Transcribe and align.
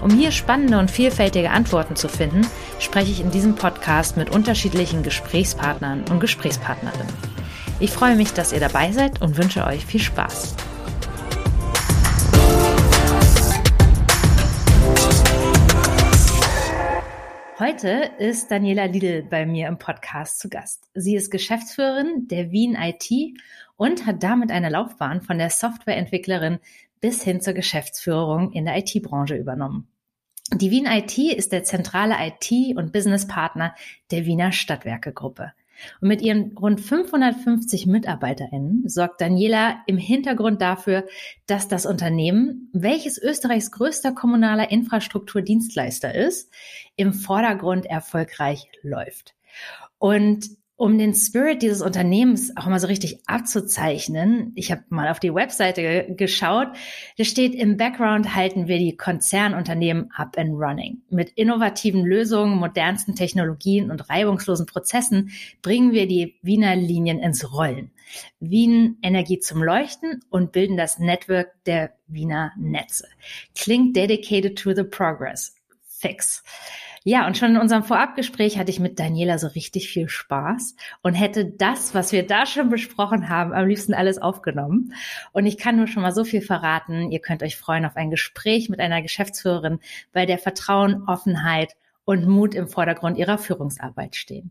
Um 0.00 0.10
hier 0.10 0.30
spannende 0.30 0.78
und 0.78 0.90
vielfältige 0.90 1.50
Antworten 1.50 1.96
zu 1.96 2.08
finden, 2.08 2.46
spreche 2.78 3.10
ich 3.10 3.20
in 3.20 3.32
diesem 3.32 3.56
Podcast 3.56 4.16
mit 4.16 4.30
unterschiedlichen 4.30 5.02
Gesprächspartnern 5.02 6.04
und 6.08 6.20
Gesprächspartnerinnen. 6.20 7.12
Ich 7.80 7.90
freue 7.90 8.14
mich, 8.14 8.32
dass 8.32 8.52
ihr 8.52 8.60
dabei 8.60 8.92
seid 8.92 9.20
und 9.20 9.36
wünsche 9.36 9.66
euch 9.66 9.84
viel 9.84 10.00
Spaß. 10.00 10.54
Heute 17.58 18.12
ist 18.18 18.52
Daniela 18.52 18.84
Lidl 18.84 19.24
bei 19.28 19.44
mir 19.44 19.66
im 19.66 19.78
Podcast 19.78 20.38
zu 20.38 20.48
Gast. 20.48 20.88
Sie 20.94 21.16
ist 21.16 21.28
Geschäftsführerin 21.28 22.28
der 22.28 22.52
Wien 22.52 22.76
IT 22.80 23.10
und 23.76 24.06
hat 24.06 24.22
damit 24.22 24.52
eine 24.52 24.68
Laufbahn 24.68 25.22
von 25.22 25.38
der 25.38 25.50
Softwareentwicklerin 25.50 26.60
bis 27.00 27.22
hin 27.22 27.40
zur 27.40 27.54
Geschäftsführung 27.54 28.52
in 28.52 28.64
der 28.64 28.76
IT-Branche 28.78 29.36
übernommen. 29.36 29.88
Die 30.54 30.70
Wien 30.70 30.86
IT 30.86 31.18
ist 31.18 31.52
der 31.52 31.64
zentrale 31.64 32.14
IT- 32.18 32.76
und 32.76 32.92
Businesspartner 32.92 33.74
der 34.10 34.24
Wiener 34.24 34.52
Stadtwerke-Gruppe. 34.52 35.52
Und 36.00 36.08
mit 36.08 36.22
ihren 36.22 36.56
rund 36.56 36.80
550 36.80 37.86
MitarbeiterInnen 37.86 38.88
sorgt 38.88 39.20
Daniela 39.20 39.82
im 39.86 39.98
Hintergrund 39.98 40.60
dafür, 40.60 41.06
dass 41.46 41.68
das 41.68 41.86
Unternehmen, 41.86 42.70
welches 42.72 43.18
Österreichs 43.18 43.70
größter 43.70 44.12
kommunaler 44.12 44.70
Infrastrukturdienstleister 44.70 46.14
ist, 46.14 46.52
im 46.96 47.12
Vordergrund 47.12 47.86
erfolgreich 47.86 48.68
läuft. 48.82 49.34
Und 49.98 50.48
um 50.78 50.96
den 50.96 51.12
Spirit 51.12 51.60
dieses 51.60 51.82
Unternehmens 51.82 52.56
auch 52.56 52.66
mal 52.66 52.78
so 52.78 52.86
richtig 52.86 53.18
abzuzeichnen, 53.26 54.52
ich 54.54 54.70
habe 54.70 54.84
mal 54.90 55.08
auf 55.08 55.18
die 55.18 55.34
Webseite 55.34 56.14
geschaut, 56.16 56.68
da 57.18 57.24
steht, 57.24 57.56
im 57.56 57.76
Background 57.76 58.36
halten 58.36 58.68
wir 58.68 58.78
die 58.78 58.96
Konzernunternehmen 58.96 60.12
up 60.14 60.38
and 60.38 60.52
running. 60.52 61.02
Mit 61.10 61.30
innovativen 61.30 62.04
Lösungen, 62.04 62.58
modernsten 62.58 63.16
Technologien 63.16 63.90
und 63.90 64.08
reibungslosen 64.08 64.66
Prozessen 64.66 65.32
bringen 65.62 65.90
wir 65.90 66.06
die 66.06 66.36
Wiener 66.42 66.76
Linien 66.76 67.18
ins 67.18 67.52
Rollen. 67.52 67.90
Wien 68.38 68.98
Energie 69.02 69.40
zum 69.40 69.64
Leuchten 69.64 70.20
und 70.30 70.52
bilden 70.52 70.76
das 70.76 71.00
Network 71.00 71.48
der 71.66 71.90
Wiener 72.06 72.52
Netze. 72.56 73.08
Klingt 73.56 73.96
dedicated 73.96 74.56
to 74.56 74.72
the 74.74 74.84
progress. 74.84 75.56
Fix. 75.88 76.44
Ja, 77.10 77.26
und 77.26 77.38
schon 77.38 77.52
in 77.52 77.56
unserem 77.56 77.84
Vorabgespräch 77.84 78.58
hatte 78.58 78.70
ich 78.70 78.80
mit 78.80 78.98
Daniela 78.98 79.38
so 79.38 79.46
richtig 79.46 79.88
viel 79.88 80.10
Spaß 80.10 80.76
und 81.00 81.14
hätte 81.14 81.46
das, 81.46 81.94
was 81.94 82.12
wir 82.12 82.26
da 82.26 82.44
schon 82.44 82.68
besprochen 82.68 83.30
haben, 83.30 83.54
am 83.54 83.66
liebsten 83.66 83.94
alles 83.94 84.18
aufgenommen. 84.18 84.92
Und 85.32 85.46
ich 85.46 85.56
kann 85.56 85.78
nur 85.78 85.86
schon 85.86 86.02
mal 86.02 86.12
so 86.12 86.24
viel 86.24 86.42
verraten. 86.42 87.10
Ihr 87.10 87.20
könnt 87.20 87.42
euch 87.42 87.56
freuen 87.56 87.86
auf 87.86 87.96
ein 87.96 88.10
Gespräch 88.10 88.68
mit 88.68 88.78
einer 88.78 89.00
Geschäftsführerin, 89.00 89.78
bei 90.12 90.26
der 90.26 90.36
Vertrauen, 90.36 91.04
Offenheit 91.06 91.76
und 92.04 92.28
Mut 92.28 92.54
im 92.54 92.68
Vordergrund 92.68 93.16
ihrer 93.16 93.38
Führungsarbeit 93.38 94.14
stehen. 94.14 94.50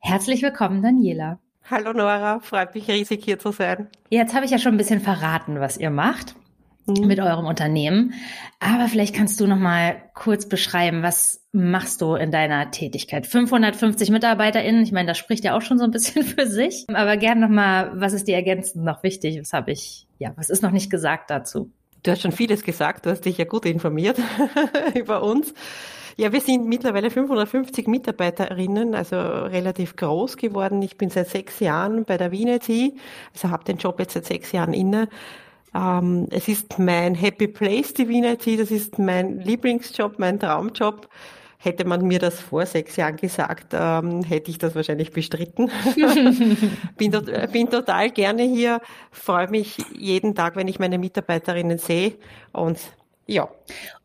Herzlich 0.00 0.42
willkommen, 0.42 0.82
Daniela. 0.82 1.38
Hallo 1.70 1.92
Nora, 1.92 2.40
freut 2.40 2.74
mich 2.74 2.88
riesig 2.88 3.24
hier 3.24 3.38
zu 3.38 3.52
sein. 3.52 3.86
Jetzt 4.10 4.34
habe 4.34 4.46
ich 4.46 4.50
ja 4.50 4.58
schon 4.58 4.74
ein 4.74 4.78
bisschen 4.78 5.00
verraten, 5.00 5.60
was 5.60 5.76
ihr 5.76 5.90
macht 5.90 6.34
mhm. 6.86 7.06
mit 7.06 7.20
eurem 7.20 7.46
Unternehmen. 7.46 8.14
Aber 8.60 8.88
vielleicht 8.88 9.14
kannst 9.14 9.40
du 9.40 9.46
noch 9.46 9.58
mal 9.58 9.96
kurz 10.14 10.48
beschreiben, 10.48 11.02
was 11.02 11.44
machst 11.52 12.00
du 12.00 12.14
in 12.14 12.30
deiner 12.30 12.70
Tätigkeit? 12.70 13.26
550 13.26 14.10
MitarbeiterInnen, 14.10 14.82
ich 14.82 14.92
meine, 14.92 15.08
das 15.08 15.18
spricht 15.18 15.44
ja 15.44 15.56
auch 15.56 15.62
schon 15.62 15.78
so 15.78 15.84
ein 15.84 15.90
bisschen 15.90 16.22
für 16.24 16.46
sich. 16.46 16.84
Aber 16.92 17.16
gern 17.16 17.40
noch 17.40 17.48
mal, 17.48 17.92
was 17.94 18.12
ist 18.12 18.28
dir 18.28 18.36
ergänzend 18.36 18.84
noch 18.84 19.02
wichtig? 19.02 19.38
Was 19.40 19.52
habe 19.52 19.72
ich, 19.72 20.06
ja, 20.18 20.32
was 20.36 20.50
ist 20.50 20.62
noch 20.62 20.72
nicht 20.72 20.90
gesagt 20.90 21.30
dazu? 21.30 21.70
Du 22.02 22.10
hast 22.10 22.20
schon 22.20 22.32
vieles 22.32 22.62
gesagt, 22.62 23.06
du 23.06 23.10
hast 23.10 23.24
dich 23.24 23.38
ja 23.38 23.44
gut 23.46 23.64
informiert 23.64 24.18
über 24.94 25.22
uns. 25.22 25.54
Ja, 26.16 26.32
wir 26.32 26.40
sind 26.40 26.66
mittlerweile 26.66 27.10
550 27.10 27.88
Mitarbeiterinnen, 27.88 28.94
also 28.94 29.16
relativ 29.16 29.96
groß 29.96 30.36
geworden. 30.36 30.80
Ich 30.82 30.96
bin 30.96 31.10
seit 31.10 31.28
sechs 31.28 31.58
Jahren 31.58 32.04
bei 32.04 32.16
der 32.16 32.30
Wien 32.30 32.48
IT, 32.48 32.68
also 33.32 33.50
habe 33.50 33.64
den 33.64 33.78
Job 33.78 33.98
jetzt 33.98 34.14
seit 34.14 34.26
sechs 34.26 34.52
Jahren 34.52 34.74
inne. 34.74 35.08
Ähm, 35.74 36.28
es 36.30 36.48
ist 36.48 36.78
mein 36.78 37.14
Happy 37.14 37.48
Place 37.48 37.94
Divinity, 37.94 38.56
das 38.56 38.70
ist 38.70 38.98
mein 38.98 39.40
Lieblingsjob, 39.40 40.18
mein 40.18 40.38
Traumjob. 40.38 41.08
Hätte 41.58 41.86
man 41.86 42.06
mir 42.06 42.18
das 42.18 42.40
vor 42.40 42.66
sechs 42.66 42.96
Jahren 42.96 43.16
gesagt, 43.16 43.68
ähm, 43.72 44.22
hätte 44.22 44.50
ich 44.50 44.58
das 44.58 44.74
wahrscheinlich 44.74 45.12
bestritten. 45.12 45.70
bin, 46.98 47.10
tot, 47.10 47.30
bin 47.52 47.70
total 47.70 48.10
gerne 48.10 48.42
hier, 48.42 48.80
freue 49.10 49.48
mich 49.48 49.78
jeden 49.96 50.34
Tag, 50.34 50.56
wenn 50.56 50.68
ich 50.68 50.78
meine 50.78 50.98
Mitarbeiterinnen 50.98 51.78
sehe 51.78 52.18
und 52.52 52.78
ja, 53.26 53.48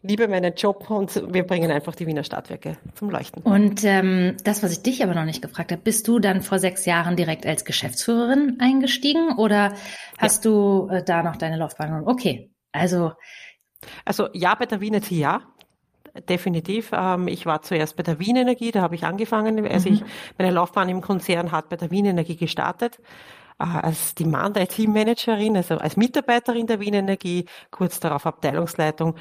liebe 0.02 0.28
meinen 0.28 0.54
Job 0.56 0.90
und 0.90 1.34
wir 1.34 1.44
bringen 1.46 1.72
einfach 1.72 1.94
die 1.96 2.08
Wiener 2.08 2.24
Stadtwerke 2.24 2.78
zum 2.96 3.10
Leuchten. 3.10 3.44
Und 3.44 3.84
ähm, 3.84 4.38
das, 4.44 4.64
was 4.64 4.72
ich 4.72 4.82
dich 4.82 5.04
aber 5.04 5.14
noch 5.14 5.26
nicht 5.26 5.42
gefragt 5.42 5.72
habe, 5.72 5.82
bist 5.82 6.08
du 6.08 6.20
dann 6.20 6.42
vor 6.42 6.60
sechs 6.60 6.86
Jahren 6.86 7.16
direkt 7.18 7.46
als 7.46 7.66
Geschäftsführerin 7.66 8.58
eingestiegen 8.60 9.38
oder 9.38 9.74
hast 10.18 10.46
ja. 10.46 10.52
du 10.52 10.88
äh, 10.90 11.04
da 11.04 11.24
noch 11.24 11.36
deine 11.36 11.58
Laufbahn? 11.58 12.08
Okay, 12.08 12.52
also. 12.72 13.12
Also 14.06 14.30
ja, 14.34 14.56
bei 14.56 14.66
der 14.66 14.82
Wiener 14.82 15.02
ja, 15.10 15.42
definitiv. 16.28 16.92
Ähm, 16.94 17.28
ich 17.28 17.46
war 17.46 17.62
zuerst 17.62 17.96
bei 17.96 18.04
der 18.04 18.20
Wien 18.20 18.36
Energie, 18.36 18.72
da 18.72 18.82
habe 18.82 18.96
ich 18.96 19.04
angefangen. 19.04 19.68
Also 19.68 19.90
mhm. 19.90 19.96
ich, 19.96 20.04
meine 20.38 20.52
Laufbahn 20.52 20.90
im 20.90 21.02
Konzern 21.02 21.52
hat 21.52 21.70
bei 21.70 21.76
der 21.76 21.92
Wien 21.92 22.06
Energie 22.06 22.36
gestartet. 22.36 23.00
Äh, 23.60 23.64
als 23.64 24.16
Demand 24.16 24.58
IT 24.58 24.80
Managerin, 24.88 25.58
also 25.58 25.78
als 25.78 25.98
Mitarbeiterin 25.98 26.68
der 26.68 26.80
Wien 26.80 26.94
Energie, 26.94 27.46
kurz 27.72 28.00
darauf 28.00 28.26
Abteilungsleitung 28.26 29.16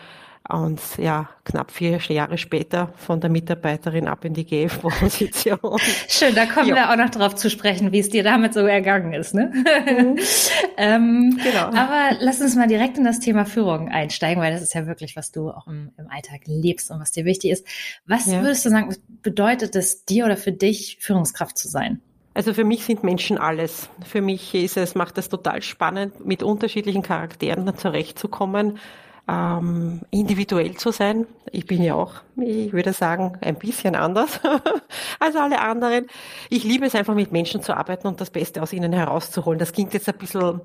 und 0.49 0.81
ja, 0.97 1.29
knapp 1.45 1.71
vier 1.71 1.99
Jahre 1.99 2.39
später 2.39 2.93
von 2.97 3.21
der 3.21 3.29
Mitarbeiterin 3.29 4.09
ab 4.09 4.25
in 4.25 4.33
die 4.33 4.47
GF-Position. 4.47 5.59
Schön, 6.09 6.35
da 6.35 6.47
kommen 6.47 6.69
ja. 6.69 6.75
wir 6.75 6.91
auch 6.91 6.97
noch 6.97 7.11
drauf 7.11 7.35
zu 7.35 7.51
sprechen, 7.51 7.93
wie 7.93 7.99
es 7.99 8.09
dir 8.09 8.23
damit 8.23 8.55
so 8.55 8.61
ergangen 8.61 9.13
ist. 9.13 9.35
Ne? 9.35 9.53
Mhm. 9.53 10.19
ähm, 10.79 11.39
genau. 11.43 11.67
Aber 11.67 12.17
lass 12.21 12.41
uns 12.41 12.55
mal 12.55 12.69
direkt 12.69 12.97
in 12.97 13.05
das 13.05 13.21
Thema 13.21 13.45
Führung 13.45 13.89
einsteigen, 13.91 14.43
weil 14.43 14.53
das 14.53 14.63
ist 14.63 14.73
ja 14.73 14.87
wirklich, 14.87 15.17
was 15.17 15.33
du 15.33 15.51
auch 15.51 15.67
im, 15.67 15.91
im 15.99 16.09
Alltag 16.09 16.43
lebst 16.47 16.91
und 16.91 17.01
was 17.01 17.11
dir 17.11 17.27
wichtig 17.27 17.51
ist. 17.51 17.67
Was 18.07 18.27
ja. 18.27 18.41
würdest 18.41 18.65
du 18.65 18.71
sagen, 18.71 18.95
bedeutet 19.23 19.77
es 19.77 20.07
dir 20.07 20.25
oder 20.25 20.39
für 20.39 20.53
dich, 20.53 20.97
Führungskraft 21.01 21.59
zu 21.59 21.69
sein? 21.69 22.01
Also 22.39 22.55
für 22.55 22.63
mich 22.63 22.85
sind 22.85 23.03
Menschen 23.03 23.37
alles. 23.37 23.91
Für 24.07 24.21
mich 24.21 24.55
ist 24.55 24.77
es, 24.77 24.95
macht 24.95 25.19
es 25.19 25.29
total 25.29 25.61
spannend, 25.61 26.25
mit 26.25 26.45
unterschiedlichen 26.45 27.03
Charakteren 27.03 27.77
zurechtzukommen, 27.77 28.79
ähm, 29.27 30.03
individuell 30.13 30.77
zu 30.77 30.93
sein. 30.93 31.27
Ich 31.51 31.67
bin 31.67 31.83
ja 31.83 31.97
auch, 31.97 32.13
ich 32.37 32.73
würde 32.73 32.93
sagen, 32.93 33.37
ein 33.41 33.57
bisschen 33.57 33.97
anders 33.97 34.39
als 35.19 35.35
alle 35.35 35.61
anderen. 35.61 36.07
Ich 36.49 36.63
liebe 36.63 36.87
es 36.87 36.95
einfach 36.95 37.17
mit 37.17 37.33
Menschen 37.33 37.61
zu 37.61 37.77
arbeiten 37.77 38.07
und 38.07 38.21
das 38.21 38.31
Beste 38.31 38.63
aus 38.63 38.73
ihnen 38.73 38.93
herauszuholen. 38.93 39.59
Das 39.59 39.73
klingt 39.73 39.93
jetzt 39.93 40.09
ein 40.09 40.17
bisschen 40.17 40.61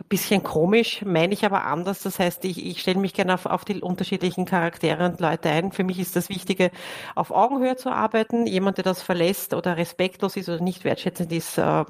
ein 0.00 0.08
bisschen 0.08 0.42
komisch, 0.42 1.02
meine 1.04 1.34
ich 1.34 1.44
aber 1.44 1.64
anders. 1.64 2.02
Das 2.02 2.18
heißt, 2.18 2.44
ich, 2.46 2.64
ich 2.64 2.80
stelle 2.80 2.98
mich 2.98 3.12
gerne 3.12 3.34
auf, 3.34 3.46
auf 3.46 3.64
die 3.64 3.80
unterschiedlichen 3.80 4.46
Charaktere 4.46 5.04
und 5.04 5.20
Leute 5.20 5.50
ein. 5.50 5.72
Für 5.72 5.84
mich 5.84 5.98
ist 5.98 6.16
das 6.16 6.30
Wichtige, 6.30 6.70
auf 7.14 7.30
Augenhöhe 7.30 7.76
zu 7.76 7.90
arbeiten. 7.90 8.46
Jemand, 8.46 8.78
der 8.78 8.84
das 8.84 9.02
verlässt 9.02 9.52
oder 9.52 9.76
respektlos 9.76 10.36
ist 10.36 10.48
oder 10.48 10.62
nicht 10.62 10.84
wertschätzend 10.84 11.30
ist, 11.32 11.58
äh, 11.58 11.84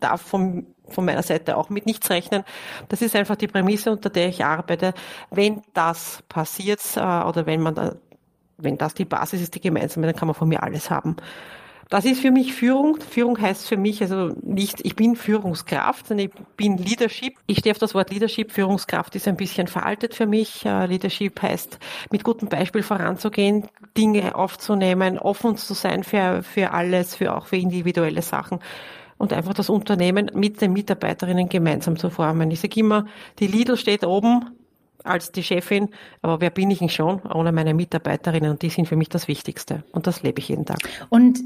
darf 0.00 0.22
von, 0.22 0.66
von 0.88 1.04
meiner 1.04 1.22
Seite 1.22 1.56
auch 1.58 1.68
mit 1.68 1.84
nichts 1.84 2.08
rechnen. 2.08 2.44
Das 2.88 3.02
ist 3.02 3.14
einfach 3.14 3.36
die 3.36 3.48
Prämisse, 3.48 3.92
unter 3.92 4.08
der 4.08 4.28
ich 4.28 4.44
arbeite. 4.44 4.94
Wenn 5.30 5.62
das 5.74 6.22
passiert 6.28 6.80
äh, 6.96 7.00
oder 7.00 7.44
wenn 7.44 7.60
man 7.60 7.74
da, 7.74 7.96
wenn 8.56 8.78
das 8.78 8.94
die 8.94 9.04
Basis 9.04 9.42
ist, 9.42 9.54
die 9.54 9.60
gemeinsame, 9.60 10.06
dann 10.06 10.16
kann 10.16 10.28
man 10.28 10.34
von 10.34 10.48
mir 10.48 10.62
alles 10.62 10.88
haben. 10.90 11.16
Das 11.90 12.04
ist 12.04 12.20
für 12.20 12.30
mich 12.30 12.54
Führung. 12.54 12.98
Führung 13.00 13.40
heißt 13.40 13.68
für 13.68 13.76
mich 13.76 14.02
also 14.02 14.34
nicht, 14.42 14.84
ich 14.84 14.96
bin 14.96 15.16
Führungskraft, 15.16 16.06
sondern 16.08 16.26
ich 16.26 16.32
bin 16.56 16.78
Leadership. 16.78 17.34
Ich 17.46 17.58
stehe 17.58 17.72
auf 17.72 17.78
das 17.78 17.94
Wort 17.94 18.10
Leadership. 18.10 18.52
Führungskraft 18.52 19.14
ist 19.16 19.28
ein 19.28 19.36
bisschen 19.36 19.66
veraltet 19.66 20.14
für 20.14 20.26
mich. 20.26 20.64
Äh, 20.64 20.86
Leadership 20.86 21.40
heißt, 21.42 21.78
mit 22.10 22.24
gutem 22.24 22.48
Beispiel 22.48 22.82
voranzugehen, 22.82 23.68
Dinge 23.96 24.34
aufzunehmen, 24.34 25.18
offen 25.18 25.56
zu 25.56 25.74
sein 25.74 26.04
für, 26.04 26.42
für 26.42 26.72
alles, 26.72 27.16
für 27.16 27.34
auch 27.34 27.46
für 27.46 27.56
individuelle 27.56 28.22
Sachen 28.22 28.60
und 29.18 29.32
einfach 29.32 29.54
das 29.54 29.70
Unternehmen 29.70 30.30
mit 30.34 30.60
den 30.60 30.72
Mitarbeiterinnen 30.72 31.48
gemeinsam 31.48 31.96
zu 31.96 32.10
formen. 32.10 32.50
Ich 32.50 32.60
sage 32.60 32.80
immer, 32.80 33.06
die 33.38 33.46
Lidl 33.46 33.76
steht 33.76 34.04
oben, 34.04 34.50
als 35.04 35.32
die 35.32 35.42
Chefin, 35.42 35.90
aber 36.22 36.40
wer 36.40 36.50
bin 36.50 36.70
ich 36.70 36.78
denn 36.78 36.88
schon 36.88 37.20
ohne 37.22 37.52
meine 37.52 37.74
Mitarbeiterinnen 37.74 38.50
und 38.50 38.62
die 38.62 38.70
sind 38.70 38.88
für 38.88 38.96
mich 38.96 39.10
das 39.10 39.28
Wichtigste 39.28 39.84
und 39.92 40.06
das 40.06 40.22
lebe 40.22 40.40
ich 40.40 40.48
jeden 40.48 40.64
Tag. 40.64 40.78
Und 41.10 41.40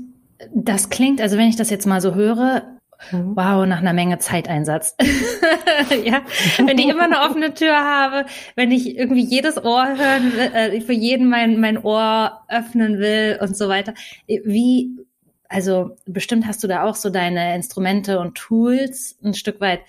das 0.54 0.90
klingt, 0.90 1.20
also 1.20 1.36
wenn 1.36 1.48
ich 1.48 1.56
das 1.56 1.70
jetzt 1.70 1.86
mal 1.86 2.00
so 2.00 2.14
höre, 2.14 2.78
mhm. 3.10 3.36
wow, 3.36 3.66
nach 3.66 3.78
einer 3.78 3.92
Menge 3.92 4.18
Zeiteinsatz. 4.18 4.96
ja, 6.04 6.22
wenn 6.58 6.78
ich 6.78 6.88
immer 6.88 7.04
eine 7.04 7.20
offene 7.20 7.54
Tür 7.54 7.76
habe, 7.76 8.26
wenn 8.54 8.70
ich 8.70 8.96
irgendwie 8.96 9.24
jedes 9.24 9.62
Ohr 9.62 9.86
hören 9.86 10.32
will, 10.32 10.50
äh, 10.54 10.80
für 10.80 10.92
jeden 10.92 11.28
mein, 11.28 11.60
mein 11.60 11.78
Ohr 11.78 12.42
öffnen 12.48 12.98
will 12.98 13.38
und 13.40 13.56
so 13.56 13.68
weiter. 13.68 13.94
Wie, 14.26 14.90
also 15.48 15.96
bestimmt 16.06 16.46
hast 16.46 16.62
du 16.62 16.68
da 16.68 16.84
auch 16.84 16.94
so 16.94 17.10
deine 17.10 17.54
Instrumente 17.54 18.20
und 18.20 18.36
Tools 18.36 19.18
ein 19.24 19.34
Stück 19.34 19.60
weit 19.60 19.80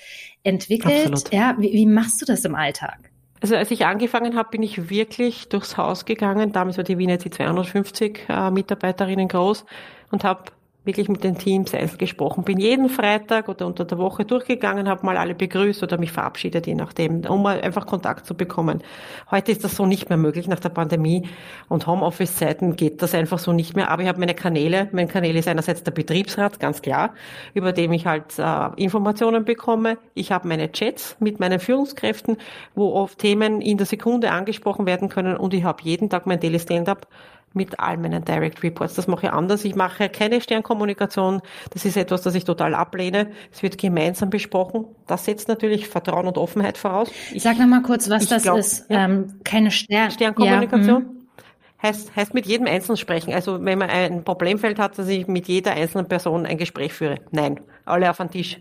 entwickelt. 0.44 1.08
Absolut. 1.08 1.34
Ja, 1.34 1.56
wie, 1.60 1.74
wie 1.74 1.86
machst 1.86 2.22
du 2.22 2.26
das 2.26 2.46
im 2.46 2.56
Alltag? 2.56 2.98
Also 3.42 3.56
als 3.56 3.72
ich 3.72 3.86
angefangen 3.86 4.36
habe, 4.36 4.50
bin 4.50 4.64
ich 4.64 4.90
wirklich 4.90 5.48
durchs 5.48 5.78
Haus 5.78 6.04
gegangen. 6.04 6.52
Damals 6.52 6.76
war 6.76 6.84
die 6.84 6.98
Wien 6.98 7.08
jetzt 7.08 7.34
250 7.34 8.26
äh, 8.28 8.52
Mitarbeiterinnen 8.52 9.30
groß 9.30 9.66
und 10.12 10.24
habe 10.24 10.44
wirklich 10.86 11.10
mit 11.10 11.24
den 11.24 11.38
Teams 11.38 11.74
einzeln 11.76 11.98
gesprochen. 11.98 12.44
Bin 12.44 12.58
jeden 12.58 12.90
Freitag 12.90 13.50
oder 13.50 13.68
unter 13.68 13.86
der 13.86 13.98
Woche 13.98 14.26
durchgegangen, 14.26 14.90
habe 14.90 15.06
mal 15.06 15.18
alle 15.18 15.36
begrüßt 15.36 15.84
oder 15.84 16.00
mich 16.00 16.12
verabschiedet, 16.12 16.68
je 16.68 16.74
nachdem, 16.74 17.26
um 17.26 17.44
mal 17.44 17.62
einfach 17.62 17.86
Kontakt 17.86 18.26
zu 18.26 18.34
bekommen. 18.34 18.82
Heute 19.30 19.52
ist 19.52 19.64
das 19.64 19.76
so 19.76 19.86
nicht 19.86 20.10
mehr 20.10 20.18
möglich 20.18 20.48
nach 20.48 20.60
der 20.60 20.70
Pandemie 20.70 21.28
und 21.68 21.86
Homeoffice-Zeiten 21.86 22.76
geht 22.76 23.02
das 23.02 23.14
einfach 23.14 23.40
so 23.40 23.52
nicht 23.52 23.76
mehr. 23.76 23.92
Aber 23.92 24.02
ich 24.02 24.08
habe 24.08 24.20
meine 24.20 24.34
Kanäle. 24.34 24.90
Mein 24.92 25.08
Kanal 25.08 25.36
ist 25.36 25.48
einerseits 25.48 25.84
der 25.84 25.92
Betriebsrat, 25.92 26.60
ganz 26.60 26.82
klar, 26.82 27.14
über 27.54 27.72
dem 27.72 27.92
ich 27.92 28.08
halt 28.08 28.40
äh, 28.40 28.70
Informationen 28.78 29.46
bekomme. 29.46 29.98
Ich 30.16 30.32
habe 30.32 30.48
meine 30.48 30.72
Chats 30.72 31.18
mit 31.20 31.40
meinen 31.40 31.60
Führungskräften, 31.60 32.38
wo 32.74 32.94
oft 32.94 33.20
Themen 33.20 33.62
in 33.62 33.78
der 33.78 33.86
Sekunde 33.86 34.32
angesprochen 34.32 34.86
werden 34.86 35.10
können 35.10 35.38
und 35.38 35.54
ich 35.54 35.64
habe 35.64 35.84
jeden 35.84 36.10
Tag 36.10 36.26
mein 36.26 36.40
Daily 36.40 36.60
Stand-up 36.60 37.06
mit 37.54 37.80
all 37.80 37.98
meinen 37.98 38.24
Direct 38.24 38.64
Reports. 38.64 38.96
Das 38.96 39.08
mache 39.08 39.28
ich 39.28 39.32
anders. 39.32 39.66
Ich 39.66 39.76
mache 39.76 40.10
keine 40.10 40.42
Sternkommunikation. 40.42 41.42
Das 41.72 41.86
ist 41.86 41.98
etwas, 41.98 42.22
das 42.22 42.36
ich 42.36 42.44
total 42.44 42.76
ablehne. 42.76 43.32
Es 43.52 43.64
wird 43.64 43.78
gemeinsam 43.78 44.30
besprochen. 44.30 44.86
Das 45.08 45.26
setzt 45.26 45.48
natürlich 45.48 45.88
Vertrauen 45.88 46.28
und 46.28 46.38
Offenheit 46.38 46.78
voraus. 46.78 47.12
Ich, 47.34 47.44
Sag 47.44 47.58
noch 47.58 47.68
mal 47.68 47.82
kurz, 47.82 48.10
was 48.10 48.28
das 48.28 48.44
glaub, 48.44 48.60
ist. 48.60 48.90
Ja. 48.90 49.06
Ähm, 49.06 49.40
keine 49.44 49.72
Stern 49.72 50.12
Sternkommunikation. 50.12 51.02
Ja, 51.02 51.88
heißt, 51.88 52.16
heißt 52.16 52.34
mit 52.34 52.46
jedem 52.46 52.68
Einzelnen 52.68 52.98
sprechen. 52.98 53.34
Also 53.34 53.64
wenn 53.64 53.80
man 53.80 53.90
ein 53.90 54.24
Problemfeld 54.24 54.80
hat, 54.80 54.98
dass 54.98 55.08
ich 55.08 55.28
mit 55.28 55.48
jeder 55.48 55.72
einzelnen 55.74 56.08
Person 56.08 56.46
ein 56.46 56.58
Gespräch 56.58 56.94
führe. 56.94 57.20
Nein, 57.32 57.60
alle 57.86 58.10
auf 58.10 58.18
den 58.18 58.30
Tisch 58.30 58.60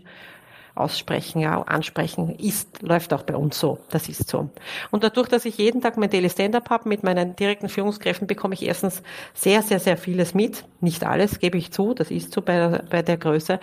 aussprechen, 0.79 1.39
ja, 1.39 1.61
ansprechen, 1.61 2.35
ist, 2.37 2.81
läuft 2.81 3.13
auch 3.13 3.23
bei 3.23 3.35
uns 3.35 3.59
so. 3.59 3.79
Das 3.89 4.09
ist 4.09 4.29
so. 4.29 4.49
Und 4.91 5.03
dadurch, 5.03 5.27
dass 5.27 5.45
ich 5.45 5.57
jeden 5.57 5.81
Tag 5.81 5.97
mein 5.97 6.09
Daily 6.09 6.29
Stand-up 6.29 6.69
habe 6.69 6.89
mit 6.89 7.03
meinen 7.03 7.35
direkten 7.35 7.69
Führungskräften, 7.69 8.27
bekomme 8.27 8.53
ich 8.53 8.65
erstens 8.65 9.03
sehr, 9.33 9.61
sehr, 9.61 9.79
sehr 9.79 9.97
vieles 9.97 10.33
mit. 10.33 10.65
Nicht 10.81 11.03
alles, 11.03 11.39
gebe 11.39 11.57
ich 11.57 11.71
zu, 11.71 11.93
das 11.93 12.11
ist 12.11 12.33
so 12.33 12.41
bei 12.41 12.55
der, 12.55 12.83
bei 12.89 13.01
der 13.01 13.17
Größe. 13.17 13.59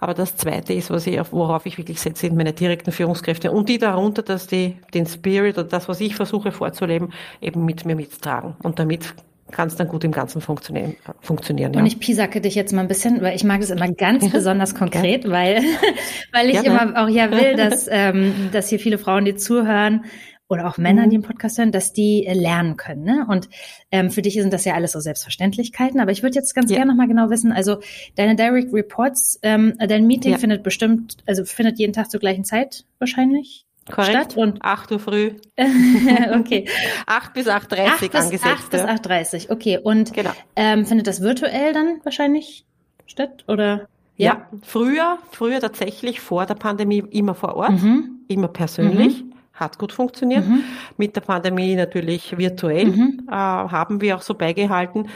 Aber 0.00 0.14
das 0.14 0.36
Zweite 0.36 0.72
ist, 0.72 0.90
was 0.90 1.06
ich, 1.06 1.20
worauf 1.32 1.66
ich 1.66 1.78
wirklich 1.78 2.00
setze, 2.00 2.22
sind 2.22 2.36
meine 2.36 2.52
direkten 2.52 2.92
Führungskräfte 2.92 3.52
und 3.52 3.68
die 3.68 3.78
darunter, 3.78 4.22
dass 4.22 4.46
die 4.46 4.76
den 4.94 5.06
Spirit 5.06 5.58
oder 5.58 5.68
das, 5.68 5.88
was 5.88 6.00
ich 6.00 6.16
versuche 6.16 6.52
vorzuleben, 6.52 7.12
eben 7.40 7.64
mit 7.64 7.84
mir 7.84 7.96
mittragen. 7.96 8.56
Und 8.62 8.78
damit 8.78 9.14
kann 9.50 9.68
es 9.68 9.76
dann 9.76 9.88
gut 9.88 10.04
im 10.04 10.12
Ganzen 10.12 10.40
funktionieren. 10.40 10.96
funktionieren 11.20 11.72
ja. 11.72 11.80
Und 11.80 11.86
ich 11.86 12.00
pisacke 12.00 12.40
dich 12.40 12.54
jetzt 12.54 12.72
mal 12.72 12.80
ein 12.82 12.88
bisschen, 12.88 13.20
weil 13.20 13.36
ich 13.36 13.44
mag 13.44 13.60
es 13.60 13.70
immer 13.70 13.90
ganz 13.92 14.30
besonders 14.30 14.74
konkret, 14.74 15.28
weil, 15.28 15.62
weil 16.32 16.48
ich 16.48 16.56
ja, 16.56 16.62
immer 16.62 17.02
auch 17.02 17.08
ja 17.08 17.30
will, 17.30 17.54
dass, 17.56 17.86
ähm, 17.90 18.50
dass 18.52 18.68
hier 18.68 18.78
viele 18.78 18.98
Frauen, 18.98 19.24
die 19.24 19.34
zuhören, 19.34 20.04
oder 20.48 20.68
auch 20.68 20.78
Männer, 20.78 21.06
mhm. 21.06 21.10
die 21.10 21.16
im 21.16 21.22
Podcast 21.22 21.58
hören, 21.58 21.72
dass 21.72 21.92
die 21.92 22.26
äh, 22.26 22.34
lernen 22.34 22.76
können. 22.76 23.04
Ne? 23.04 23.26
Und 23.28 23.48
ähm, 23.90 24.10
für 24.10 24.22
dich 24.22 24.34
sind 24.34 24.52
das 24.52 24.64
ja 24.64 24.74
alles 24.74 24.92
so 24.92 25.00
Selbstverständlichkeiten. 25.00 26.00
Aber 26.00 26.10
ich 26.10 26.22
würde 26.22 26.34
jetzt 26.34 26.54
ganz 26.54 26.70
ja. 26.70 26.76
gerne 26.76 26.92
nochmal 26.92 27.08
genau 27.08 27.30
wissen, 27.30 27.52
also 27.52 27.80
deine 28.16 28.36
Direct 28.36 28.72
Reports, 28.72 29.38
ähm, 29.42 29.74
dein 29.78 30.06
Meeting 30.06 30.32
ja. 30.32 30.38
findet 30.38 30.62
bestimmt, 30.62 31.16
also 31.26 31.44
findet 31.44 31.78
jeden 31.78 31.92
Tag 31.92 32.10
zur 32.10 32.20
gleichen 32.20 32.44
Zeit 32.44 32.84
wahrscheinlich? 32.98 33.66
Korrekt. 33.90 34.32
Statt 34.32 34.36
und 34.36 34.62
8 34.62 34.92
Uhr 34.92 34.98
früh. 34.98 35.32
okay. 36.38 36.66
8 37.06 37.34
bis 37.34 37.46
8.30 37.46 38.08
Uhr 38.08 38.14
angesetzt. 38.14 38.46
8 38.46 38.70
bis 38.70 38.80
8.30 38.80 39.44
Uhr, 39.44 39.50
okay. 39.52 39.78
Und 39.82 40.12
genau. 40.12 40.30
ähm, 40.56 40.86
findet 40.86 41.06
das 41.06 41.20
virtuell 41.20 41.72
dann 41.72 42.00
wahrscheinlich 42.02 42.64
statt? 43.06 43.44
Oder? 43.46 43.88
Ja. 44.16 44.26
ja, 44.26 44.48
früher, 44.62 45.18
früher 45.32 45.60
tatsächlich 45.60 46.20
vor 46.20 46.46
der 46.46 46.54
Pandemie 46.54 47.04
immer 47.10 47.34
vor 47.34 47.56
Ort, 47.56 47.82
mhm. 47.82 48.20
immer 48.28 48.48
persönlich. 48.48 49.24
Mhm. 49.24 49.32
Hat 49.52 49.78
gut 49.78 49.92
funktioniert. 49.92 50.46
Mhm. 50.46 50.64
Mit 50.96 51.14
der 51.14 51.20
Pandemie 51.20 51.74
natürlich 51.76 52.36
virtuell, 52.36 52.86
mhm. 52.86 53.28
äh, 53.28 53.32
haben 53.32 54.00
wir 54.00 54.16
auch 54.16 54.22
so 54.22 54.34
beigehalten. 54.34 55.08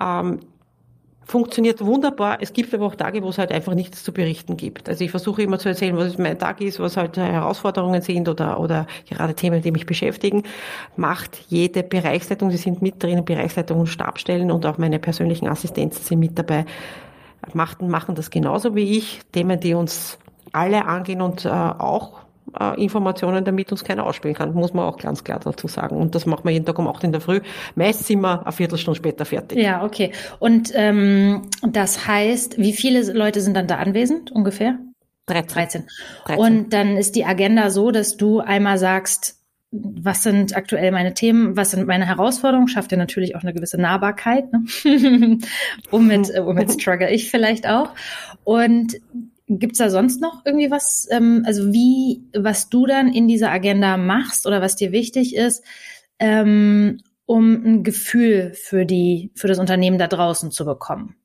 Ähm, 0.00 0.40
funktioniert 1.24 1.84
wunderbar. 1.84 2.38
Es 2.40 2.52
gibt 2.52 2.74
aber 2.74 2.86
auch 2.86 2.94
Tage, 2.94 3.22
wo 3.22 3.28
es 3.28 3.38
halt 3.38 3.52
einfach 3.52 3.74
nichts 3.74 4.02
zu 4.02 4.12
berichten 4.12 4.56
gibt. 4.56 4.88
Also 4.88 5.04
ich 5.04 5.10
versuche 5.10 5.42
immer 5.42 5.58
zu 5.58 5.68
erzählen, 5.68 5.96
was 5.96 6.18
mein 6.18 6.38
Tag 6.38 6.60
ist, 6.60 6.80
was 6.80 6.96
halt 6.96 7.16
Herausforderungen 7.16 8.02
sind 8.02 8.28
oder, 8.28 8.58
oder 8.60 8.86
gerade 9.08 9.34
Themen, 9.34 9.62
die 9.62 9.70
mich 9.70 9.86
beschäftigen. 9.86 10.42
Macht 10.96 11.44
jede 11.48 11.82
Bereichsleitung, 11.82 12.50
sie 12.50 12.56
sind 12.56 12.82
mit 12.82 13.02
drin, 13.02 13.24
Bereichsleitung 13.24 13.80
und 13.80 13.86
Stabstellen 13.86 14.50
und 14.50 14.66
auch 14.66 14.78
meine 14.78 14.98
persönlichen 14.98 15.48
Assistenzen 15.48 16.04
sind 16.04 16.18
mit 16.18 16.38
dabei, 16.38 16.64
machen, 17.54 17.88
machen 17.88 18.14
das 18.14 18.30
genauso 18.30 18.74
wie 18.74 18.98
ich. 18.98 19.20
Themen, 19.32 19.60
die 19.60 19.74
uns 19.74 20.18
alle 20.52 20.84
angehen 20.86 21.22
und 21.22 21.44
äh, 21.44 21.48
auch 21.48 22.21
äh, 22.58 22.82
Informationen, 22.82 23.44
damit 23.44 23.70
uns 23.72 23.84
keiner 23.84 24.04
ausspielen 24.04 24.36
kann, 24.36 24.54
muss 24.54 24.74
man 24.74 24.84
auch 24.84 24.98
ganz 24.98 25.24
klar 25.24 25.40
dazu 25.42 25.68
sagen. 25.68 25.96
Und 25.96 26.14
das 26.14 26.26
machen 26.26 26.44
wir 26.44 26.52
jeden 26.52 26.66
Tag 26.66 26.78
um 26.78 26.88
8 26.88 27.04
in 27.04 27.12
der 27.12 27.20
Früh. 27.20 27.40
Meist 27.74 28.06
sind 28.06 28.20
wir 28.20 28.42
eine 28.42 28.52
Viertelstunde 28.52 28.96
später 28.96 29.24
fertig. 29.24 29.58
Ja, 29.58 29.84
okay. 29.84 30.12
Und 30.38 30.70
ähm, 30.74 31.42
das 31.62 32.06
heißt, 32.06 32.58
wie 32.58 32.72
viele 32.72 33.12
Leute 33.12 33.40
sind 33.40 33.54
dann 33.56 33.66
da 33.66 33.76
anwesend 33.76 34.30
ungefähr? 34.32 34.78
13. 35.26 35.54
13. 35.54 35.84
13. 36.26 36.44
Und 36.44 36.72
dann 36.72 36.96
ist 36.96 37.16
die 37.16 37.24
Agenda 37.24 37.70
so, 37.70 37.90
dass 37.90 38.16
du 38.16 38.40
einmal 38.40 38.78
sagst, 38.78 39.38
was 39.72 40.22
sind 40.22 40.54
aktuell 40.54 40.92
meine 40.92 41.14
Themen, 41.14 41.56
was 41.56 41.70
sind 41.70 41.86
meine 41.86 42.06
Herausforderungen, 42.06 42.68
schafft 42.68 42.92
ja 42.92 42.98
natürlich 42.98 43.34
auch 43.36 43.42
eine 43.42 43.54
gewisse 43.54 43.80
Nahbarkeit, 43.80 44.52
ne? 44.52 44.64
womit, 45.90 46.28
womit 46.28 46.72
struggle 46.80 47.10
ich 47.10 47.30
vielleicht 47.30 47.66
auch. 47.66 47.90
Und 48.44 48.96
Gibt's 49.58 49.78
da 49.78 49.90
sonst 49.90 50.20
noch 50.20 50.44
irgendwie 50.44 50.70
was, 50.70 51.06
ähm, 51.10 51.42
also 51.46 51.72
wie, 51.72 52.22
was 52.34 52.68
du 52.68 52.86
dann 52.86 53.12
in 53.12 53.28
dieser 53.28 53.50
Agenda 53.50 53.96
machst 53.96 54.46
oder 54.46 54.60
was 54.60 54.76
dir 54.76 54.92
wichtig 54.92 55.34
ist, 55.34 55.64
ähm, 56.18 57.00
um 57.26 57.64
ein 57.64 57.84
Gefühl 57.84 58.52
für 58.54 58.84
die, 58.84 59.30
für 59.34 59.48
das 59.48 59.58
Unternehmen 59.58 59.98
da 59.98 60.06
draußen 60.06 60.50
zu 60.50 60.64
bekommen? 60.64 61.16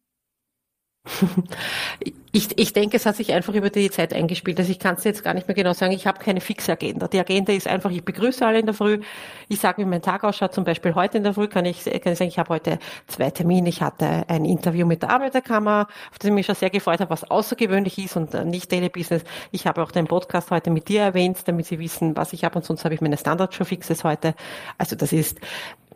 Ich, 2.33 2.57
ich 2.57 2.73
denke, 2.73 2.97
es 2.97 3.05
hat 3.05 3.15
sich 3.15 3.33
einfach 3.33 3.53
über 3.53 3.69
die 3.69 3.89
Zeit 3.89 4.13
eingespielt. 4.13 4.59
Also 4.59 4.71
ich 4.71 4.79
kann 4.79 4.95
es 4.95 5.03
jetzt 5.05 5.23
gar 5.23 5.33
nicht 5.33 5.47
mehr 5.47 5.55
genau 5.55 5.73
sagen. 5.73 5.93
Ich 5.93 6.05
habe 6.07 6.19
keine 6.19 6.41
fixe 6.41 6.73
Agenda. 6.73 7.07
Die 7.07 7.19
Agenda 7.19 7.53
ist 7.53 7.67
einfach, 7.67 7.89
ich 7.89 8.03
begrüße 8.03 8.45
alle 8.45 8.59
in 8.59 8.65
der 8.65 8.75
Früh. 8.75 8.99
Ich 9.47 9.59
sage, 9.59 9.81
wie 9.81 9.85
mein 9.85 10.01
Tag 10.01 10.23
ausschaut. 10.23 10.53
Zum 10.53 10.65
Beispiel 10.65 10.93
heute 10.93 11.17
in 11.17 11.23
der 11.23 11.33
Früh 11.33 11.47
kann 11.47 11.65
ich, 11.65 11.85
kann 11.85 12.13
ich 12.13 12.19
sagen, 12.19 12.29
ich 12.29 12.37
habe 12.37 12.49
heute 12.49 12.79
zwei 13.07 13.29
Termine. 13.31 13.69
Ich 13.69 13.81
hatte 13.81 14.25
ein 14.27 14.43
Interview 14.43 14.85
mit 14.85 15.03
der 15.03 15.09
Arbeiterkammer, 15.11 15.87
auf 16.11 16.19
das 16.19 16.27
ich 16.27 16.33
mich 16.33 16.45
schon 16.45 16.55
sehr 16.55 16.69
gefreut 16.69 16.99
habe, 16.99 17.09
was 17.09 17.23
außergewöhnlich 17.23 17.97
ist 17.97 18.17
und 18.17 18.33
nicht 18.45 18.71
Daily 18.71 18.89
Business. 18.89 19.23
Ich 19.51 19.65
habe 19.65 19.81
auch 19.81 19.91
den 19.91 20.05
Podcast 20.05 20.51
heute 20.51 20.69
mit 20.69 20.89
dir 20.89 21.01
erwähnt, 21.01 21.39
damit 21.45 21.65
Sie 21.65 21.79
wissen, 21.79 22.17
was 22.17 22.33
ich 22.33 22.43
habe. 22.43 22.57
Und 22.57 22.65
sonst 22.65 22.83
habe 22.83 22.93
ich 22.93 23.01
meine 23.01 23.17
Standard-Show-Fixes 23.17 24.03
heute. 24.03 24.35
Also 24.77 24.95
das 24.95 25.13
ist 25.13 25.39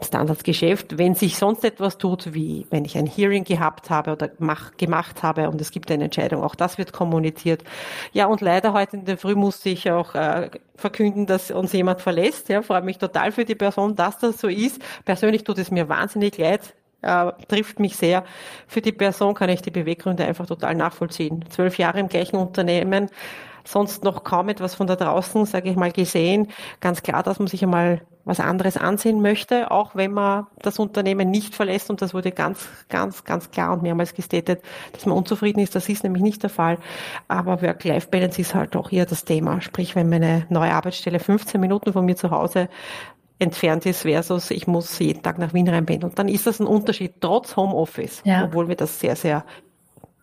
Standardgeschäft. 0.03 0.97
Wenn 0.97 1.15
sich 1.15 1.37
sonst 1.37 1.63
etwas 1.63 1.97
tut, 1.97 2.33
wie 2.33 2.65
wenn 2.69 2.85
ich 2.85 2.97
ein 2.97 3.05
Hearing 3.05 3.43
gehabt 3.43 3.89
habe 3.89 4.11
oder 4.11 4.31
mach, 4.39 4.75
gemacht 4.77 5.23
habe 5.23 5.49
und 5.49 5.61
es 5.61 5.71
gibt 5.71 5.91
eine 5.91 6.05
Entscheidung, 6.05 6.20
auch 6.43 6.55
das 6.55 6.77
wird 6.77 6.93
kommuniziert. 6.93 7.63
Ja, 8.13 8.27
und 8.27 8.41
leider 8.41 8.73
heute 8.73 8.97
in 8.97 9.05
der 9.05 9.17
Früh 9.17 9.35
musste 9.35 9.69
ich 9.69 9.89
auch 9.91 10.15
äh, 10.15 10.49
verkünden, 10.75 11.25
dass 11.25 11.51
uns 11.51 11.73
jemand 11.73 12.01
verlässt. 12.01 12.49
Ja, 12.49 12.61
freue 12.61 12.81
mich 12.81 12.97
total 12.97 13.31
für 13.31 13.45
die 13.45 13.55
Person, 13.55 13.95
dass 13.95 14.19
das 14.19 14.39
so 14.39 14.47
ist. 14.47 14.81
Persönlich 15.05 15.43
tut 15.43 15.57
es 15.57 15.71
mir 15.71 15.89
wahnsinnig 15.89 16.37
leid. 16.37 16.73
Äh, 17.01 17.31
trifft 17.47 17.79
mich 17.79 17.95
sehr. 17.95 18.23
Für 18.67 18.81
die 18.81 18.91
Person 18.91 19.33
kann 19.33 19.49
ich 19.49 19.61
die 19.61 19.71
Beweggründe 19.71 20.23
einfach 20.23 20.45
total 20.45 20.75
nachvollziehen. 20.75 21.43
Zwölf 21.49 21.77
Jahre 21.79 21.99
im 21.99 22.09
gleichen 22.09 22.35
Unternehmen, 22.35 23.09
sonst 23.63 24.03
noch 24.03 24.23
kaum 24.23 24.49
etwas 24.49 24.75
von 24.75 24.87
da 24.87 24.95
draußen, 24.95 25.45
sage 25.45 25.69
ich 25.69 25.75
mal, 25.75 25.91
gesehen. 25.91 26.47
Ganz 26.79 27.03
klar, 27.03 27.23
dass 27.23 27.39
man 27.39 27.47
sich 27.47 27.63
einmal 27.63 28.01
was 28.23 28.39
anderes 28.39 28.77
ansehen 28.77 29.21
möchte, 29.21 29.71
auch 29.71 29.95
wenn 29.95 30.11
man 30.11 30.47
das 30.59 30.79
Unternehmen 30.79 31.31
nicht 31.31 31.55
verlässt. 31.55 31.89
Und 31.89 32.01
das 32.01 32.13
wurde 32.13 32.31
ganz, 32.31 32.67
ganz, 32.89 33.23
ganz 33.23 33.51
klar 33.51 33.73
und 33.73 33.81
mehrmals 33.81 34.13
gestatet, 34.13 34.61
dass 34.93 35.05
man 35.05 35.17
unzufrieden 35.17 35.59
ist. 35.59 35.75
Das 35.75 35.89
ist 35.89 36.03
nämlich 36.03 36.21
nicht 36.21 36.43
der 36.43 36.49
Fall. 36.49 36.77
Aber 37.27 37.61
Work-Life-Balance 37.61 38.39
ist 38.39 38.53
halt 38.53 38.75
auch 38.75 38.89
hier 38.89 39.05
das 39.05 39.25
Thema. 39.25 39.61
Sprich, 39.61 39.95
wenn 39.95 40.09
meine 40.09 40.45
neue 40.49 40.73
Arbeitsstelle 40.73 41.19
15 41.19 41.59
Minuten 41.59 41.93
von 41.93 42.05
mir 42.05 42.15
zu 42.15 42.29
Hause 42.31 42.69
entfernt 43.39 43.87
ist 43.87 44.03
versus 44.03 44.51
ich 44.51 44.67
muss 44.67 44.99
jeden 44.99 45.23
Tag 45.23 45.39
nach 45.39 45.53
Wien 45.53 45.67
reinpendeln. 45.67 46.11
Und 46.11 46.19
dann 46.19 46.27
ist 46.27 46.45
das 46.45 46.59
ein 46.59 46.67
Unterschied, 46.67 47.13
trotz 47.21 47.55
Homeoffice, 47.57 48.21
ja. 48.23 48.45
obwohl 48.45 48.67
wir 48.67 48.75
das 48.75 48.99
sehr, 48.99 49.15
sehr 49.15 49.43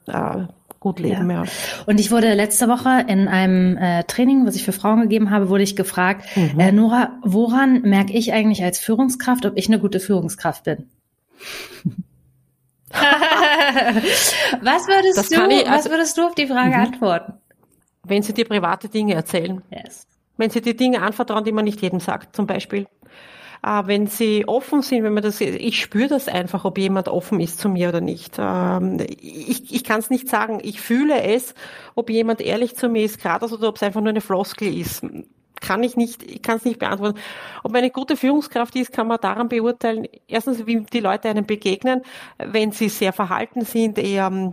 äh, 0.07 0.45
gut 0.81 1.01
leben. 1.01 1.31
Ja. 1.31 1.45
ja. 1.45 1.51
Und 1.87 2.01
ich 2.01 2.11
wurde 2.11 2.35
letzte 2.35 2.69
Woche 2.69 3.05
in 3.09 3.29
einem 3.29 3.77
äh, 3.77 4.05
Training, 4.05 4.47
was 4.47 4.55
ich 4.57 4.65
für 4.65 4.73
Frauen 4.73 5.03
gegeben 5.03 5.31
habe, 5.31 5.49
wurde 5.49 5.63
ich 5.63 5.77
gefragt, 5.77 6.25
mhm. 6.37 6.59
äh, 6.59 6.73
Nora, 6.73 7.19
woran 7.23 7.83
merke 7.83 8.13
ich 8.13 8.33
eigentlich 8.33 8.63
als 8.63 8.79
Führungskraft, 8.79 9.47
ob 9.47 9.57
ich 9.57 9.69
eine 9.69 9.79
gute 9.79 10.01
Führungskraft 10.01 10.65
bin? 10.65 10.89
was 12.91 14.87
würdest 14.89 15.31
du, 15.31 15.49
ich, 15.49 15.69
also, 15.69 15.71
was 15.71 15.91
würdest 15.91 16.17
du 16.17 16.27
auf 16.27 16.35
die 16.35 16.47
Frage 16.47 16.77
mhm. 16.77 16.85
antworten? 16.85 17.35
Wenn 18.05 18.23
sie 18.23 18.33
dir 18.33 18.47
private 18.47 18.89
Dinge 18.89 19.15
erzählen. 19.15 19.63
Yes. 19.71 20.07
Wenn 20.37 20.51
sie 20.51 20.63
dir 20.63 20.77
Dinge 20.77 21.03
anvertrauen, 21.03 21.45
die 21.45 21.53
man 21.53 21.65
nicht 21.65 21.83
jedem 21.83 22.01
sagt, 22.01 22.35
zum 22.35 22.47
Beispiel. 22.47 22.87
Äh, 23.65 23.83
wenn 23.87 24.07
sie 24.07 24.47
offen 24.47 24.83
sind, 24.83 25.05
wenn 25.05 25.15
man 25.15 25.23
das, 25.23 25.41
ich 25.41 25.81
spüre 25.81 26.09
das 26.09 26.29
einfach, 26.29 26.65
ob 26.65 26.79
jemand 26.79 27.09
offen 27.09 27.41
ist 27.41 27.59
zu 27.59 27.69
mir 27.69 27.89
oder 27.89 28.01
nicht. 28.01 28.37
Ähm, 28.39 28.99
ich 29.21 29.75
ich 29.75 29.85
kann 29.85 30.01
es 30.01 30.11
nicht 30.11 30.29
sagen. 30.29 30.61
Ich 30.63 30.81
fühle 30.81 31.23
es, 31.23 31.55
ob 31.95 32.11
jemand 32.11 32.41
ehrlich 32.41 32.77
zu 32.77 32.89
mir 32.89 33.05
ist, 33.05 33.21
gerade 33.21 33.47
oder 33.47 33.69
ob 33.69 33.77
es 33.77 33.83
einfach 33.83 34.01
nur 34.01 34.11
eine 34.11 34.21
Floskel 34.21 34.77
ist. 34.77 35.05
Kann 35.61 35.83
ich 35.83 35.97
nicht, 35.97 36.23
ich 36.23 36.41
kann 36.41 36.59
es 36.59 36.65
nicht 36.65 36.79
beantworten. 36.79 37.19
Ob 37.65 37.75
eine 37.75 37.91
gute 37.91 38.17
Führungskraft 38.17 38.77
ist, 38.77 38.93
kann 38.93 39.09
man 39.09 39.19
daran 39.21 39.49
beurteilen. 39.49 40.07
Erstens, 40.29 40.67
wie 40.67 40.83
die 40.83 41.01
Leute 41.01 41.29
einem 41.29 41.47
begegnen, 41.47 42.03
wenn 42.39 42.71
sie 42.71 42.89
sehr 42.89 43.13
verhalten 43.13 43.65
sind, 43.65 43.99
eher 43.99 44.53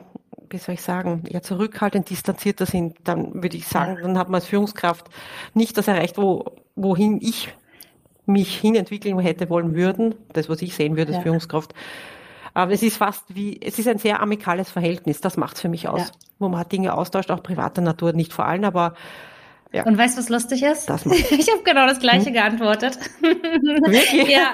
wie 0.50 0.58
soll 0.58 0.76
ich 0.76 0.82
sagen, 0.82 1.24
eher 1.28 1.42
zurückhaltend, 1.42 2.10
distanzierter 2.10 2.66
sind, 2.66 2.98
dann 3.04 3.42
würde 3.42 3.58
ich 3.58 3.68
sagen, 3.68 3.98
dann 4.02 4.18
hat 4.18 4.30
man 4.30 4.36
als 4.36 4.46
Führungskraft 4.46 5.08
nicht 5.54 5.78
das 5.78 5.88
erreicht, 5.88 6.18
wo, 6.18 6.46
wohin 6.76 7.20
ich 7.22 7.54
mich 8.26 8.58
hinentwickeln 8.58 9.20
hätte 9.20 9.50
wollen 9.50 9.76
würden, 9.76 10.16
das, 10.34 10.50
was 10.50 10.62
ich 10.62 10.76
sehen 10.76 10.98
würde 10.98 11.10
als 11.10 11.18
ja. 11.18 11.24
Führungskraft. 11.24 11.74
Aber 12.54 12.72
es 12.72 12.84
ist 12.84 12.98
fast 12.98 13.36
wie, 13.36 13.60
es 13.62 13.80
ist 13.80 13.88
ein 13.88 13.98
sehr 13.98 14.22
amikales 14.22 14.72
Verhältnis, 14.72 15.22
das 15.22 15.36
macht 15.38 15.56
es 15.56 15.62
für 15.62 15.70
mich 15.70 15.90
aus, 15.90 16.02
ja. 16.02 16.14
wo 16.40 16.50
man 16.50 16.68
Dinge 16.70 16.94
austauscht, 16.94 17.30
auch 17.30 17.44
privater 17.44 17.82
Natur, 17.82 18.14
nicht 18.14 18.34
vor 18.34 18.46
allem, 18.46 18.64
aber 18.64 18.94
ja. 19.74 19.84
Und 19.84 19.98
weißt 19.98 20.16
du, 20.16 20.22
was 20.22 20.30
lustig 20.30 20.64
ist? 20.64 20.90
Ich 21.06 21.52
habe 21.52 21.64
genau 21.66 21.86
das 21.86 22.00
Gleiche 22.00 22.28
hm? 22.28 22.34
geantwortet. 22.34 22.98
Wirklich? 23.22 24.30
ja. 24.30 24.54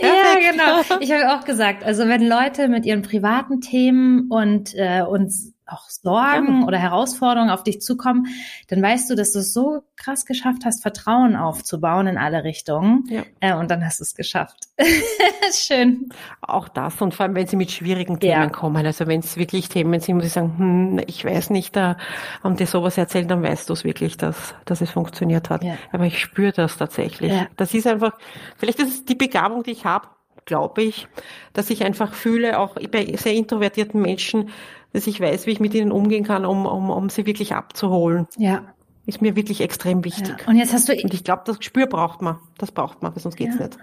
ja, 0.00 0.50
genau. 0.50 1.00
Ich 1.00 1.10
habe 1.12 1.34
auch 1.34 1.44
gesagt, 1.44 1.82
also 1.82 2.06
wenn 2.08 2.26
Leute 2.26 2.68
mit 2.68 2.84
ihren 2.84 3.00
privaten 3.00 3.62
Themen 3.62 4.30
und 4.30 4.74
äh, 4.74 5.00
uns 5.00 5.54
auch 5.68 5.88
Sorgen 5.88 6.60
ja. 6.60 6.66
oder 6.66 6.78
Herausforderungen 6.78 7.50
auf 7.50 7.62
dich 7.62 7.80
zukommen, 7.80 8.26
dann 8.68 8.82
weißt 8.82 9.10
du, 9.10 9.14
dass 9.14 9.32
du 9.32 9.40
es 9.40 9.52
so 9.52 9.82
krass 9.96 10.26
geschafft 10.26 10.64
hast, 10.64 10.82
Vertrauen 10.82 11.36
aufzubauen 11.36 12.06
in 12.06 12.18
alle 12.18 12.44
Richtungen. 12.44 13.04
Ja. 13.08 13.22
Äh, 13.40 13.54
und 13.54 13.70
dann 13.70 13.84
hast 13.84 14.00
du 14.00 14.04
es 14.04 14.14
geschafft. 14.14 14.68
Schön. 15.52 16.08
Auch 16.40 16.68
das 16.68 17.00
und 17.00 17.14
vor 17.14 17.26
allem, 17.26 17.34
wenn 17.34 17.46
sie 17.46 17.56
mit 17.56 17.70
schwierigen 17.70 18.20
Themen 18.20 18.42
ja. 18.42 18.48
kommen. 18.48 18.84
Also 18.86 19.06
wenn 19.06 19.20
es 19.20 19.36
wirklich 19.36 19.68
Themen 19.68 20.00
sind, 20.00 20.16
wo 20.16 20.20
sie 20.20 20.28
sagen, 20.28 20.58
hm, 20.58 21.04
ich 21.06 21.24
weiß 21.24 21.50
nicht, 21.50 21.76
da 21.76 21.96
haben 22.42 22.56
dir 22.56 22.66
sowas 22.66 22.96
erzählt, 22.98 23.30
dann 23.30 23.42
weißt 23.42 23.68
du 23.68 23.72
es 23.72 23.84
wirklich, 23.84 24.16
dass, 24.16 24.54
dass 24.64 24.80
es 24.80 24.90
funktioniert 24.90 25.50
hat. 25.50 25.62
Aber 25.92 26.04
ich 26.04 26.20
spüre 26.20 26.52
das 26.52 26.76
tatsächlich. 26.76 27.32
Das 27.56 27.74
ist 27.74 27.86
einfach, 27.86 28.12
vielleicht 28.56 28.78
ist 28.78 28.88
es 28.88 29.04
die 29.04 29.14
Begabung, 29.14 29.62
die 29.62 29.72
ich 29.72 29.84
habe, 29.84 30.08
glaube 30.48 30.82
ich, 30.82 31.06
dass 31.52 31.70
ich 31.70 31.84
einfach 31.84 32.14
fühle, 32.14 32.58
auch 32.58 32.76
bei 32.90 33.14
sehr 33.16 33.34
introvertierten 33.34 34.00
Menschen, 34.00 34.50
dass 34.92 35.06
ich 35.06 35.20
weiß, 35.20 35.46
wie 35.46 35.50
ich 35.50 35.60
mit 35.60 35.74
ihnen 35.74 35.92
umgehen 35.92 36.24
kann, 36.24 36.44
um, 36.44 36.66
um, 36.66 36.90
um 36.90 37.08
sie 37.10 37.26
wirklich 37.26 37.54
abzuholen. 37.54 38.26
Ja. 38.36 38.62
Ist 39.06 39.22
mir 39.22 39.36
wirklich 39.36 39.60
extrem 39.60 40.04
wichtig. 40.04 40.36
Ja. 40.40 40.48
Und 40.48 40.56
jetzt 40.56 40.72
hast 40.72 40.88
du. 40.88 40.92
Und 40.92 41.14
ich 41.14 41.24
glaube, 41.24 41.42
das 41.46 41.58
Gespür 41.58 41.86
braucht 41.86 42.20
man. 42.20 42.36
Das 42.58 42.72
braucht 42.72 43.02
man, 43.02 43.14
weil 43.14 43.22
sonst 43.22 43.36
geht's 43.36 43.56
ja. 43.58 43.66
nicht. 43.66 43.78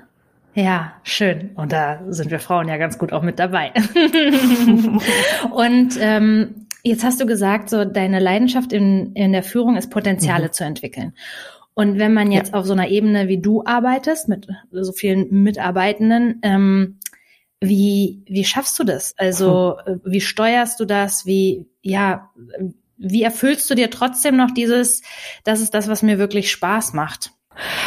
Ja, 0.55 0.93
schön. 1.03 1.51
Und 1.55 1.73
da 1.73 1.99
sind 2.07 2.31
wir 2.31 2.39
Frauen 2.39 2.69
ja 2.69 2.77
ganz 2.77 2.97
gut 2.97 3.11
auch 3.11 3.21
mit 3.21 3.39
dabei. 3.39 3.73
und 5.51 5.97
ähm, 5.99 6.67
jetzt 6.81 7.03
hast 7.03 7.19
du 7.19 7.25
gesagt, 7.25 7.69
so 7.69 7.83
deine 7.83 8.19
Leidenschaft 8.19 8.71
in, 8.71 9.13
in 9.13 9.33
der 9.33 9.43
Führung 9.43 9.75
ist 9.75 9.89
Potenziale 9.89 10.47
mhm. 10.47 10.51
zu 10.53 10.63
entwickeln. 10.63 11.13
Und 11.73 11.99
wenn 11.99 12.13
man 12.13 12.31
jetzt 12.31 12.53
ja. 12.53 12.59
auf 12.59 12.65
so 12.65 12.71
einer 12.71 12.87
Ebene 12.87 13.27
wie 13.27 13.37
du 13.37 13.63
arbeitest, 13.65 14.29
mit 14.29 14.47
so 14.71 14.93
vielen 14.93 15.43
Mitarbeitenden, 15.43 16.39
ähm, 16.41 16.99
wie, 17.67 18.23
wie 18.27 18.45
schaffst 18.45 18.77
du 18.79 18.83
das? 18.83 19.13
Also, 19.17 19.77
hm. 19.85 20.01
wie 20.05 20.21
steuerst 20.21 20.79
du 20.79 20.85
das? 20.85 21.25
Wie, 21.25 21.67
ja, 21.81 22.31
wie 22.97 23.23
erfüllst 23.23 23.69
du 23.69 23.75
dir 23.75 23.89
trotzdem 23.89 24.35
noch 24.35 24.51
dieses, 24.51 25.01
das 25.43 25.61
ist 25.61 25.73
das, 25.73 25.87
was 25.87 26.01
mir 26.01 26.17
wirklich 26.17 26.51
Spaß 26.51 26.93
macht? 26.93 27.31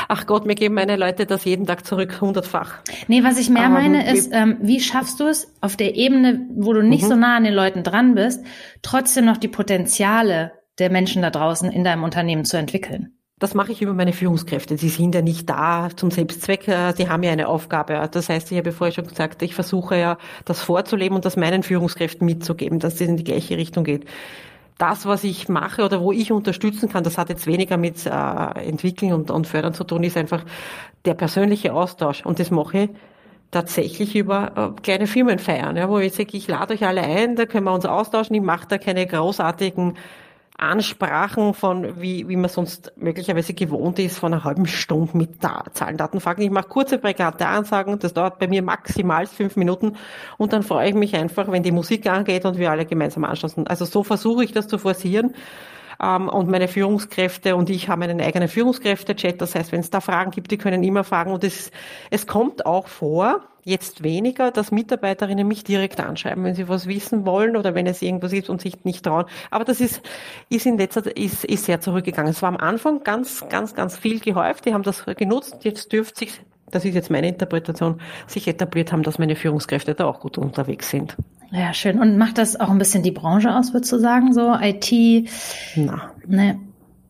Ach 0.08 0.26
Gott, 0.26 0.46
mir 0.46 0.54
geben 0.54 0.74
meine 0.74 0.96
Leute 0.96 1.26
das 1.26 1.44
jeden 1.44 1.66
Tag 1.66 1.84
zurück, 1.84 2.20
hundertfach. 2.20 2.78
Nee, 3.06 3.22
was 3.22 3.38
ich 3.38 3.50
mehr 3.50 3.66
um, 3.66 3.74
meine 3.74 4.10
ist, 4.10 4.30
ähm, 4.32 4.56
wie 4.62 4.80
schaffst 4.80 5.20
du 5.20 5.24
es 5.24 5.54
auf 5.60 5.76
der 5.76 5.94
Ebene, 5.94 6.46
wo 6.54 6.72
du 6.72 6.82
nicht 6.82 7.04
mhm. 7.04 7.08
so 7.08 7.16
nah 7.16 7.36
an 7.36 7.44
den 7.44 7.54
Leuten 7.54 7.82
dran 7.82 8.14
bist, 8.14 8.44
trotzdem 8.82 9.26
noch 9.26 9.36
die 9.36 9.48
Potenziale 9.48 10.52
der 10.78 10.90
Menschen 10.90 11.22
da 11.22 11.30
draußen 11.30 11.70
in 11.70 11.84
deinem 11.84 12.04
Unternehmen 12.04 12.44
zu 12.44 12.56
entwickeln? 12.56 13.17
Das 13.38 13.54
mache 13.54 13.70
ich 13.70 13.82
über 13.82 13.94
meine 13.94 14.12
Führungskräfte. 14.12 14.76
Sie 14.76 14.88
sind 14.88 15.14
ja 15.14 15.22
nicht 15.22 15.48
da 15.48 15.90
zum 15.94 16.10
Selbstzweck, 16.10 16.66
äh, 16.66 16.92
sie 16.96 17.08
haben 17.08 17.22
ja 17.22 17.30
eine 17.30 17.46
Aufgabe. 17.46 18.08
Das 18.10 18.28
heißt, 18.28 18.50
ich 18.50 18.58
habe 18.58 18.72
vorher 18.72 18.92
schon 18.92 19.06
gesagt, 19.06 19.42
ich 19.42 19.54
versuche 19.54 19.96
ja, 19.96 20.18
das 20.44 20.60
vorzuleben 20.60 21.14
und 21.14 21.24
das 21.24 21.36
meinen 21.36 21.62
Führungskräften 21.62 22.26
mitzugeben, 22.26 22.80
dass 22.80 22.94
es 22.94 23.00
in 23.02 23.16
die 23.16 23.24
gleiche 23.24 23.56
Richtung 23.56 23.84
geht. 23.84 24.06
Das, 24.76 25.06
was 25.06 25.24
ich 25.24 25.48
mache 25.48 25.84
oder 25.84 26.00
wo 26.00 26.12
ich 26.12 26.32
unterstützen 26.32 26.88
kann, 26.88 27.04
das 27.04 27.18
hat 27.18 27.28
jetzt 27.28 27.46
weniger 27.46 27.76
mit 27.76 28.06
äh, 28.06 28.10
Entwickeln 28.10 29.12
und, 29.12 29.30
und 29.30 29.46
Fördern 29.46 29.74
zu 29.74 29.84
tun, 29.84 30.02
ist 30.02 30.16
einfach 30.16 30.44
der 31.04 31.14
persönliche 31.14 31.74
Austausch. 31.74 32.24
Und 32.24 32.40
das 32.40 32.50
mache 32.50 32.78
ich 32.78 32.90
tatsächlich 33.50 34.16
über 34.16 34.74
äh, 34.76 34.80
kleine 34.80 35.06
Firmenfeiern, 35.06 35.76
ja, 35.76 35.88
wo 35.88 35.98
ich 35.98 36.12
sage, 36.12 36.36
ich 36.36 36.48
lade 36.48 36.74
euch 36.74 36.84
alle 36.84 37.02
ein, 37.02 37.36
da 37.36 37.46
können 37.46 37.64
wir 37.64 37.72
uns 37.72 37.86
austauschen. 37.86 38.34
Ich 38.34 38.42
mache 38.42 38.66
da 38.68 38.78
keine 38.78 39.06
großartigen 39.06 39.94
Ansprachen 40.58 41.54
von, 41.54 42.00
wie, 42.00 42.28
wie 42.28 42.36
man 42.36 42.50
sonst 42.50 42.92
möglicherweise 42.96 43.54
gewohnt 43.54 43.98
ist, 44.00 44.18
von 44.18 44.32
einer 44.32 44.42
halben 44.42 44.66
Stunde 44.66 45.16
mit 45.16 45.42
da 45.42 45.64
Zahlen, 45.72 45.96
Daten, 45.96 46.20
Fakten. 46.20 46.42
Ich 46.42 46.50
mache 46.50 46.68
kurze, 46.68 46.98
prägnante 46.98 47.46
Ansagen, 47.46 47.98
das 48.00 48.12
dauert 48.12 48.40
bei 48.40 48.48
mir 48.48 48.62
maximal 48.62 49.26
fünf 49.26 49.56
Minuten 49.56 49.96
und 50.36 50.52
dann 50.52 50.64
freue 50.64 50.88
ich 50.88 50.94
mich 50.94 51.14
einfach, 51.14 51.50
wenn 51.50 51.62
die 51.62 51.70
Musik 51.70 52.06
angeht 52.06 52.44
und 52.44 52.58
wir 52.58 52.72
alle 52.72 52.86
gemeinsam 52.86 53.24
anschließen. 53.24 53.68
Also 53.68 53.84
so 53.84 54.02
versuche 54.02 54.42
ich 54.42 54.52
das 54.52 54.66
zu 54.66 54.78
forcieren. 54.78 55.34
Ähm, 56.02 56.28
und 56.28 56.48
meine 56.48 56.68
Führungskräfte 56.68 57.56
und 57.56 57.70
ich 57.70 57.88
haben 57.88 58.02
einen 58.02 58.20
eigenen 58.20 58.48
Führungskräfte-Chat. 58.48 59.40
Das 59.40 59.54
heißt, 59.54 59.72
wenn 59.72 59.80
es 59.80 59.90
da 59.90 60.00
Fragen 60.00 60.30
gibt, 60.30 60.50
die 60.50 60.58
können 60.58 60.82
immer 60.82 61.04
fragen. 61.04 61.32
Und 61.32 61.44
es, 61.44 61.70
es 62.10 62.26
kommt 62.26 62.66
auch 62.66 62.88
vor, 62.88 63.42
jetzt 63.64 64.02
weniger, 64.02 64.50
dass 64.50 64.72
Mitarbeiterinnen 64.72 65.46
mich 65.46 65.62
direkt 65.62 66.00
anschreiben, 66.00 66.42
wenn 66.44 66.54
sie 66.54 66.68
was 66.68 66.86
wissen 66.86 67.26
wollen 67.26 67.56
oder 67.56 67.74
wenn 67.74 67.86
es 67.86 68.00
irgendwas 68.02 68.32
ist 68.32 68.48
und 68.48 68.60
sich 68.60 68.84
nicht 68.84 69.04
trauen. 69.04 69.26
Aber 69.50 69.64
das 69.64 69.80
ist, 69.80 70.00
ist 70.48 70.66
in 70.66 70.78
letzter 70.78 71.16
ist, 71.16 71.44
ist 71.44 71.66
sehr 71.66 71.80
zurückgegangen. 71.80 72.30
Es 72.30 72.42
war 72.42 72.48
am 72.48 72.56
Anfang 72.56 73.04
ganz, 73.04 73.44
ganz, 73.48 73.74
ganz 73.74 73.96
viel 73.96 74.20
gehäuft. 74.20 74.64
Die 74.64 74.74
haben 74.74 74.82
das 74.82 75.04
genutzt. 75.04 75.64
Jetzt 75.64 75.92
dürfte 75.92 76.20
sich, 76.20 76.40
das 76.70 76.84
ist 76.84 76.94
jetzt 76.94 77.10
meine 77.10 77.28
Interpretation, 77.28 78.00
sich 78.26 78.48
etabliert 78.48 78.92
haben, 78.92 79.02
dass 79.02 79.18
meine 79.18 79.36
Führungskräfte 79.36 79.94
da 79.94 80.06
auch 80.06 80.20
gut 80.20 80.38
unterwegs 80.38 80.90
sind. 80.90 81.16
Ja, 81.50 81.72
schön. 81.72 81.98
Und 81.98 82.18
macht 82.18 82.38
das 82.38 82.58
auch 82.60 82.70
ein 82.70 82.78
bisschen 82.78 83.02
die 83.02 83.10
Branche 83.10 83.54
aus, 83.54 83.72
würdest 83.72 83.92
du 83.92 83.98
sagen, 83.98 84.32
so 84.32 84.54
IT? 84.60 85.28
Na. 85.76 86.12
Ne. 86.26 86.58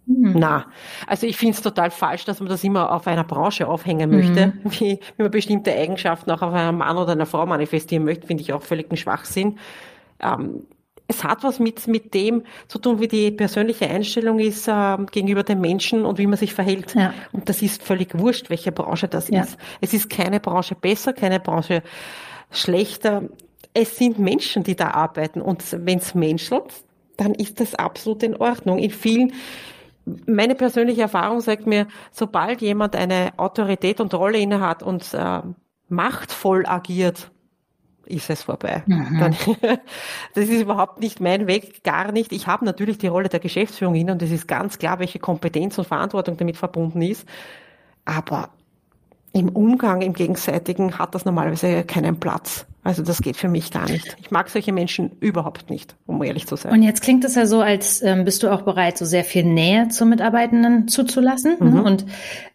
Mhm. 0.07 0.37
Na, 0.39 0.65
also 1.07 1.27
ich 1.27 1.37
finde 1.37 1.55
es 1.55 1.61
total 1.61 1.91
falsch, 1.91 2.25
dass 2.25 2.41
man 2.41 2.49
das 2.49 2.65
immer 2.65 2.93
auf 2.93 3.07
einer 3.07 3.25
Branche 3.25 3.69
aufhängen 3.69 4.11
möchte, 4.11 4.47
mhm. 4.47 4.61
wie, 4.65 5.01
wie 5.17 5.23
man 5.23 5.31
bestimmte 5.31 5.75
Eigenschaften 5.75 6.31
auch 6.31 6.41
auf 6.41 6.55
einem 6.55 6.79
Mann 6.79 6.97
oder 6.97 7.13
einer 7.13 7.27
Frau 7.27 7.45
manifestieren 7.45 8.05
möchte, 8.05 8.27
finde 8.27 8.43
ich 8.43 8.53
auch 8.55 8.63
völlig 8.63 8.91
ein 8.91 8.97
Schwachsinn. 8.97 9.59
Ähm, 10.21 10.63
es 11.09 11.25
hat 11.25 11.43
was 11.43 11.59
mit, 11.59 11.89
mit 11.89 12.15
dem 12.15 12.45
zu 12.69 12.79
tun, 12.79 13.01
wie 13.01 13.09
die 13.09 13.31
persönliche 13.31 13.89
Einstellung 13.89 14.39
ist 14.39 14.69
äh, 14.69 14.97
gegenüber 15.11 15.43
den 15.43 15.61
Menschen 15.61 16.05
und 16.05 16.19
wie 16.19 16.27
man 16.27 16.39
sich 16.39 16.55
verhält. 16.55 16.95
Ja. 16.95 17.15
Und 17.33 17.49
das 17.49 17.63
ist 17.63 17.83
völlig 17.83 18.17
wurscht, 18.19 18.51
welche 18.51 18.73
Branche 18.73 19.09
das 19.09 19.29
ja. 19.29 19.43
ist. 19.43 19.57
Es 19.81 19.95
ist 19.95 20.11
keine 20.11 20.39
Branche 20.39 20.75
besser, 20.75 21.13
keine 21.13 21.41
Branche 21.41 21.83
schlechter 22.51 23.25
es 23.75 23.97
sind 23.97 24.19
Menschen, 24.19 24.65
die 24.65 24.77
da 24.77 24.91
arbeiten. 24.91 25.41
Und 25.41 25.65
wenn 25.85 25.99
es 25.99 26.15
menschelt, 26.15 26.65
dann 27.17 27.35
ist 27.35 27.61
das 27.61 27.75
absolut 27.75 28.23
in 28.23 28.37
Ordnung. 28.37 28.79
In 28.79 28.91
vielen, 28.91 29.33
meine 30.27 30.55
persönliche 30.55 31.03
Erfahrung 31.03 31.41
sagt 31.41 31.67
mir, 31.67 31.87
sobald 32.11 32.61
jemand 32.61 32.97
eine 32.97 33.33
Autorität 33.37 34.01
und 34.01 34.15
Rolle 34.15 34.39
innehat 34.39 34.83
und 34.83 35.15
äh, 35.15 35.41
machtvoll 35.89 36.67
agiert, 36.67 37.31
ist 38.09 38.31
es 38.31 38.43
vorbei. 38.43 38.83
Mhm. 38.87 39.19
Dann, 39.19 39.37
das 40.35 40.49
ist 40.49 40.61
überhaupt 40.63 41.01
nicht 41.01 41.21
mein 41.21 41.47
Weg, 41.47 41.85
gar 41.85 42.13
nicht. 42.13 42.33
Ich 42.33 42.47
habe 42.47 42.65
natürlich 42.65 42.99
die 42.99 43.07
Rolle 43.07 43.29
der 43.29 43.41
Geschäftsführung 43.41 43.95
inne 43.95 44.13
und 44.13 44.23
es 44.23 44.31
ist 44.31 44.49
ganz 44.49 44.79
klar, 44.79 44.99
welche 44.99 45.19
Kompetenz 45.19 45.79
und 45.79 45.87
Verantwortung 45.87 46.37
damit 46.37 46.57
verbunden 46.57 47.03
ist. 47.03 47.27
Aber 48.05 48.51
im 49.33 49.51
Umgang, 49.51 50.03
im 50.03 50.15
Gegenseitigen 50.15 50.99
hat 50.99 51.15
das 51.15 51.25
normalerweise 51.25 51.85
keinen 51.85 52.19
Platz. 52.19 52.67
Also 52.89 53.03
das 53.03 53.21
geht 53.21 53.37
für 53.37 53.49
mich 53.49 53.71
gar 53.71 53.87
nicht. 53.87 54.17
Ich 54.19 54.31
mag 54.31 54.49
solche 54.49 54.73
Menschen 54.73 55.19
überhaupt 55.21 55.69
nicht, 55.69 55.95
um 56.07 56.23
ehrlich 56.23 56.47
zu 56.47 56.57
sein. 56.57 56.73
Und 56.73 56.83
jetzt 56.83 57.03
klingt 57.03 57.23
es 57.23 57.35
ja 57.35 57.45
so, 57.45 57.61
als 57.61 58.01
ähm, 58.03 58.25
bist 58.25 58.43
du 58.43 58.49
auch 58.51 58.63
bereit, 58.63 58.97
so 58.97 59.05
sehr 59.05 59.25
viel 59.25 59.45
Nähe 59.45 59.89
zu 59.89 60.07
Mitarbeitenden 60.07 60.89
zuzulassen. 60.89 61.59
Ne? 61.61 61.67
Mhm. 61.67 61.75
Ne? 61.75 61.83
Und 61.83 62.07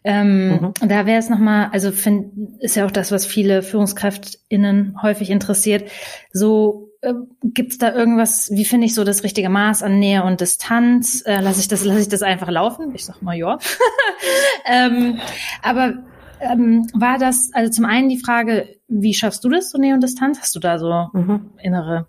ähm, 0.02 0.48
mhm. 0.50 0.88
da 0.88 1.06
wäre 1.06 1.20
es 1.20 1.28
nochmal, 1.28 1.68
also 1.70 1.92
find, 1.92 2.32
ist 2.58 2.74
ja 2.74 2.84
auch 2.84 2.90
das, 2.90 3.12
was 3.12 3.26
viele 3.26 3.62
FührungskräftInnen 3.62 4.96
häufig 5.00 5.30
interessiert, 5.30 5.88
so 6.32 6.90
äh, 7.02 7.14
gibt's 7.44 7.78
da 7.78 7.94
irgendwas, 7.94 8.50
wie 8.50 8.64
finde 8.64 8.86
ich 8.86 8.94
so 8.94 9.04
das 9.04 9.22
richtige 9.22 9.50
Maß 9.50 9.84
an 9.84 10.00
Nähe 10.00 10.24
und 10.24 10.40
Distanz? 10.40 11.22
Äh, 11.24 11.42
lasse 11.42 11.60
ich 11.60 11.68
das, 11.68 11.84
lasse 11.84 12.00
ich 12.00 12.08
das 12.08 12.22
einfach 12.22 12.50
laufen? 12.50 12.92
Ich 12.96 13.04
sag 13.04 13.22
mal 13.22 13.36
ja. 13.36 13.56
ähm, 14.66 15.20
aber 15.62 15.94
ähm, 16.40 16.88
war 16.92 17.18
das, 17.18 17.50
also 17.52 17.70
zum 17.70 17.84
einen 17.84 18.08
die 18.08 18.18
Frage, 18.18 18.73
wie 18.88 19.14
schaffst 19.14 19.44
du 19.44 19.48
das, 19.48 19.70
so 19.70 19.78
Nähe 19.78 19.94
und 19.94 20.02
Distanz? 20.02 20.38
Hast 20.40 20.54
du 20.54 20.60
da 20.60 20.78
so 20.78 21.08
mhm. 21.12 21.50
innere 21.62 22.06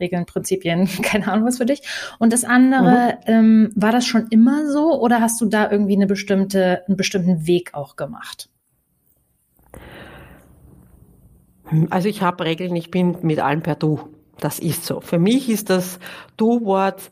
Regeln, 0.00 0.26
Prinzipien, 0.26 0.86
keine 1.02 1.28
Ahnung 1.28 1.46
was 1.46 1.58
für 1.58 1.66
dich? 1.66 1.82
Und 2.18 2.32
das 2.32 2.44
andere, 2.44 3.18
mhm. 3.26 3.32
ähm, 3.32 3.72
war 3.74 3.92
das 3.92 4.06
schon 4.06 4.26
immer 4.30 4.66
so 4.70 5.00
oder 5.00 5.20
hast 5.20 5.40
du 5.40 5.46
da 5.46 5.70
irgendwie 5.70 5.96
eine 5.96 6.06
bestimmte, 6.06 6.82
einen 6.86 6.96
bestimmten 6.96 7.46
Weg 7.46 7.74
auch 7.74 7.96
gemacht? 7.96 8.48
Also 11.90 12.08
ich 12.08 12.22
habe 12.22 12.44
Regeln, 12.44 12.76
ich 12.76 12.90
bin 12.90 13.16
mit 13.22 13.40
allen 13.40 13.62
per 13.62 13.74
Du. 13.74 14.08
Das 14.38 14.58
ist 14.58 14.84
so. 14.84 15.00
Für 15.00 15.18
mich 15.18 15.48
ist 15.48 15.70
das 15.70 15.98
Du-Wort, 16.36 17.10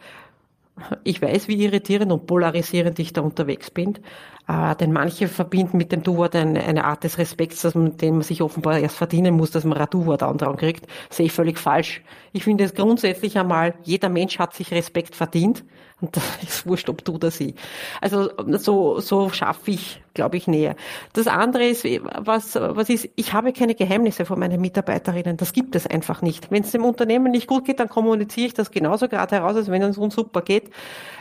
ich 1.04 1.22
weiß, 1.22 1.48
wie 1.48 1.64
irritierend 1.64 2.12
und 2.12 2.26
polarisierend 2.26 2.98
ich 2.98 3.12
da 3.12 3.22
unterwegs 3.22 3.70
bin. 3.70 3.98
Äh, 4.46 4.76
denn 4.76 4.92
manche 4.92 5.28
verbinden 5.28 5.78
mit 5.78 5.90
dem 5.90 6.02
Du-Wort 6.02 6.36
eine, 6.36 6.62
eine, 6.62 6.84
Art 6.84 7.02
des 7.04 7.16
Respekts, 7.16 7.62
dass 7.62 7.74
man, 7.74 7.96
den 7.96 8.14
man 8.14 8.22
sich 8.22 8.42
offenbar 8.42 8.78
erst 8.78 8.96
verdienen 8.96 9.34
muss, 9.34 9.50
dass 9.50 9.64
man 9.64 9.78
ein 9.78 9.86
Du-Wort 9.90 10.22
andauern 10.22 10.56
kriegt. 10.56 10.86
Sehe 11.08 11.26
ich 11.26 11.32
völlig 11.32 11.58
falsch. 11.58 12.02
Ich 12.32 12.44
finde 12.44 12.64
es 12.64 12.74
grundsätzlich 12.74 13.38
einmal, 13.38 13.74
jeder 13.82 14.10
Mensch 14.10 14.38
hat 14.38 14.54
sich 14.54 14.70
Respekt 14.70 15.16
verdient. 15.16 15.64
Und 16.00 16.16
das 16.16 16.24
ist 16.42 16.66
wurscht, 16.66 16.88
ob 16.88 17.04
du 17.04 17.14
oder 17.14 17.30
sie. 17.30 17.54
Also 18.00 18.30
so, 18.58 19.00
so 19.00 19.30
schaffe 19.30 19.70
ich, 19.70 20.02
glaube 20.12 20.36
ich, 20.36 20.46
Nähe. 20.46 20.76
Das 21.12 21.26
andere 21.26 21.66
ist, 21.66 21.84
was, 21.84 22.56
was 22.56 22.88
ist, 22.88 23.08
ich 23.16 23.32
habe 23.32 23.52
keine 23.52 23.74
Geheimnisse 23.74 24.24
von 24.24 24.38
meinen 24.38 24.60
Mitarbeiterinnen. 24.60 25.36
Das 25.36 25.52
gibt 25.52 25.76
es 25.76 25.86
einfach 25.86 26.22
nicht. 26.22 26.50
Wenn 26.50 26.62
es 26.62 26.72
dem 26.72 26.84
Unternehmen 26.84 27.30
nicht 27.30 27.46
gut 27.46 27.64
geht, 27.64 27.80
dann 27.80 27.88
kommuniziere 27.88 28.48
ich 28.48 28.54
das 28.54 28.70
genauso 28.70 29.08
gerade 29.08 29.36
heraus, 29.36 29.56
als 29.56 29.70
wenn 29.70 29.82
es 29.82 29.98
uns 29.98 30.14
super 30.14 30.42
geht. 30.42 30.70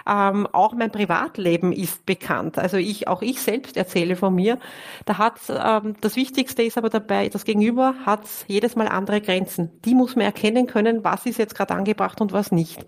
Ähm, 0.08 0.48
auch 0.51 0.74
mein 0.74 0.92
Privatleben 0.92 1.72
ist 1.72 2.06
bekannt. 2.06 2.58
Also 2.58 2.77
ich, 2.77 3.08
auch 3.08 3.22
ich 3.22 3.42
selbst 3.42 3.77
erzähle 3.77 4.15
von 4.15 4.34
mir. 4.34 4.60
Da 5.06 5.18
hat 5.18 5.36
ähm, 5.50 5.96
das 6.01 6.15
Wichtigste 6.15 6.63
ist 6.63 6.77
aber 6.77 6.89
dabei, 6.89 7.30
das 7.30 7.46
Gegenüber 7.46 7.96
hat 8.06 8.22
jedes 8.48 8.75
Mal 8.75 8.88
andere 8.88 9.22
Grenzen. 9.22 9.72
Die 9.86 9.96
muss 9.96 10.15
man 10.15 10.25
erkennen 10.25 10.68
können, 10.68 11.03
was 11.03 11.25
ist 11.25 11.38
jetzt 11.38 11.56
gerade 11.56 11.74
angebracht 11.74 12.20
und 12.22 12.34
was 12.34 12.51
nicht. 12.51 12.86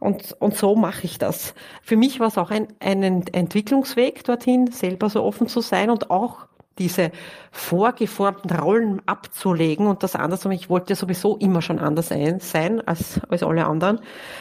Und, 0.00 0.34
und 0.40 0.56
so 0.56 0.74
mache 0.74 1.04
ich 1.04 1.18
das. 1.18 1.54
Für 1.82 1.96
mich 1.96 2.18
war 2.20 2.28
es 2.28 2.38
auch 2.38 2.50
ein, 2.50 2.68
ein 2.80 3.26
Entwicklungsweg 3.26 4.24
dorthin, 4.24 4.68
selber 4.72 5.10
so 5.10 5.22
offen 5.22 5.46
zu 5.46 5.60
sein 5.60 5.90
und 5.90 6.10
auch 6.10 6.48
diese 6.78 7.12
vorgeformten 7.52 8.50
Rollen 8.50 9.02
abzulegen 9.04 9.86
und 9.86 10.02
das 10.02 10.16
andersrum. 10.16 10.52
Ich 10.52 10.70
wollte 10.70 10.94
sowieso 10.94 11.36
immer 11.36 11.60
schon 11.60 11.78
anders 11.78 12.08
sein 12.08 12.80
als, 12.86 13.20
als 13.28 13.42
alle 13.42 13.66
anderen. 13.66 14.00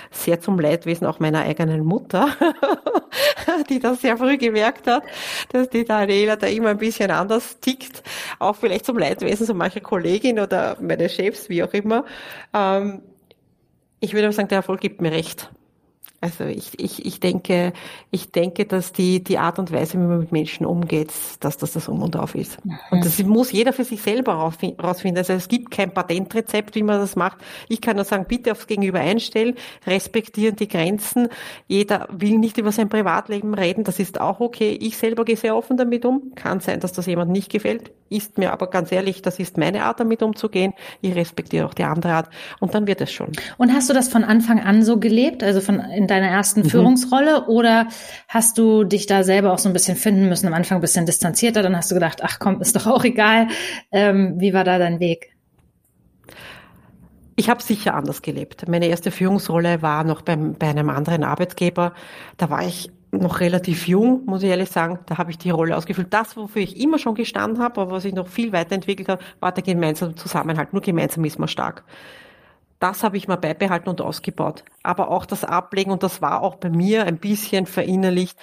Sehr 0.10 0.40
zum 0.40 0.58
Leidwesen 0.58 1.06
auch 1.06 1.20
meiner 1.20 1.42
eigenen 1.42 1.84
Mutter, 1.84 2.30
die 3.70 3.80
das 3.80 4.00
sehr 4.00 4.18
früh 4.18 4.38
gemerkt 4.38 4.88
hat, 4.88 5.04
dass 5.52 5.70
die 5.70 5.84
Daniela 5.84 6.38
da 6.38 6.48
immer 6.48 6.70
ein 6.70 6.78
bisschen 6.78 7.12
anders 7.12 7.60
tickt. 7.60 8.02
Auch 8.40 8.56
vielleicht 8.56 8.86
zum 8.86 8.98
Leidwesen 8.98 9.46
so 9.46 9.54
mancher 9.54 9.82
Kollegin 9.82 10.40
oder 10.40 10.78
meine 10.80 11.10
Chefs, 11.10 11.50
wie 11.50 11.62
auch 11.62 11.74
immer. 11.74 12.06
Ähm, 12.54 13.02
ich 14.00 14.14
würde 14.14 14.28
aber 14.28 14.34
sagen, 14.34 14.48
der 14.48 14.58
Erfolg 14.58 14.82
gibt 14.82 15.02
mir 15.02 15.12
recht. 15.12 15.52
Also 16.22 16.46
ich, 16.46 16.78
ich, 16.80 17.06
ich 17.06 17.20
denke, 17.22 17.72
ich 18.12 18.32
denke, 18.32 18.66
dass 18.66 18.92
die, 18.92 19.24
die 19.24 19.38
Art 19.38 19.58
und 19.58 19.72
Weise, 19.72 19.94
wie 19.94 20.04
man 20.04 20.20
mit 20.20 20.32
Menschen 20.34 20.66
umgeht, 20.66 21.12
dass 21.40 21.58
das 21.58 21.72
das 21.72 21.88
Um 21.88 22.02
und 22.02 22.18
Auf 22.18 22.36
ist. 22.36 22.64
Mhm. 22.66 22.78
Und 22.92 23.06
das 23.06 23.20
muss 23.24 23.52
jeder 23.52 23.72
für 23.72 23.86
sich 23.86 24.02
selber 24.02 24.34
rausfinden. 24.34 25.18
Also 25.18 25.34
es 25.34 25.48
gibt 25.48 25.72
kein 25.72 25.94
Patentrezept, 25.94 26.76
wie 26.76 26.84
man 26.84 27.00
das 27.00 27.16
macht. 27.16 27.38
Ich 27.70 27.80
kann 27.80 27.96
nur 27.96 28.06
sagen, 28.06 28.26
bitte 28.28 28.52
aufs 28.52 28.68
Gegenüber 28.68 29.00
einstellen, 29.00 29.56
respektieren 29.88 30.58
die 30.58 30.68
Grenzen. 30.68 31.30
Jeder 31.68 32.08
will 32.12 32.38
nicht 32.38 32.58
über 32.58 32.74
sein 32.74 32.90
Privatleben 32.90 33.54
reden, 33.54 33.86
das 33.86 34.00
ist 34.00 34.20
auch 34.20 34.42
okay. 34.42 34.78
Ich 34.82 34.98
selber 34.98 35.24
gehe 35.24 35.38
sehr 35.38 35.56
offen 35.56 35.78
damit 35.78 36.04
um. 36.04 36.34
Kann 36.36 36.60
sein, 36.60 36.82
dass 36.82 36.92
das 36.92 37.06
jemand 37.06 37.32
nicht 37.32 37.50
gefällt. 37.50 37.92
Ist 38.10 38.38
mir 38.40 38.52
aber 38.52 38.68
ganz 38.68 38.92
ehrlich, 38.92 39.22
das 39.22 39.40
ist 39.40 39.58
meine 39.58 39.84
Art, 39.84 40.00
damit 40.00 40.24
umzugehen. 40.24 40.74
Ich 41.02 41.16
respektiere 41.16 41.66
auch 41.68 41.76
die 41.76 41.84
andere 41.84 42.14
Art. 42.14 42.30
Und 42.60 42.74
dann 42.74 42.88
wird 42.88 43.02
es 43.02 43.12
schon. 43.12 43.32
Und 43.58 43.72
hast 43.72 43.90
du 43.90 43.94
das 43.94 44.10
von 44.10 44.24
Anfang 44.24 44.60
an 44.60 44.84
so 44.84 44.98
gelebt? 44.98 45.44
Also 45.44 45.62
von 45.62 45.80
in 45.80 46.08
deiner 46.10 46.28
ersten 46.28 46.62
mhm. 46.62 46.70
Führungsrolle 46.70 47.46
oder 47.48 47.88
hast 48.28 48.58
du 48.58 48.84
dich 48.84 49.06
da 49.06 49.24
selber 49.24 49.54
auch 49.54 49.60
so 49.60 49.70
ein 49.70 49.74
bisschen 49.74 49.98
finden 49.98 50.30
müssen, 50.30 50.48
am 50.48 50.54
Anfang 50.54 50.78
ein 50.78 50.82
bisschen 50.82 51.06
distanzierter, 51.06 51.62
dann 51.62 51.76
hast 51.76 51.92
du 51.92 51.96
gedacht, 51.96 52.22
ach 52.24 52.40
komm, 52.40 52.62
ist 52.62 52.76
doch 52.76 52.88
auch 52.88 53.04
egal. 53.04 53.48
Ähm, 53.92 54.36
wie 54.40 54.54
war 54.54 54.64
da 54.64 54.78
dein 54.78 55.00
Weg? 55.00 55.34
Ich 57.36 57.50
habe 57.50 57.64
sicher 57.64 57.96
anders 57.96 58.22
gelebt. 58.22 58.68
Meine 58.68 58.88
erste 58.88 59.12
Führungsrolle 59.12 59.82
war 59.82 60.04
noch 60.04 60.24
beim, 60.24 60.56
bei 60.56 60.68
einem 60.68 60.90
anderen 60.90 61.24
Arbeitgeber. 61.24 61.94
Da 62.36 62.50
war 62.50 62.68
ich 62.68 62.92
noch 63.12 63.40
relativ 63.40 63.88
jung, 63.88 64.26
muss 64.26 64.44
ich 64.44 64.50
ehrlich 64.50 64.70
sagen. 64.70 65.00
Da 65.06 65.18
habe 65.18 65.32
ich 65.32 65.38
die 65.38 65.50
Rolle 65.50 65.78
ausgefüllt. 65.78 66.14
Das, 66.14 66.36
wofür 66.36 66.62
ich 66.62 66.78
immer 66.78 67.00
schon 67.00 67.16
gestanden 67.16 67.64
habe, 67.64 67.80
aber 67.80 67.92
was 67.92 68.04
ich 68.04 68.14
noch 68.14 68.28
viel 68.28 68.52
weiterentwickelt 68.52 69.08
habe, 69.08 69.24
war 69.40 69.54
der 69.54 69.64
gemeinsame 69.64 70.16
Zusammenhalt. 70.16 70.74
Nur 70.74 70.82
gemeinsam 70.82 71.24
ist 71.24 71.40
man 71.40 71.48
stark 71.48 71.86
das 72.80 73.04
habe 73.04 73.18
ich 73.18 73.28
mal 73.28 73.36
beibehalten 73.36 73.90
und 73.90 74.02
ausgebaut. 74.02 74.64
Aber 74.84 75.10
auch 75.10 75.26
das 75.26 75.44
Ablegen, 75.44 75.92
und 75.92 76.02
das 76.02 76.22
war 76.22 76.42
auch 76.42 76.56
bei 76.56 76.70
mir 76.70 77.06
ein 77.06 77.18
bisschen 77.18 77.66
verinnerlicht, 77.66 78.38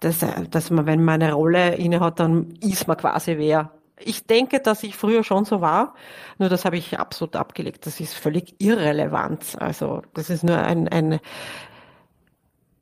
dass, 0.00 0.22
äh, 0.22 0.48
dass 0.50 0.70
man, 0.70 0.86
wenn 0.86 1.04
man 1.04 1.22
eine 1.22 1.34
Rolle 1.34 1.74
innehat, 1.74 2.18
dann 2.18 2.54
ist 2.60 2.88
man 2.88 2.96
quasi 2.96 3.36
wer. 3.36 3.70
Ich 3.98 4.26
denke, 4.26 4.60
dass 4.60 4.82
ich 4.82 4.96
früher 4.96 5.22
schon 5.22 5.44
so 5.44 5.60
war, 5.60 5.94
nur 6.38 6.48
das 6.48 6.64
habe 6.64 6.76
ich 6.76 6.98
absolut 6.98 7.36
abgelegt. 7.36 7.86
Das 7.86 8.00
ist 8.00 8.14
völlig 8.14 8.54
irrelevant. 8.58 9.56
Also 9.60 10.02
das 10.14 10.30
ist 10.30 10.42
nur 10.42 10.56
ein, 10.56 10.88
ein, 10.88 11.20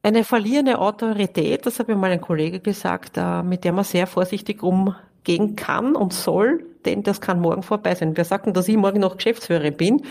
eine 0.03 0.25
verlierende 0.25 0.79
Autorität, 0.79 1.67
das 1.67 1.79
hat 1.79 1.89
mir 1.89 1.97
mal 1.97 2.13
ein 2.13 2.21
Kollege 2.21 2.61
gesagt, 2.61 3.17
äh, 3.17 3.43
mit 3.43 3.65
der 3.65 3.73
man 3.73 3.85
sehr 3.85 4.07
vorsichtig 4.07 4.63
umgehen 4.63 5.57
kann 5.57 5.97
und 5.97 6.13
soll, 6.13 6.65
denn 6.85 7.03
das 7.03 7.21
kann 7.21 7.41
morgen 7.41 7.63
vorbei 7.63 7.95
sein. 7.95 8.17
Wir 8.17 8.25
sagten, 8.25 8.53
dass 8.53 8.69
ich 8.69 8.77
morgen 8.77 9.01
noch 9.01 9.17
Geschäftsführerin 9.17 9.77
bin. 9.77 10.03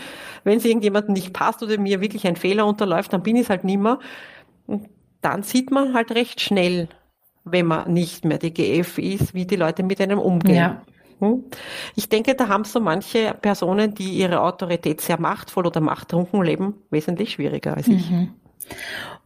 Wenn 0.44 0.58
es 0.58 0.64
irgendjemandem 0.64 1.14
nicht 1.14 1.32
passt 1.32 1.62
oder 1.62 1.78
mir 1.78 2.00
wirklich 2.00 2.26
ein 2.26 2.36
Fehler 2.36 2.66
unterläuft, 2.66 3.12
dann 3.12 3.22
bin 3.22 3.36
ich 3.36 3.42
es 3.42 3.50
halt 3.50 3.64
nimmer. 3.64 3.98
Und 4.66 4.88
dann 5.20 5.42
sieht 5.42 5.70
man 5.70 5.94
halt 5.94 6.12
recht 6.12 6.40
schnell, 6.40 6.88
wenn 7.44 7.66
man 7.66 7.92
nicht 7.92 8.24
mehr 8.24 8.38
die 8.38 8.52
GF 8.52 8.98
ist, 8.98 9.34
wie 9.34 9.46
die 9.46 9.56
Leute 9.56 9.82
mit 9.82 10.00
einem 10.00 10.18
umgehen. 10.18 10.56
Ja. 10.56 10.82
Hm? 11.20 11.44
Ich 11.96 12.08
denke, 12.08 12.34
da 12.34 12.48
haben 12.48 12.64
so 12.64 12.80
manche 12.80 13.34
Personen, 13.40 13.94
die 13.94 14.12
ihre 14.14 14.40
Autorität 14.40 15.00
sehr 15.00 15.20
machtvoll 15.20 15.66
oder 15.66 15.80
machttrunken 15.80 16.42
leben, 16.42 16.74
wesentlich 16.90 17.32
schwieriger 17.32 17.76
als 17.76 17.88
ich. 17.88 18.10
Mhm. 18.10 18.30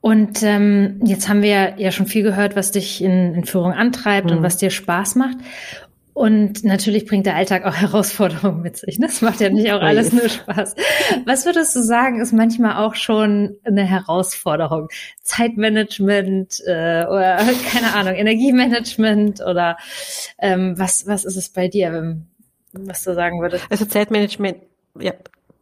Und 0.01 0.43
ähm, 0.43 1.01
jetzt 1.05 1.29
haben 1.29 1.43
wir 1.43 1.79
ja 1.79 1.91
schon 1.91 2.07
viel 2.07 2.23
gehört, 2.23 2.57
was 2.57 2.73
dich 2.73 3.03
in, 3.03 3.35
in 3.35 3.45
Führung 3.45 3.73
antreibt 3.73 4.31
mhm. 4.31 4.39
und 4.39 4.43
was 4.43 4.57
dir 4.57 4.71
Spaß 4.71 5.15
macht. 5.15 5.39
Und 6.15 6.63
natürlich 6.63 7.07
bringt 7.07 7.27
der 7.27 7.35
Alltag 7.35 7.65
auch 7.65 7.75
Herausforderungen 7.81 8.63
mit 8.63 8.77
sich. 8.77 8.99
Das 9.01 9.21
macht 9.21 9.41
ja 9.41 9.51
nicht 9.51 9.73
auch 9.73 9.83
alles 9.83 10.13
nur 10.13 10.29
Spaß. 10.29 10.77
Was 11.27 11.45
würdest 11.45 11.75
du 11.75 11.83
sagen, 11.83 12.21
ist 12.21 12.33
manchmal 12.33 12.85
auch 12.85 12.95
schon 12.95 13.57
eine 13.65 13.85
Herausforderung? 13.85 14.89
Zeitmanagement 15.23 16.61
äh, 16.67 17.05
oder 17.05 17.37
keine 17.73 17.95
Ahnung, 17.95 18.15
Energiemanagement 18.15 19.41
oder 19.41 19.77
ähm, 20.39 20.79
was, 20.79 21.07
was 21.07 21.25
ist 21.25 21.37
es 21.37 21.49
bei 21.49 21.67
dir, 21.67 22.17
was 22.73 23.03
du 23.03 23.13
sagen 23.15 23.41
würdest? 23.41 23.67
Also 23.69 23.85
Zeitmanagement, 23.85 24.59
ja, 24.99 25.15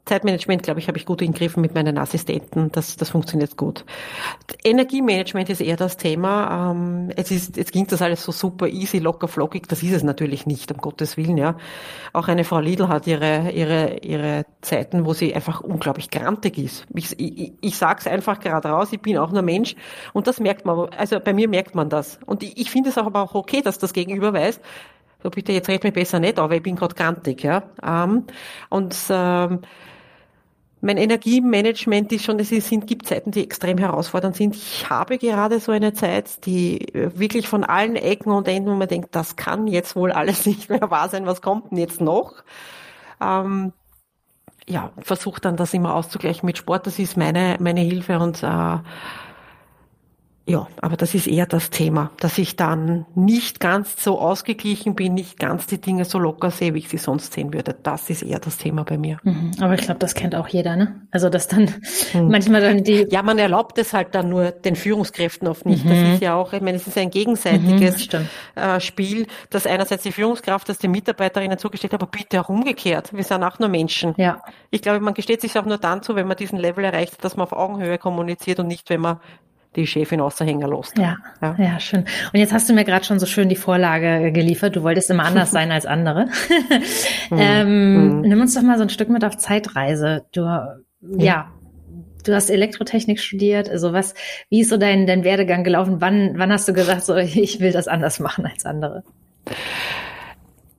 Zeitmanagement, 0.04 0.64
glaube 0.64 0.80
ich, 0.80 0.88
habe 0.88 0.98
ich 0.98 1.06
gut 1.06 1.22
in 1.22 1.32
Griffen 1.32 1.60
mit 1.60 1.74
meinen 1.74 1.96
Assistenten. 1.96 2.72
Das, 2.72 2.96
das 2.96 3.10
funktioniert 3.10 3.56
gut. 3.56 3.84
Energiemanagement 4.64 5.48
ist 5.48 5.60
eher 5.60 5.76
das 5.76 5.96
Thema. 5.96 6.72
Ähm, 6.72 7.10
es 7.14 7.30
ist, 7.30 7.56
jetzt 7.56 7.70
ging 7.70 7.86
das 7.86 8.02
alles 8.02 8.24
so 8.24 8.32
super 8.32 8.66
easy, 8.66 8.98
locker, 8.98 9.28
flockig. 9.28 9.68
Das 9.68 9.80
ist 9.82 9.92
es 9.92 10.02
natürlich 10.02 10.44
nicht, 10.44 10.72
um 10.72 10.78
Gottes 10.78 11.16
Willen, 11.16 11.36
ja. 11.36 11.56
Auch 12.12 12.26
eine 12.26 12.42
Frau 12.42 12.58
Lidl 12.58 12.88
hat 12.88 13.06
ihre, 13.06 13.52
ihre, 13.52 13.98
ihre 13.98 14.44
Zeiten, 14.60 15.06
wo 15.06 15.14
sie 15.14 15.34
einfach 15.36 15.60
unglaublich 15.60 16.10
grantig 16.10 16.58
ist. 16.58 16.84
Ich, 16.94 17.18
ich, 17.20 17.52
ich 17.60 17.76
sage 17.76 18.00
es 18.00 18.08
einfach 18.08 18.40
gerade 18.40 18.70
raus, 18.70 18.88
ich 18.92 19.00
bin 19.00 19.16
auch 19.18 19.30
nur 19.30 19.42
Mensch. 19.42 19.76
Und 20.12 20.26
das 20.26 20.40
merkt 20.40 20.66
man, 20.66 20.88
also 20.96 21.20
bei 21.20 21.32
mir 21.32 21.48
merkt 21.48 21.76
man 21.76 21.88
das. 21.88 22.18
Und 22.26 22.42
ich, 22.42 22.58
ich 22.58 22.70
finde 22.72 22.90
es 22.90 22.98
auch 22.98 23.06
aber 23.06 23.22
auch 23.22 23.36
okay, 23.36 23.62
dass 23.62 23.78
das 23.78 23.92
Gegenüber 23.92 24.32
weiß, 24.32 24.60
so 25.22 25.30
bitte, 25.30 25.52
jetzt 25.52 25.68
red 25.68 25.84
mich 25.84 25.92
besser 25.92 26.18
nicht, 26.18 26.40
aber 26.40 26.56
ich 26.56 26.62
bin 26.62 26.74
gerade 26.74 26.96
grantig, 26.96 27.44
ja. 27.44 27.62
Ähm, 27.80 28.24
und 28.68 28.96
ähm, 29.10 29.60
mein 30.82 30.96
Energiemanagement 30.96 32.10
ist 32.12 32.24
schon, 32.24 32.40
es 32.40 32.48
sind, 32.48 32.88
gibt 32.88 33.06
Zeiten, 33.06 33.30
die 33.30 33.44
extrem 33.44 33.78
herausfordernd 33.78 34.34
sind. 34.34 34.56
Ich 34.56 34.90
habe 34.90 35.16
gerade 35.16 35.60
so 35.60 35.70
eine 35.70 35.94
Zeit, 35.94 36.44
die 36.44 36.92
äh, 36.92 37.16
wirklich 37.16 37.46
von 37.46 37.62
allen 37.62 37.94
Ecken 37.94 38.32
und 38.32 38.48
Enden, 38.48 38.72
wo 38.72 38.74
man 38.74 38.88
denkt, 38.88 39.14
das 39.14 39.36
kann 39.36 39.68
jetzt 39.68 39.94
wohl 39.94 40.10
alles 40.10 40.44
nicht 40.46 40.68
mehr 40.68 40.90
wahr 40.90 41.08
sein, 41.08 41.24
was 41.24 41.40
kommt 41.40 41.70
denn 41.70 41.78
jetzt 41.78 42.00
noch? 42.00 42.34
Ähm, 43.20 43.72
ja, 44.68 44.90
versuche 44.98 45.40
dann 45.40 45.56
das 45.56 45.72
immer 45.72 45.94
auszugleichen 45.94 46.46
mit 46.46 46.58
Sport, 46.58 46.86
das 46.88 46.98
ist 46.98 47.16
meine, 47.16 47.56
meine 47.60 47.80
Hilfe 47.80 48.18
und 48.18 48.42
äh, 48.42 48.78
ja, 50.44 50.66
aber 50.80 50.96
das 50.96 51.14
ist 51.14 51.28
eher 51.28 51.46
das 51.46 51.70
Thema, 51.70 52.10
dass 52.18 52.36
ich 52.36 52.56
dann 52.56 53.06
nicht 53.14 53.60
ganz 53.60 54.02
so 54.02 54.18
ausgeglichen 54.18 54.96
bin, 54.96 55.14
nicht 55.14 55.38
ganz 55.38 55.68
die 55.68 55.80
Dinge 55.80 56.04
so 56.04 56.18
locker 56.18 56.50
sehe, 56.50 56.74
wie 56.74 56.80
ich 56.80 56.88
sie 56.88 56.98
sonst 56.98 57.32
sehen 57.32 57.54
würde. 57.54 57.76
Das 57.80 58.10
ist 58.10 58.22
eher 58.22 58.40
das 58.40 58.58
Thema 58.58 58.82
bei 58.82 58.98
mir. 58.98 59.18
Mhm, 59.22 59.52
aber 59.60 59.74
ich 59.74 59.82
glaube, 59.82 60.00
das 60.00 60.14
kennt 60.14 60.34
auch 60.34 60.48
jeder, 60.48 60.74
ne? 60.74 61.00
Also 61.12 61.28
dass 61.28 61.46
dann 61.46 61.72
mhm. 62.12 62.28
manchmal 62.28 62.60
dann 62.60 62.82
die. 62.82 63.06
Ja, 63.08 63.22
man 63.22 63.38
erlaubt 63.38 63.78
es 63.78 63.92
halt 63.92 64.16
dann 64.16 64.30
nur 64.30 64.50
den 64.50 64.74
Führungskräften 64.74 65.46
oft 65.46 65.64
nicht. 65.64 65.84
Mhm. 65.84 65.88
Das 65.90 65.98
ist 66.14 66.22
ja 66.22 66.34
auch, 66.34 66.52
ich 66.52 66.60
meine, 66.60 66.76
es 66.76 66.88
ist 66.88 66.98
ein 66.98 67.10
gegenseitiges 67.10 68.12
mhm, 68.12 68.28
äh, 68.56 68.80
Spiel, 68.80 69.28
dass 69.50 69.64
einerseits 69.64 70.02
die 70.02 70.12
Führungskraft 70.12 70.68
das 70.68 70.78
den 70.78 70.90
Mitarbeiterinnen 70.90 71.56
zugestellt 71.56 71.92
hat, 71.92 72.02
aber 72.02 72.10
bitte 72.10 72.40
auch 72.40 72.48
umgekehrt. 72.48 73.12
Wir 73.12 73.22
sind 73.22 73.44
auch 73.44 73.60
nur 73.60 73.68
Menschen. 73.68 74.14
Ja. 74.16 74.42
Ich 74.70 74.82
glaube, 74.82 74.98
man 74.98 75.14
gesteht 75.14 75.40
sich 75.40 75.56
auch 75.56 75.66
nur 75.66 75.78
dann 75.78 76.02
zu, 76.02 76.16
wenn 76.16 76.26
man 76.26 76.36
diesen 76.36 76.58
Level 76.58 76.82
erreicht, 76.82 77.22
dass 77.22 77.36
man 77.36 77.44
auf 77.44 77.52
Augenhöhe 77.52 77.98
kommuniziert 77.98 78.58
und 78.58 78.66
nicht, 78.66 78.90
wenn 78.90 79.00
man 79.00 79.20
die 79.76 79.86
Chefin 79.86 80.20
außerhängen 80.20 80.68
lässt. 80.68 80.98
Ja, 80.98 81.16
ja, 81.40 81.56
ja, 81.58 81.80
schön. 81.80 82.00
Und 82.32 82.38
jetzt 82.38 82.52
hast 82.52 82.68
du 82.68 82.74
mir 82.74 82.84
gerade 82.84 83.04
schon 83.04 83.18
so 83.18 83.26
schön 83.26 83.48
die 83.48 83.56
Vorlage 83.56 84.32
geliefert. 84.32 84.76
Du 84.76 84.82
wolltest 84.82 85.10
immer 85.10 85.24
anders 85.24 85.50
sein 85.52 85.70
als 85.70 85.86
andere. 85.86 86.28
Mhm. 87.30 87.38
ähm, 87.40 88.16
mhm. 88.16 88.20
Nimm 88.22 88.40
uns 88.40 88.54
doch 88.54 88.62
mal 88.62 88.76
so 88.76 88.82
ein 88.82 88.90
Stück 88.90 89.08
mit 89.08 89.24
auf 89.24 89.38
Zeitreise. 89.38 90.26
Du, 90.32 90.42
ja. 90.42 90.76
ja. 91.00 91.52
du 92.24 92.34
hast 92.34 92.50
Elektrotechnik 92.50 93.20
studiert. 93.20 93.70
Also 93.70 93.92
was, 93.92 94.14
wie 94.50 94.60
ist 94.60 94.68
so 94.68 94.76
dein, 94.76 95.06
dein 95.06 95.24
Werdegang 95.24 95.64
gelaufen? 95.64 96.00
Wann, 96.00 96.32
wann 96.36 96.52
hast 96.52 96.68
du 96.68 96.74
gesagt, 96.74 97.04
so 97.04 97.16
ich 97.16 97.60
will 97.60 97.72
das 97.72 97.88
anders 97.88 98.20
machen 98.20 98.44
als 98.44 98.66
andere? 98.66 99.02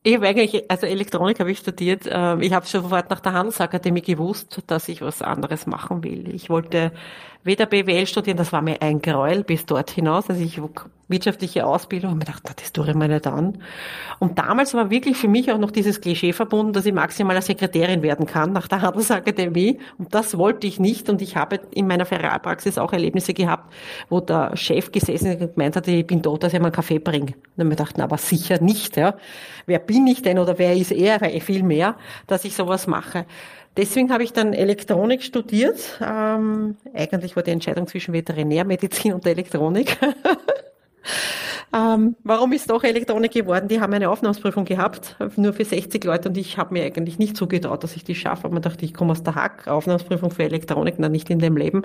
Ich 0.04 0.16
habe 0.16 0.28
eigentlich, 0.28 0.70
also 0.70 0.86
Elektronik 0.86 1.40
habe 1.40 1.50
ich 1.50 1.60
studiert. 1.60 2.04
Ähm, 2.12 2.42
ich 2.42 2.52
habe 2.52 2.68
sofort 2.68 3.10
nach 3.10 3.22
der 3.22 3.34
Handelsakademie 3.34 4.02
gewusst, 4.02 4.62
dass 4.68 4.90
ich 4.90 5.02
was 5.02 5.22
anderes 5.22 5.66
machen 5.66 6.04
will. 6.04 6.36
Ich 6.36 6.50
wollte 6.50 6.92
weder 7.44 7.66
BWL 7.66 8.08
studieren, 8.08 8.38
das 8.38 8.52
war 8.52 8.62
mir 8.62 8.82
ein 8.82 9.02
Gräuel 9.02 9.44
bis 9.44 9.66
dort 9.66 9.92
hinaus. 9.92 10.30
Also 10.30 10.42
ich 10.42 10.62
wirtschaftliche 11.08 11.66
Ausbildung 11.66 12.14
und 12.14 12.18
mir 12.20 12.26
dachte, 12.26 12.54
das 12.56 12.74
tue 12.74 12.90
ich 12.90 12.96
mir 12.96 13.08
nicht 13.08 13.28
an. 13.28 13.60
Und 14.20 14.40
damals 14.40 14.74
war 14.74 14.90
wirklich 14.90 15.18
für 15.18 15.28
mich 15.28 15.52
auch 15.52 15.58
noch 15.58 15.72
dieses 15.72 16.02
Klischee 16.02 16.34
verbunden, 16.34 16.74
dass 16.74 16.86
ich 16.86 16.94
maximal 16.94 17.40
Sekretärin 17.42 18.02
werden 18.02 18.26
kann 18.26 18.54
nach 18.54 18.68
der 18.68 18.82
Handelsakademie. 18.82 19.80
Und 19.98 20.16
das 20.16 20.38
wollte 20.38 20.66
ich 20.66 20.80
nicht. 20.80 21.10
Und 21.10 21.22
ich 21.22 21.36
habe 21.36 21.60
in 21.72 21.88
meiner 21.88 22.06
Ferialpraxis 22.06 22.78
auch 22.78 22.94
Erlebnisse 22.94 23.34
gehabt, 23.34 23.74
wo 24.10 24.22
der 24.22 24.56
Chef 24.56 24.92
gesessen 24.92 25.40
und 25.40 25.54
gemeint 25.56 25.76
hat, 25.76 25.88
ich 25.88 26.08
bin 26.08 26.22
dort, 26.22 26.44
dass 26.44 26.54
ich 26.54 26.60
mir 26.60 26.66
einen 26.66 26.74
Kaffee 26.74 27.00
bringe. 27.00 27.34
Und 27.58 27.68
mir 27.68 27.76
gedacht, 27.76 28.00
aber 28.00 28.18
sicher 28.18 28.62
nicht. 28.62 28.98
Ja. 28.98 29.16
Wer 29.66 29.80
bin 29.80 30.08
ich 30.08 30.22
denn 30.22 30.40
oder 30.40 30.58
wer 30.58 30.76
ist 30.76 30.92
er? 30.92 31.20
Viel 31.42 31.64
mehr, 31.64 31.96
dass 32.28 32.46
ich 32.46 32.56
sowas 32.56 32.88
mache. 32.88 33.26
Deswegen 33.76 34.12
habe 34.12 34.24
ich 34.24 34.34
dann 34.34 34.54
Elektronik 34.54 35.24
studiert. 35.24 36.00
Ähm, 36.00 36.78
eigentlich 36.94 37.36
war 37.36 37.44
die 37.44 37.52
Entscheidung 37.52 37.88
zwischen 37.88 38.14
Veterinärmedizin 38.14 39.14
und 39.14 39.26
Elektronik. 39.26 39.98
ähm, 41.76 42.16
warum 42.24 42.52
ist 42.54 42.70
doch 42.70 42.84
Elektronik 42.84 43.32
geworden? 43.32 43.68
Die 43.68 43.82
haben 43.82 43.92
eine 43.94 44.12
Aufnahmsprüfung 44.12 44.66
gehabt, 44.66 45.16
nur 45.38 45.54
für 45.54 45.66
60 45.66 46.04
Leute 46.04 46.30
und 46.30 46.38
ich 46.38 46.60
habe 46.60 46.74
mir 46.74 46.84
eigentlich 46.84 47.18
nicht 47.18 47.36
zugetraut, 47.36 47.84
dass 47.84 47.96
ich 47.96 48.04
die 48.04 48.14
schaffe. 48.14 48.46
Aber 48.46 48.54
man 48.54 48.62
dachte, 48.62 48.86
ich 48.86 48.94
komme 48.94 49.12
aus 49.12 49.24
der 49.24 49.34
Hack, 49.34 49.68
Aufnahmsprüfung 49.68 50.30
für 50.30 50.44
Elektronik, 50.44 50.96
na 51.00 51.10
nicht 51.10 51.32
in 51.32 51.40
dem 51.40 51.58
Leben. 51.58 51.82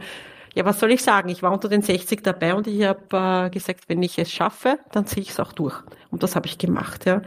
Ja, 0.54 0.66
was 0.66 0.80
soll 0.80 0.92
ich 0.92 1.02
sagen? 1.02 1.30
Ich 1.30 1.42
war 1.42 1.52
unter 1.52 1.70
den 1.70 1.82
60 1.82 2.22
dabei 2.22 2.54
und 2.54 2.66
ich 2.66 2.84
habe 2.84 3.46
äh, 3.46 3.50
gesagt, 3.50 3.88
wenn 3.88 4.02
ich 4.02 4.18
es 4.18 4.30
schaffe, 4.30 4.78
dann 4.92 5.06
ziehe 5.06 5.22
ich 5.22 5.30
es 5.30 5.40
auch 5.40 5.52
durch. 5.52 5.76
Und 6.10 6.22
das 6.22 6.36
habe 6.36 6.46
ich 6.46 6.58
gemacht. 6.58 7.06
Ja. 7.06 7.22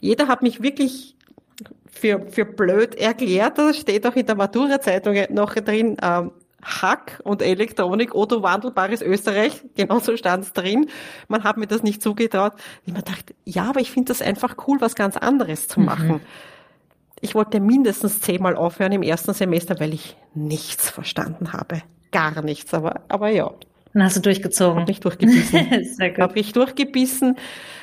Jeder 0.00 0.28
hat 0.28 0.42
mich 0.42 0.62
wirklich 0.62 1.16
für, 2.00 2.26
für 2.28 2.44
blöd 2.44 2.94
erklärt. 2.94 3.58
Das 3.58 3.76
steht 3.76 4.06
auch 4.06 4.16
in 4.16 4.26
der 4.26 4.34
Matura-Zeitung 4.34 5.16
noch 5.30 5.54
drin. 5.54 5.96
Ähm, 6.02 6.32
Hack 6.62 7.20
und 7.24 7.40
Elektronik, 7.40 8.14
Otto 8.14 8.42
wandelbares 8.42 9.00
Österreich, 9.00 9.62
genauso 9.76 10.16
stand 10.16 10.44
es 10.44 10.52
drin. 10.52 10.88
Man 11.28 11.42
hat 11.44 11.56
mir 11.56 11.66
das 11.66 11.82
nicht 11.82 12.02
zugetraut. 12.02 12.52
Ich 12.84 12.92
mir 12.92 13.02
dachte, 13.02 13.34
ja, 13.44 13.70
aber 13.70 13.80
ich 13.80 13.90
finde 13.90 14.08
das 14.08 14.20
einfach 14.20 14.56
cool, 14.66 14.78
was 14.80 14.94
ganz 14.94 15.16
anderes 15.16 15.68
zu 15.68 15.80
mhm. 15.80 15.86
machen. 15.86 16.08
Mhm. 16.08 16.20
Ich 17.22 17.34
wollte 17.34 17.60
mindestens 17.60 18.20
zehnmal 18.20 18.56
aufhören 18.56 18.92
im 18.92 19.02
ersten 19.02 19.34
Semester, 19.34 19.78
weil 19.78 19.94
ich 19.94 20.16
nichts 20.34 20.90
verstanden 20.90 21.52
habe. 21.52 21.82
Gar 22.12 22.42
nichts, 22.42 22.74
aber, 22.74 23.02
aber 23.08 23.28
ja. 23.28 23.50
Dann 23.92 24.04
hast 24.04 24.16
du 24.16 24.20
durchgezogen. 24.20 24.80
Hab 24.80 24.88
mich 24.88 25.00
durchgebissen. 25.00 25.84
Sehr 25.96 26.10
gut. 26.10 26.20
Hab 26.20 26.36
ich 26.36 26.52
durchgebissen. 26.52 27.36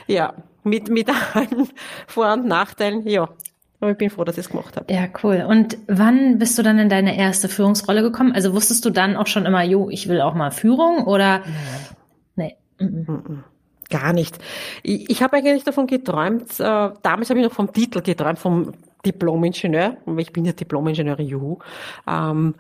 Ja, 0.08 0.34
mit, 0.64 0.90
mit 0.90 1.10
allen 1.36 1.70
Vor- 2.08 2.34
und 2.34 2.46
Nachteilen. 2.46 3.08
Ja, 3.08 3.30
aber 3.80 3.92
ich 3.92 3.98
bin 3.98 4.10
froh, 4.10 4.24
dass 4.24 4.38
ich 4.38 4.46
es 4.46 4.50
gemacht 4.50 4.76
habe. 4.76 4.92
Ja, 4.92 5.08
cool. 5.24 5.46
Und 5.48 5.78
wann 5.88 6.40
bist 6.40 6.58
du 6.58 6.64
dann 6.64 6.80
in 6.80 6.90
deine 6.90 7.18
erste 7.18 7.48
Führungsrolle 7.48 8.02
gekommen? 8.02 8.32
Also 8.32 8.54
wusstest 8.54 8.84
du 8.86 8.90
dann 8.90 9.16
auch 9.16 9.28
schon 9.28 9.46
immer, 9.46 9.64
jo, 9.64 9.90
ich 9.90 10.08
will 10.08 10.22
auch 10.22 10.34
mal 10.34 10.52
Führung 10.52 11.06
oder? 11.06 11.44
Nee. 12.36 12.56
nee. 12.80 13.18
Gar 13.90 14.14
nicht. 14.14 14.38
Ich, 14.84 15.10
ich 15.10 15.24
habe 15.24 15.38
eigentlich 15.38 15.64
davon 15.64 15.88
geträumt, 15.88 16.60
äh, 16.60 16.64
damals 16.64 17.30
habe 17.30 17.40
ich 17.40 17.46
noch 17.46 17.54
vom 17.54 17.72
Titel 17.72 18.02
geträumt, 18.02 18.40
vom 18.40 18.74
Diplom-Ingenieur, 19.06 19.98
ich 20.18 20.34
bin 20.34 20.44
ja 20.44 20.52
Diplom-Ingenieur, 20.52 21.22
juhu. 21.22 21.60
Ähm, 22.08 22.56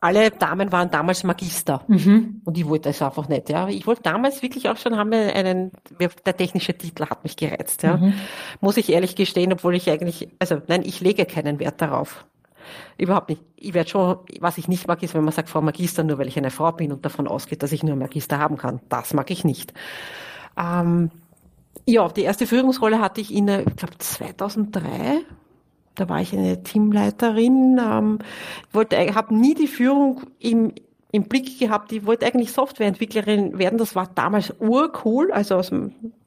alle 0.00 0.30
Damen 0.30 0.72
waren 0.72 0.90
damals 0.90 1.24
Magister. 1.24 1.82
Mhm. 1.88 2.42
Und 2.44 2.58
ich 2.58 2.68
wollte 2.68 2.90
es 2.90 3.02
einfach 3.02 3.28
nicht, 3.28 3.48
ja. 3.48 3.68
Ich 3.68 3.86
wollte 3.86 4.02
damals 4.02 4.42
wirklich 4.42 4.68
auch 4.68 4.76
schon 4.76 4.96
haben 4.96 5.12
einen, 5.12 5.72
der 5.98 6.36
technische 6.36 6.74
Titel 6.74 7.06
hat 7.06 7.24
mich 7.24 7.36
gereizt, 7.36 7.82
ja. 7.82 7.96
Mhm. 7.96 8.14
Muss 8.60 8.76
ich 8.76 8.90
ehrlich 8.90 9.16
gestehen, 9.16 9.52
obwohl 9.52 9.74
ich 9.74 9.90
eigentlich, 9.90 10.28
also 10.38 10.60
nein, 10.66 10.82
ich 10.84 11.00
lege 11.00 11.24
keinen 11.26 11.58
Wert 11.58 11.80
darauf. 11.80 12.26
Überhaupt 12.98 13.28
nicht. 13.28 13.42
Ich 13.56 13.74
werde 13.74 13.88
schon, 13.88 14.18
was 14.40 14.58
ich 14.58 14.68
nicht 14.68 14.88
mag, 14.88 15.02
ist, 15.02 15.14
wenn 15.14 15.24
man 15.24 15.32
sagt 15.32 15.48
Frau 15.48 15.60
Magister, 15.60 16.02
nur 16.02 16.18
weil 16.18 16.28
ich 16.28 16.36
eine 16.36 16.50
Frau 16.50 16.72
bin 16.72 16.92
und 16.92 17.04
davon 17.04 17.28
ausgeht, 17.28 17.62
dass 17.62 17.72
ich 17.72 17.82
nur 17.82 17.96
Magister 17.96 18.38
haben 18.38 18.56
kann. 18.56 18.80
Das 18.88 19.14
mag 19.14 19.30
ich 19.30 19.44
nicht. 19.44 19.72
Ähm, 20.58 21.10
ja, 21.84 22.08
die 22.08 22.22
erste 22.22 22.46
Führungsrolle 22.46 23.00
hatte 23.00 23.20
ich 23.20 23.32
in, 23.32 23.48
ich 23.48 23.76
glaube, 23.76 23.98
2003 23.98 25.20
da 25.96 26.08
war 26.08 26.20
ich 26.20 26.32
eine 26.32 26.62
Teamleiterin, 26.62 27.80
ähm, 27.82 28.18
wollte, 28.72 28.96
habe 29.14 29.34
nie 29.34 29.54
die 29.54 29.66
Führung 29.66 30.22
im, 30.38 30.72
im 31.10 31.24
Blick 31.24 31.58
gehabt. 31.58 31.92
Ich 31.92 32.06
wollte 32.06 32.26
eigentlich 32.26 32.52
Softwareentwicklerin 32.52 33.58
werden. 33.58 33.78
Das 33.78 33.94
war 33.94 34.08
damals 34.14 34.54
urcool. 34.60 35.32
Also 35.32 35.60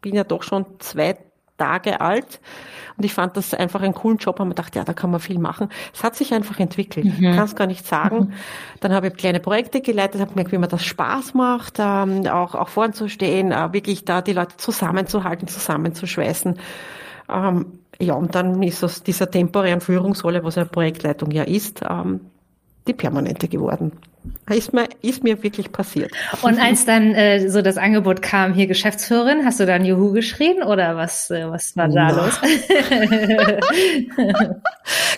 bin 0.01 0.15
ja 0.15 0.23
doch 0.23 0.43
schon 0.43 0.65
zwei 0.79 1.17
Tage 1.57 2.01
alt 2.01 2.39
und 2.97 3.03
ich 3.03 3.13
fand 3.13 3.37
das 3.37 3.53
einfach 3.53 3.81
einen 3.81 3.93
coolen 3.93 4.17
Job 4.17 4.39
und 4.39 4.47
man 4.47 4.55
dachte, 4.55 4.79
ja, 4.79 4.85
da 4.85 4.93
kann 4.93 5.11
man 5.11 5.19
viel 5.19 5.39
machen. 5.39 5.69
Es 5.93 6.03
hat 6.03 6.15
sich 6.15 6.33
einfach 6.33 6.59
entwickelt. 6.59 7.05
Mhm. 7.05 7.11
Ich 7.11 7.35
kann 7.35 7.45
es 7.45 7.55
gar 7.55 7.67
nicht 7.67 7.85
sagen. 7.85 8.17
Mhm. 8.17 8.33
Dann 8.79 8.93
habe 8.93 9.07
ich 9.07 9.13
kleine 9.15 9.39
Projekte 9.39 9.81
geleitet, 9.81 10.21
habe 10.21 10.31
gemerkt, 10.31 10.51
wie 10.51 10.57
mir 10.57 10.67
das 10.67 10.83
Spaß 10.83 11.33
macht, 11.33 11.77
ähm, 11.79 12.25
auch, 12.27 12.55
auch 12.55 12.69
vorn 12.69 12.93
zu 12.93 13.07
stehen, 13.09 13.51
äh, 13.51 13.73
wirklich 13.73 14.05
da 14.05 14.21
die 14.21 14.33
Leute 14.33 14.57
zusammenzuhalten, 14.57 15.47
zusammenzuschweißen. 15.47 16.57
Ähm, 17.29 17.79
ja, 18.01 18.13
und 18.13 18.33
dann 18.35 18.63
ist 18.63 18.83
aus 18.83 19.03
dieser 19.03 19.29
temporären 19.29 19.81
Führungsrolle, 19.81 20.43
was 20.43 20.57
eine 20.57 20.67
Projektleitung 20.67 21.31
ja 21.31 21.43
ist, 21.43 21.81
ähm, 21.87 22.21
die 22.87 22.93
permanente 22.93 23.47
geworden. 23.47 23.91
Ist 24.49 24.73
mir, 24.73 24.87
ist 25.01 25.23
mir 25.23 25.41
wirklich 25.43 25.71
passiert. 25.71 26.11
Und 26.41 26.59
als 26.59 26.85
dann 26.85 27.13
äh, 27.13 27.49
so 27.49 27.61
das 27.61 27.77
Angebot 27.77 28.21
kam, 28.21 28.53
hier 28.53 28.67
Geschäftsführerin, 28.67 29.45
hast 29.45 29.59
du 29.59 29.65
dann 29.65 29.85
Juhu 29.85 30.11
geschrien 30.11 30.63
oder 30.63 30.97
was, 30.97 31.29
äh, 31.29 31.49
was 31.49 31.77
war 31.77 31.87
da 31.87 32.11
Na. 32.11 32.25
los? 32.25 32.41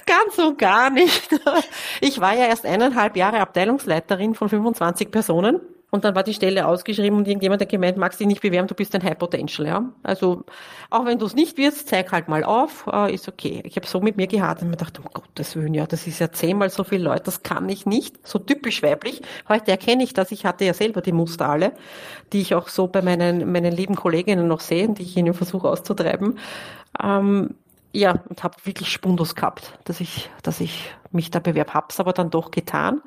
Ganz 0.05 0.37
und 0.37 0.57
gar 0.57 0.89
nicht. 0.89 1.29
Ich 2.01 2.19
war 2.19 2.35
ja 2.35 2.45
erst 2.45 2.65
eineinhalb 2.65 3.15
Jahre 3.15 3.39
Abteilungsleiterin 3.39 4.35
von 4.35 4.49
25 4.49 5.09
Personen. 5.09 5.61
Und 5.93 6.05
dann 6.05 6.15
war 6.15 6.23
die 6.23 6.33
Stelle 6.33 6.65
ausgeschrieben 6.67 7.17
und 7.17 7.27
irgendjemand 7.27 7.61
hat 7.61 7.67
gemeint, 7.67 7.97
magst 7.97 8.17
dich 8.21 8.25
nicht 8.25 8.41
bewerben, 8.41 8.65
du 8.65 8.73
bist 8.73 8.95
ein 8.95 9.03
High 9.03 9.17
Potential. 9.17 9.67
Ja? 9.67 9.91
Also 10.03 10.45
auch 10.89 11.05
wenn 11.05 11.19
du 11.19 11.25
es 11.25 11.35
nicht 11.35 11.57
wirst, 11.57 11.89
zeig 11.89 12.13
halt 12.13 12.29
mal 12.29 12.45
auf, 12.45 12.87
äh, 12.91 13.13
ist 13.13 13.27
okay. 13.27 13.61
Ich 13.65 13.75
habe 13.75 13.85
so 13.85 13.99
mit 13.99 14.15
mir 14.15 14.27
gehadert 14.27 14.61
und 14.61 14.69
mir 14.69 14.77
gedacht, 14.77 14.97
um 14.99 15.05
Gottes 15.13 15.53
Willen, 15.57 15.73
ja, 15.73 15.85
das 15.85 16.07
ist 16.07 16.19
ja 16.19 16.31
zehnmal 16.31 16.69
so 16.69 16.85
viele 16.85 17.03
Leute, 17.03 17.23
das 17.23 17.43
kann 17.43 17.67
ich 17.67 17.85
nicht. 17.85 18.25
So 18.25 18.39
typisch 18.39 18.81
weiblich. 18.81 19.21
Heute 19.49 19.71
erkenne 19.71 20.03
ich 20.03 20.13
das, 20.13 20.31
ich 20.31 20.45
hatte 20.45 20.63
ja 20.63 20.73
selber 20.73 21.01
die 21.01 21.11
Muster 21.11 21.49
alle, 21.49 21.73
die 22.31 22.39
ich 22.39 22.55
auch 22.55 22.69
so 22.69 22.87
bei 22.87 23.01
meinen, 23.01 23.51
meinen 23.51 23.73
lieben 23.73 23.95
Kolleginnen 23.95 24.47
noch 24.47 24.61
sehe, 24.61 24.87
die 24.87 25.03
ich 25.03 25.17
ihnen 25.17 25.33
versuche 25.33 25.67
auszutreiben. 25.67 26.39
Ähm, 27.03 27.55
ja, 27.93 28.23
und 28.29 28.43
habe 28.43 28.55
wirklich 28.63 28.89
Spundus 28.89 29.35
gehabt, 29.35 29.77
dass 29.83 29.99
ich, 29.99 30.29
dass 30.41 30.61
ich 30.61 30.89
mich 31.11 31.31
da 31.31 31.39
bewerb, 31.39 31.73
hab's 31.73 31.99
aber 31.99 32.13
dann 32.13 32.29
doch 32.29 32.51
getan. 32.51 33.01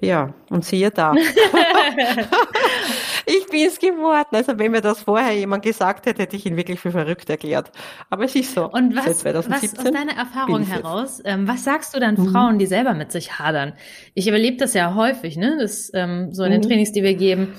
Ja, 0.00 0.32
und 0.48 0.64
siehe 0.64 0.90
da. 0.90 1.12
ich 3.26 3.46
bin 3.50 3.66
es 3.66 3.78
geworden. 3.78 4.28
Also 4.32 4.58
wenn 4.58 4.72
mir 4.72 4.80
das 4.80 5.02
vorher 5.02 5.36
jemand 5.36 5.62
gesagt 5.62 6.06
hätte, 6.06 6.22
hätte 6.22 6.36
ich 6.36 6.46
ihn 6.46 6.56
wirklich 6.56 6.80
für 6.80 6.90
verrückt 6.90 7.28
erklärt. 7.28 7.70
Aber 8.08 8.24
es 8.24 8.34
ist 8.34 8.54
so. 8.54 8.70
Und 8.70 8.96
was, 8.96 9.24
was 9.24 9.46
aus 9.46 9.84
deiner 9.84 10.16
Erfahrung 10.16 10.62
heraus, 10.62 11.20
ähm, 11.24 11.46
was 11.46 11.64
sagst 11.64 11.94
du 11.94 12.00
dann 12.00 12.14
mhm. 12.14 12.30
Frauen, 12.30 12.58
die 12.58 12.66
selber 12.66 12.94
mit 12.94 13.12
sich 13.12 13.38
hadern? 13.38 13.74
Ich 14.14 14.26
überlebe 14.26 14.56
das 14.56 14.72
ja 14.72 14.94
häufig, 14.94 15.36
ne? 15.36 15.58
Das, 15.60 15.90
ähm, 15.92 16.32
so 16.32 16.44
in 16.44 16.52
den 16.52 16.62
mhm. 16.62 16.66
Trainings, 16.66 16.92
die 16.92 17.02
wir 17.02 17.14
geben. 17.14 17.54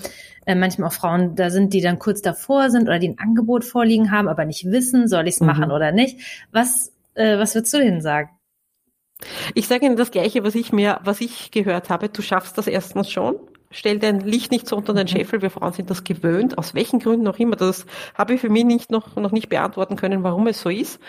Äh, 0.48 0.56
manchmal 0.56 0.90
auch 0.90 0.94
Frauen 0.94 1.36
da 1.36 1.52
sind, 1.52 1.74
die 1.74 1.82
dann 1.82 2.00
kurz 2.00 2.24
davor 2.24 2.72
sind 2.72 2.84
oder 2.84 2.98
die 2.98 3.10
ein 3.10 3.20
Angebot 3.20 3.64
vorliegen 3.64 4.10
haben, 4.10 4.28
aber 4.28 4.46
nicht 4.46 4.66
wissen, 4.66 5.08
soll 5.08 5.28
ich 5.28 5.36
es 5.36 5.42
mhm. 5.42 5.48
machen 5.48 5.72
oder 5.72 5.92
nicht. 5.92 6.48
Was, 6.52 6.92
äh, 7.14 7.38
was 7.38 7.54
würdest 7.54 7.72
du 7.76 7.78
denen 7.78 8.02
sagen? 8.02 8.32
Ich 9.54 9.68
sage 9.68 9.86
Ihnen 9.86 9.98
das 9.98 10.12
Gleiche, 10.12 10.44
was 10.44 10.56
ich 10.56 10.72
mir, 10.72 11.00
was 11.04 11.22
ich 11.22 11.52
gehört 11.52 11.90
habe. 11.90 12.10
Du 12.10 12.22
schaffst 12.22 12.58
das 12.58 12.68
erstens 12.68 13.12
schon. 13.12 13.36
stell 13.72 14.00
dein 14.00 14.20
Licht 14.20 14.52
nicht 14.52 14.68
so 14.68 14.76
unter 14.76 14.94
den 14.94 15.04
mhm. 15.04 15.08
Scheffel. 15.08 15.42
Wir 15.42 15.50
Frauen 15.50 15.74
sind 15.74 15.90
das 15.90 16.04
gewöhnt, 16.04 16.58
aus 16.58 16.76
welchen 16.76 17.00
Gründen 17.00 17.28
auch 17.28 17.40
immer. 17.40 17.56
Das 17.56 17.86
habe 18.16 18.34
ich 18.34 18.42
für 18.42 18.50
mich 18.50 18.66
nicht 18.66 18.92
noch, 18.92 19.16
noch 19.16 19.32
nicht 19.32 19.50
beantworten 19.50 19.96
können, 19.96 20.24
warum 20.24 20.48
es 20.48 20.62
so 20.62 20.70
ist. 20.70 21.00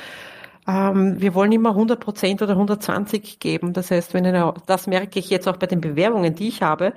Ähm, 0.66 1.20
wir 1.20 1.34
wollen 1.34 1.50
immer 1.52 1.70
100 1.70 1.98
Prozent 1.98 2.40
oder 2.42 2.52
120 2.52 3.40
geben. 3.40 3.72
Das 3.72 3.90
heißt, 3.90 4.14
wenn 4.14 4.26
eine, 4.26 4.54
das 4.66 4.86
merke 4.86 5.18
ich 5.18 5.28
jetzt 5.28 5.48
auch 5.48 5.56
bei 5.56 5.66
den 5.66 5.80
Bewerbungen, 5.80 6.34
die 6.34 6.48
ich 6.48 6.62
habe 6.62 6.92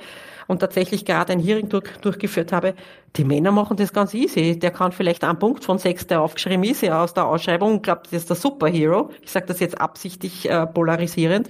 und 0.48 0.60
tatsächlich 0.60 1.06
gerade 1.06 1.34
ein 1.34 1.40
Hearing 1.40 1.70
durch, 1.70 1.86
durchgeführt 2.02 2.52
habe, 2.52 2.76
die 3.16 3.24
Männer 3.24 3.52
machen 3.52 3.78
das 3.78 3.92
ganz 3.92 4.14
easy. 4.14 4.60
Der 4.60 4.72
kann 4.72 4.92
vielleicht 4.92 5.24
einen 5.24 5.40
Punkt 5.40 5.64
von 5.64 5.80
sechs, 5.80 6.06
der 6.06 6.22
aufgeschrieben 6.22 6.64
ist, 6.64 6.82
ja, 6.82 7.04
aus 7.04 7.14
der 7.14 7.26
Ausschreibung 7.26 7.82
glaubt, 7.82 8.08
das 8.08 8.22
ist 8.22 8.30
der 8.30 8.36
Superhero. 8.36 9.10
Ich 9.24 9.32
sage 9.32 9.48
das 9.48 9.60
jetzt 9.60 9.82
absichtlich 9.82 10.50
äh, 10.50 10.68
polarisierend 10.68 11.50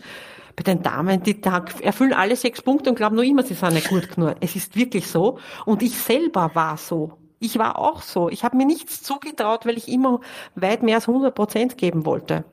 bei 0.56 0.63
den 0.63 0.82
Damen, 0.82 1.21
die 1.21 1.38
erfüllen 1.82 2.13
alle 2.13 2.38
sechs 2.38 2.62
Punkte 2.62 2.89
und 2.89 2.95
glauben 2.95 3.15
nur 3.15 3.25
immer, 3.25 3.43
sie 3.43 3.56
sind 3.56 3.73
nicht 3.73 3.89
gut 3.89 4.15
genug. 4.15 4.36
Es 4.39 4.56
ist 4.56 4.75
wirklich 4.78 5.08
so. 5.08 5.38
Und 5.65 5.84
ich 5.84 5.97
selber 5.97 6.51
war 6.54 6.78
so. 6.78 7.17
Ich 7.39 7.58
war 7.58 7.78
auch 7.80 8.02
so. 8.02 8.30
Ich 8.30 8.43
habe 8.43 8.58
mir 8.58 8.65
nichts 8.65 9.02
zugetraut, 9.04 9.65
weil 9.65 9.78
ich 9.78 9.88
immer 9.88 10.21
weit 10.56 10.84
mehr 10.84 10.95
als 10.95 11.08
100 11.08 11.34
Prozent 11.34 11.78
geben 11.78 12.06
wollte. 12.06 12.45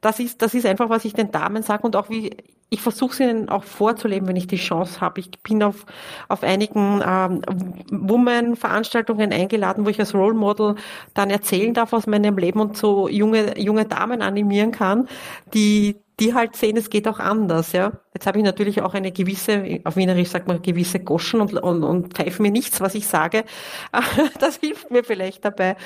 Das 0.00 0.18
ist, 0.18 0.40
das 0.40 0.54
ist 0.54 0.66
einfach, 0.66 0.88
was 0.88 1.04
ich 1.04 1.12
den 1.12 1.30
Damen 1.30 1.62
sage 1.62 1.82
und 1.84 1.94
auch 1.94 2.08
wie 2.08 2.36
ich 2.70 2.80
versuche 2.80 3.12
es 3.12 3.20
ihnen 3.20 3.48
auch 3.48 3.64
vorzuleben, 3.64 4.28
wenn 4.28 4.36
ich 4.36 4.46
die 4.46 4.56
Chance 4.56 5.00
habe. 5.00 5.20
Ich 5.20 5.30
bin 5.42 5.62
auf, 5.62 5.84
auf 6.28 6.44
einigen 6.44 7.02
ähm, 7.04 7.42
Women-Veranstaltungen 7.90 9.32
eingeladen, 9.32 9.84
wo 9.84 9.90
ich 9.90 9.98
als 9.98 10.14
Role 10.14 10.34
Model 10.34 10.76
dann 11.12 11.30
erzählen 11.30 11.74
darf 11.74 11.92
aus 11.92 12.06
meinem 12.06 12.38
Leben 12.38 12.60
und 12.60 12.76
so 12.76 13.08
junge, 13.08 13.58
junge 13.58 13.86
Damen 13.86 14.22
animieren 14.22 14.70
kann, 14.70 15.08
die, 15.52 15.96
die 16.20 16.34
halt 16.34 16.54
sehen, 16.54 16.76
es 16.76 16.90
geht 16.90 17.08
auch 17.08 17.18
anders, 17.18 17.72
ja. 17.72 17.92
Jetzt 18.14 18.26
habe 18.26 18.38
ich 18.38 18.44
natürlich 18.44 18.82
auch 18.82 18.94
eine 18.94 19.10
gewisse, 19.10 19.80
auf 19.84 19.96
Wienerisch 19.96 20.28
sagt 20.28 20.46
man 20.46 20.62
gewisse 20.62 21.00
Goschen 21.00 21.40
und, 21.40 21.54
und, 21.54 21.82
und 21.82 22.14
pfeifen 22.14 22.42
mir 22.42 22.52
nichts, 22.52 22.80
was 22.80 22.94
ich 22.94 23.06
sage. 23.06 23.44
Das 24.38 24.56
hilft 24.56 24.90
mir 24.90 25.04
vielleicht 25.04 25.44
dabei. 25.44 25.76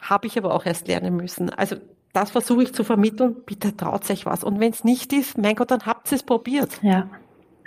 Habe 0.00 0.26
ich 0.26 0.38
aber 0.38 0.54
auch 0.54 0.66
erst 0.66 0.88
lernen 0.88 1.16
müssen. 1.16 1.50
Also 1.50 1.76
das 2.12 2.30
versuche 2.30 2.62
ich 2.62 2.74
zu 2.74 2.84
vermitteln. 2.84 3.36
Bitte 3.46 3.76
traut 3.76 4.08
euch 4.10 4.26
was. 4.26 4.44
Und 4.44 4.60
wenn 4.60 4.72
es 4.72 4.84
nicht 4.84 5.12
ist, 5.12 5.38
mein 5.38 5.54
Gott, 5.56 5.70
dann 5.70 5.86
habt 5.86 6.10
es 6.12 6.22
probiert. 6.22 6.78
Ja. 6.82 7.08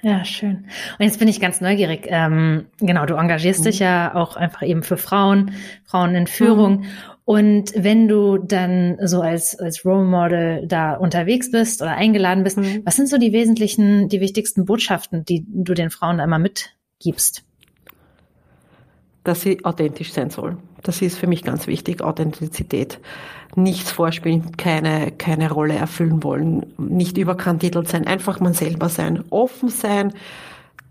Ja, 0.04 0.26
schön. 0.26 0.65
Und 0.98 1.06
jetzt 1.06 1.20
bin 1.20 1.28
ich 1.28 1.39
ganz 1.39 1.62
neugierig. 1.62 2.08
Ähm, 2.10 2.65
genau, 2.80 3.06
du 3.06 3.15
engagierst 3.15 3.60
mhm. 3.60 3.65
dich 3.65 3.80
ja 3.80 4.15
auch 4.15 4.36
einfach 4.36 4.63
eben 4.63 4.82
für 4.82 4.98
Frauen, 4.98 5.54
Frauen 5.86 6.15
in 6.15 6.26
Führung. 6.26 6.80
Mhm. 6.80 6.86
Und 7.32 7.72
wenn 7.78 8.10
du 8.10 8.38
dann 8.39 8.98
so 9.08 9.22
als, 9.22 9.58
als 9.58 9.86
Role 9.86 10.04
Model 10.04 10.67
da 10.67 10.96
unterwegs 10.96 11.50
bist 11.50 11.82
oder 11.82 11.96
eingeladen 11.96 12.44
bist, 12.44 12.58
mhm. 12.58 12.82
was 12.84 12.98
sind 12.98 13.08
so 13.08 13.17
die 13.17 13.32
wesentlichen, 13.32 14.10
die 14.10 14.20
wichtigsten 14.20 14.65
Botschaften, 14.65 15.24
die 15.24 15.46
du 15.48 15.74
den 15.74 15.91
Frauen 15.91 16.20
einmal 16.20 16.39
mitgibst? 16.39 17.46
Dass 19.24 19.39
sie 19.39 19.63
authentisch 19.63 20.12
sein 20.12 20.30
sollen. 20.30 20.58
Das 20.84 21.02
ist 21.02 21.17
für 21.17 21.28
mich 21.28 21.44
ganz 21.44 21.67
wichtig, 21.67 22.02
Authentizität. 22.02 23.00
Nichts 23.56 23.94
vorspielen, 23.94 24.58
keine, 24.58 25.12
keine 25.12 25.50
Rolle 25.50 25.76
erfüllen 25.76 26.24
wollen, 26.24 26.74
nicht 26.78 27.17
überkandidelt 27.17 27.88
sein, 27.88 28.08
einfach 28.08 28.41
man 28.41 28.54
selber 28.54 28.89
sein, 28.89 29.24
offen 29.30 29.70
sein, 29.70 30.12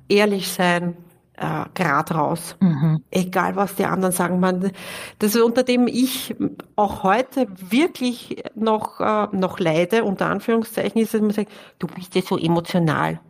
ehrlich 0.09 0.48
sein, 0.48 0.96
äh, 1.40 1.64
grad 1.74 2.14
raus. 2.14 2.57
Mhm. 2.61 3.03
Egal, 3.11 3.57
was 3.57 3.74
die 3.74 3.87
anderen 3.87 4.12
sagen. 4.12 4.40
Man, 4.40 4.70
das 5.18 5.35
ist 5.35 5.40
unter 5.42 5.62
dem 5.62 5.87
ich 5.87 6.37
auch 6.76 7.03
heute 7.03 7.46
wirklich 7.57 8.44
noch, 8.55 9.00
äh, 9.00 9.26
noch 9.33 9.59
leide, 9.59 10.05
unter 10.05 10.26
Anführungszeichen, 10.26 11.00
ist, 11.00 11.14
dass 11.14 11.20
man 11.20 11.31
sagt, 11.31 11.50
du 11.79 11.87
bist 11.87 12.14
ja 12.14 12.22
so 12.22 12.37
emotional 12.37 13.20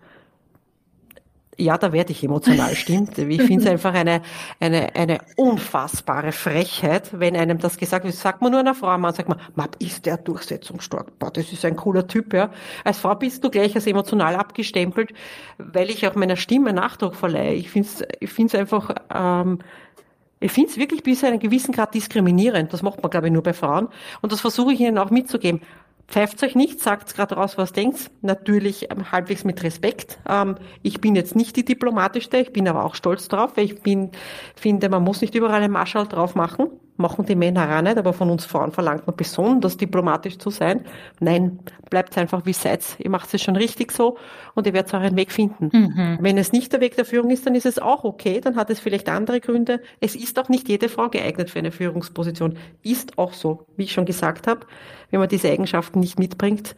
ja, 1.59 1.77
da 1.77 1.93
werde 1.93 2.13
ich 2.13 2.25
emotional, 2.25 2.75
stimmt. 2.75 3.19
Ich 3.19 3.43
finde 3.43 3.65
es 3.65 3.67
einfach 3.71 3.93
eine, 3.93 4.23
eine, 4.61 4.95
eine 4.95 5.19
unfassbare 5.37 6.33
Frechheit, 6.33 7.19
wenn 7.19 7.37
einem 7.37 7.59
das 7.59 7.77
gesagt 7.77 8.05
wird. 8.05 8.15
Sagt 8.15 8.41
man 8.41 8.53
nur 8.53 8.61
einer 8.61 8.75
Frau, 8.75 8.97
man 8.99 9.13
sagt 9.13 9.29
man, 9.29 9.41
Map, 9.57 9.77
ist 9.79 10.07
der 10.07 10.17
durchsetzungsstark. 10.17 11.19
Boah, 11.19 11.31
das 11.31 11.53
ist 11.53 11.65
ein 11.65 11.77
cooler 11.77 12.07
Typ, 12.07 12.33
ja. 12.33 12.51
Als 12.85 12.99
Frau 12.99 13.15
bist 13.15 13.45
du 13.45 13.51
gleich 13.51 13.75
als 13.75 13.87
emotional 13.87 14.37
abgestempelt, 14.37 15.13
weil 15.59 15.91
ich 15.91 16.07
auch 16.07 16.15
meiner 16.15 16.37
Stimme 16.37 16.73
Nachdruck 16.73 17.15
verleihe. 17.15 17.55
Ich 17.55 17.71
finde 17.71 17.89
es 17.89 18.05
ich 18.21 18.31
find's 18.31 18.55
einfach, 18.55 18.95
ähm, 19.13 19.59
ich 20.41 20.53
finde 20.53 20.71
es 20.71 20.79
wirklich 20.79 21.03
bis 21.03 21.21
zu 21.21 21.27
einem 21.27 21.39
gewissen 21.39 21.73
Grad 21.73 21.95
diskriminierend. 21.95 22.73
Das 22.73 22.83
macht 22.83 23.03
man, 23.03 23.11
glaube 23.11 23.27
ich, 23.27 23.33
nur 23.33 23.43
bei 23.43 23.53
Frauen. 23.53 23.89
Und 24.23 24.33
das 24.33 24.41
versuche 24.41 24.73
ich 24.73 24.81
ihnen 24.81 24.97
auch 24.97 25.11
mitzugeben. 25.11 25.61
Pfeift 26.11 26.43
euch 26.43 26.57
nicht, 26.57 26.81
sagt 26.81 27.15
gerade 27.15 27.37
raus, 27.37 27.57
was 27.57 27.73
denkt. 27.73 28.11
Natürlich 28.21 28.91
ähm, 28.91 29.13
halbwegs 29.13 29.45
mit 29.45 29.63
Respekt. 29.63 30.19
Ähm, 30.29 30.57
ich 30.83 31.01
bin 31.01 31.15
jetzt 31.15 31.37
nicht 31.37 31.57
die 31.57 31.65
diplomatischste, 31.65 32.39
ich 32.39 32.53
bin 32.53 32.69
aber 32.69 32.85
auch 32.85 32.97
stolz 32.97 33.29
drauf, 33.29 33.53
weil 33.55 33.65
ich 33.65 33.81
bin, 33.81 34.11
finde, 34.57 34.89
man 34.89 35.05
muss 35.05 35.21
nicht 35.21 35.35
überall 35.37 35.63
einen 35.63 35.73
Marschall 35.73 36.09
drauf 36.09 36.35
machen 36.35 36.69
machen 37.01 37.27
die 37.27 37.35
Männer 37.35 37.77
auch 37.77 37.83
nicht, 37.83 37.99
aber 37.99 38.13
von 38.13 38.31
uns 38.31 38.45
Frauen 38.45 38.71
verlangt 38.73 39.07
man 39.07 39.17
besonders 39.17 39.77
diplomatisch 39.77 40.39
zu 40.39 40.51
sein. 40.51 40.85
Nein, 41.19 41.59
bleibt 41.91 42.17
einfach 42.17 42.47
wie 42.47 42.53
seid. 42.53 42.85
Ihr 42.99 43.11
macht 43.11 43.33
es 43.35 43.43
schon 43.43 43.57
richtig 43.57 43.91
so 43.93 44.17
und 44.55 44.67
ihr 44.67 44.73
werdet 44.73 44.95
euren 44.95 45.17
Weg 45.17 45.33
finden. 45.33 45.71
Mhm. 45.73 46.19
Wenn 46.21 46.39
es 46.39 46.53
nicht 46.53 46.73
der 46.73 46.81
Weg 46.81 46.97
der 46.97 47.05
Führung 47.05 47.31
ist, 47.31 47.47
dann 47.47 47.55
ist 47.55 47.67
es 47.67 47.79
auch 47.79 48.05
okay, 48.05 48.41
dann 48.41 48.57
hat 48.57 48.71
es 48.71 48.81
vielleicht 48.81 49.09
andere 49.09 49.41
Gründe. 49.41 49.81
Es 50.01 50.15
ist 50.15 50.39
auch 50.39 50.49
nicht 50.49 50.69
jede 50.69 50.89
Frau 50.89 51.09
geeignet 51.09 51.51
für 51.51 51.59
eine 51.59 51.73
Führungsposition. 51.73 52.57
Ist 52.83 53.19
auch 53.19 53.33
so, 53.33 53.67
wie 53.77 53.85
ich 53.85 53.93
schon 53.93 54.05
gesagt 54.05 54.47
habe. 54.47 54.67
Wenn 55.11 55.21
man 55.21 55.29
diese 55.29 55.51
Eigenschaften 55.51 56.01
nicht 56.01 56.19
mitbringt, 56.19 56.77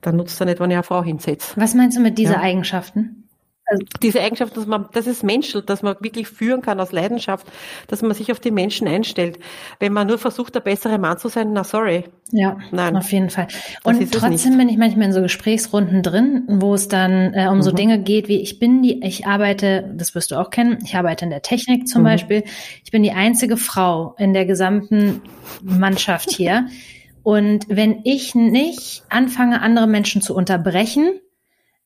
dann 0.00 0.16
nutzt 0.16 0.40
er 0.40 0.46
nicht, 0.46 0.60
wenn 0.60 0.70
ihr 0.70 0.76
eine 0.76 0.84
Frau 0.84 1.02
hinsetzt. 1.02 1.58
Was 1.58 1.74
meinst 1.74 1.96
du 1.96 2.00
mit 2.00 2.18
dieser 2.18 2.34
ja. 2.34 2.40
Eigenschaften? 2.40 3.23
Also 3.66 3.84
diese 4.02 4.20
Eigenschaft, 4.20 4.56
dass 4.56 4.66
man, 4.66 4.88
das 4.92 5.06
ist 5.06 5.22
menschelt, 5.22 5.70
dass 5.70 5.82
man 5.82 5.96
wirklich 6.00 6.28
führen 6.28 6.60
kann 6.60 6.80
aus 6.80 6.92
Leidenschaft, 6.92 7.46
dass 7.88 8.02
man 8.02 8.12
sich 8.12 8.30
auf 8.30 8.38
die 8.38 8.50
Menschen 8.50 8.86
einstellt. 8.86 9.38
Wenn 9.80 9.92
man 9.92 10.06
nur 10.06 10.18
versucht, 10.18 10.54
der 10.54 10.60
bessere 10.60 10.98
Mann 10.98 11.16
zu 11.16 11.28
sein, 11.28 11.52
na 11.52 11.64
sorry. 11.64 12.04
Ja, 12.30 12.58
Nein, 12.72 12.96
auf 12.96 13.10
jeden 13.10 13.30
Fall. 13.30 13.48
Und 13.82 14.12
trotzdem 14.12 14.58
bin 14.58 14.68
ich 14.68 14.76
manchmal 14.76 15.06
in 15.06 15.12
so 15.12 15.22
Gesprächsrunden 15.22 16.02
drin, 16.02 16.44
wo 16.48 16.74
es 16.74 16.88
dann 16.88 17.32
äh, 17.32 17.48
um 17.48 17.58
mhm. 17.58 17.62
so 17.62 17.70
Dinge 17.70 17.98
geht, 18.00 18.28
wie 18.28 18.40
ich 18.42 18.58
bin 18.58 18.82
die, 18.82 19.02
ich 19.02 19.26
arbeite, 19.26 19.94
das 19.96 20.14
wirst 20.14 20.30
du 20.30 20.36
auch 20.36 20.50
kennen, 20.50 20.78
ich 20.84 20.94
arbeite 20.96 21.24
in 21.24 21.30
der 21.30 21.42
Technik 21.42 21.88
zum 21.88 22.02
mhm. 22.02 22.06
Beispiel. 22.06 22.44
Ich 22.84 22.90
bin 22.90 23.02
die 23.02 23.12
einzige 23.12 23.56
Frau 23.56 24.14
in 24.18 24.34
der 24.34 24.44
gesamten 24.44 25.22
Mannschaft 25.62 26.30
hier. 26.30 26.66
Und 27.22 27.64
wenn 27.68 28.00
ich 28.04 28.34
nicht 28.34 29.04
anfange, 29.08 29.62
andere 29.62 29.86
Menschen 29.86 30.20
zu 30.20 30.34
unterbrechen, 30.34 31.20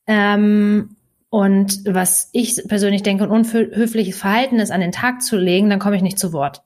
ähm, 0.09 0.97
und 1.31 1.85
was 1.85 2.31
ich 2.33 2.63
persönlich 2.69 3.03
denke, 3.03 3.25
ein 3.25 3.31
unhöfliches 3.31 4.19
Verhalten 4.19 4.59
ist, 4.59 4.71
an 4.71 4.81
den 4.81 4.93
Tag 4.93 5.23
zu 5.23 5.37
legen, 5.37 5.69
dann 5.69 5.79
komme 5.79 5.97
ich 5.97 6.03
nicht 6.03 6.19
zu 6.19 6.33
Wort. 6.33 6.63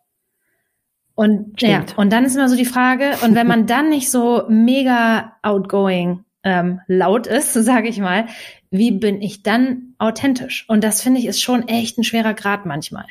Und 1.15 1.61
Stimmt. 1.61 1.91
ja, 1.91 1.97
und 1.97 2.13
dann 2.13 2.25
ist 2.25 2.37
immer 2.37 2.49
so 2.49 2.57
die 2.57 2.65
Frage, 2.65 3.13
und 3.23 3.35
wenn 3.35 3.47
man 3.47 3.67
dann 3.67 3.91
nicht 3.91 4.11
so 4.11 4.45
mega 4.49 5.37
outgoing 5.43 6.25
ähm, 6.43 6.81
laut 6.87 7.27
ist, 7.27 7.53
sage 7.55 7.89
ich 7.89 7.99
mal, 7.99 8.27
wie 8.71 8.93
bin 8.93 9.21
ich 9.21 9.43
dann 9.43 9.95
authentisch? 9.99 10.65
Und 10.69 10.85
das 10.85 11.03
finde 11.03 11.21
ich 11.21 11.27
ist 11.27 11.43
schon 11.43 11.69
echt 11.69 11.99
ein 11.99 12.05
schwerer 12.05 12.35
Grad 12.35 12.65
manchmal. 12.65 13.07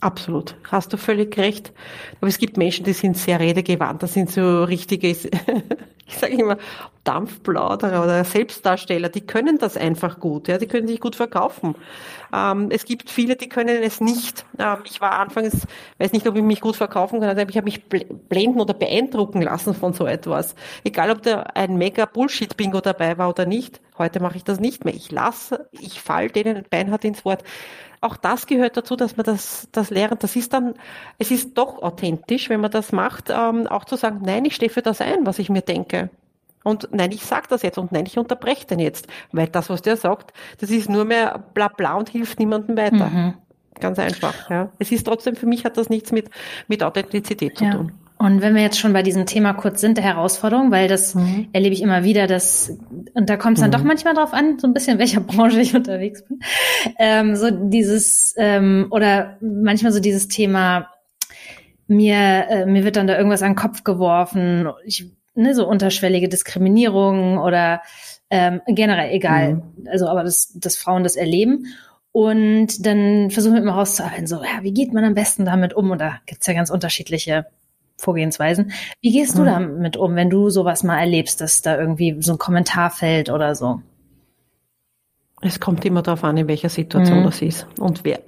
Absolut, 0.00 0.56
hast 0.70 0.92
du 0.92 0.98
völlig 0.98 1.38
recht. 1.38 1.72
Aber 2.20 2.28
es 2.28 2.36
gibt 2.36 2.58
Menschen, 2.58 2.84
die 2.84 2.92
sind 2.92 3.16
sehr 3.16 3.40
redegewandt, 3.40 4.02
das 4.02 4.12
sind 4.12 4.30
so 4.30 4.64
richtige, 4.64 5.08
ich 5.08 5.26
sage 6.08 6.34
immer, 6.34 6.58
Dampfplauderer 7.02 8.02
oder 8.02 8.22
Selbstdarsteller, 8.24 9.08
die 9.08 9.22
können 9.22 9.58
das 9.58 9.78
einfach 9.78 10.20
gut, 10.20 10.48
ja, 10.48 10.58
die 10.58 10.66
können 10.66 10.86
sich 10.86 11.00
gut 11.00 11.16
verkaufen. 11.16 11.76
Ähm, 12.30 12.68
es 12.70 12.84
gibt 12.84 13.08
viele, 13.08 13.36
die 13.36 13.48
können 13.48 13.82
es 13.82 14.02
nicht. 14.02 14.44
Ähm, 14.58 14.78
ich 14.84 15.00
war 15.00 15.12
anfangs, 15.12 15.66
weiß 15.98 16.12
nicht, 16.12 16.26
ob 16.26 16.36
ich 16.36 16.42
mich 16.42 16.60
gut 16.60 16.76
verkaufen 16.76 17.20
kann, 17.20 17.30
aber 17.30 17.48
ich 17.48 17.56
habe 17.56 17.64
mich 17.64 17.84
blenden 17.88 18.60
oder 18.60 18.74
beeindrucken 18.74 19.40
lassen 19.40 19.72
von 19.72 19.94
so 19.94 20.04
etwas. 20.04 20.56
Egal, 20.84 21.10
ob 21.10 21.22
da 21.22 21.42
ein 21.54 21.78
mega 21.78 22.04
Bullshit-Bingo 22.04 22.80
dabei 22.82 23.16
war 23.16 23.30
oder 23.30 23.46
nicht. 23.46 23.80
Heute 23.96 24.20
mache 24.20 24.36
ich 24.36 24.44
das 24.44 24.60
nicht 24.60 24.84
mehr. 24.84 24.94
Ich 24.94 25.10
lasse, 25.10 25.70
ich 25.72 26.02
fall 26.02 26.28
denen 26.28 26.64
beinhart 26.68 27.04
ins 27.04 27.24
Wort 27.24 27.42
auch 28.00 28.16
das 28.16 28.46
gehört 28.46 28.76
dazu, 28.76 28.96
dass 28.96 29.16
man 29.16 29.24
das, 29.24 29.68
das 29.72 29.90
lernt. 29.90 30.22
Das 30.22 30.36
ist 30.36 30.52
dann, 30.52 30.74
es 31.18 31.30
ist 31.30 31.56
doch 31.56 31.82
authentisch, 31.82 32.48
wenn 32.48 32.60
man 32.60 32.70
das 32.70 32.92
macht, 32.92 33.30
ähm, 33.30 33.66
auch 33.66 33.84
zu 33.84 33.96
sagen, 33.96 34.20
nein, 34.24 34.44
ich 34.44 34.54
stehe 34.54 34.70
für 34.70 34.82
das 34.82 35.00
ein, 35.00 35.26
was 35.26 35.38
ich 35.38 35.48
mir 35.48 35.62
denke. 35.62 36.10
Und 36.64 36.88
nein, 36.90 37.12
ich 37.12 37.24
sage 37.24 37.46
das 37.48 37.62
jetzt 37.62 37.78
und 37.78 37.92
nein, 37.92 38.06
ich 38.06 38.18
unterbreche 38.18 38.66
den 38.66 38.80
jetzt. 38.80 39.06
Weil 39.30 39.46
das, 39.46 39.70
was 39.70 39.82
der 39.82 39.96
sagt, 39.96 40.32
das 40.58 40.70
ist 40.70 40.88
nur 40.88 41.04
mehr 41.04 41.44
bla 41.54 41.68
bla 41.68 41.94
und 41.94 42.08
hilft 42.08 42.40
niemandem 42.40 42.76
weiter. 42.76 43.06
Mhm. 43.06 43.34
Ganz 43.78 43.98
einfach. 43.98 44.50
Ja. 44.50 44.70
Es 44.78 44.90
ist 44.90 45.04
trotzdem, 45.06 45.36
für 45.36 45.46
mich 45.46 45.64
hat 45.64 45.76
das 45.76 45.90
nichts 45.90 46.10
mit, 46.10 46.30
mit 46.66 46.82
Authentizität 46.82 47.56
zu 47.56 47.70
tun. 47.70 47.92
Und 48.18 48.40
wenn 48.40 48.54
wir 48.54 48.62
jetzt 48.62 48.78
schon 48.78 48.94
bei 48.94 49.02
diesem 49.02 49.26
Thema 49.26 49.52
kurz 49.52 49.80
sind, 49.80 49.98
der 49.98 50.04
Herausforderung, 50.04 50.70
weil 50.70 50.88
das 50.88 51.14
mhm. 51.14 51.48
erlebe 51.52 51.74
ich 51.74 51.82
immer 51.82 52.02
wieder, 52.02 52.26
dass, 52.26 52.72
und 53.12 53.28
da 53.28 53.36
kommt 53.36 53.58
es 53.58 53.60
dann 53.60 53.70
mhm. 53.70 53.74
doch 53.74 53.82
manchmal 53.82 54.14
drauf 54.14 54.32
an, 54.32 54.58
so 54.58 54.66
ein 54.66 54.72
bisschen, 54.72 54.94
in 54.94 54.98
welcher 54.98 55.20
Branche 55.20 55.60
ich 55.60 55.74
unterwegs 55.74 56.24
bin, 56.24 56.40
ähm, 56.98 57.36
so 57.36 57.50
dieses, 57.50 58.34
ähm, 58.38 58.86
oder 58.90 59.36
manchmal 59.40 59.92
so 59.92 60.00
dieses 60.00 60.28
Thema, 60.28 60.88
mir, 61.88 62.46
äh, 62.48 62.66
mir 62.66 62.84
wird 62.84 62.96
dann 62.96 63.06
da 63.06 63.16
irgendwas 63.16 63.42
an 63.42 63.50
den 63.50 63.56
Kopf 63.56 63.84
geworfen, 63.84 64.66
ich, 64.84 65.10
ne, 65.34 65.54
so 65.54 65.68
unterschwellige 65.68 66.28
Diskriminierung 66.28 67.36
oder 67.36 67.82
ähm, 68.30 68.62
generell 68.66 69.12
egal, 69.12 69.54
mhm. 69.56 69.88
also 69.90 70.08
aber 70.08 70.24
dass, 70.24 70.52
dass 70.54 70.78
Frauen 70.78 71.02
das 71.02 71.16
erleben. 71.16 71.66
Und 72.12 72.86
dann 72.86 73.30
versuchen 73.30 73.56
wir 73.56 73.62
immer 73.62 73.74
rauszuhalten, 73.74 74.26
so, 74.26 74.36
ja, 74.36 74.62
wie 74.62 74.72
geht 74.72 74.94
man 74.94 75.04
am 75.04 75.12
besten 75.12 75.44
damit 75.44 75.74
um? 75.74 75.90
Und 75.90 76.00
da 76.00 76.18
gibt's 76.24 76.46
ja 76.46 76.54
ganz 76.54 76.70
unterschiedliche 76.70 77.44
Vorgehensweisen. 77.96 78.72
Wie 79.00 79.12
gehst 79.12 79.34
mhm. 79.34 79.38
du 79.38 79.44
damit 79.46 79.96
um, 79.96 80.14
wenn 80.14 80.30
du 80.30 80.50
sowas 80.50 80.82
mal 80.82 80.98
erlebst, 80.98 81.40
dass 81.40 81.62
da 81.62 81.78
irgendwie 81.78 82.16
so 82.20 82.32
ein 82.32 82.38
Kommentar 82.38 82.90
fällt 82.90 83.30
oder 83.30 83.54
so? 83.54 83.80
Es 85.40 85.60
kommt 85.60 85.84
immer 85.84 86.02
darauf 86.02 86.24
an, 86.24 86.36
in 86.36 86.48
welcher 86.48 86.68
Situation 86.68 87.20
mhm. 87.20 87.24
das 87.24 87.42
ist 87.42 87.66
und 87.78 88.04
wer, 88.04 88.20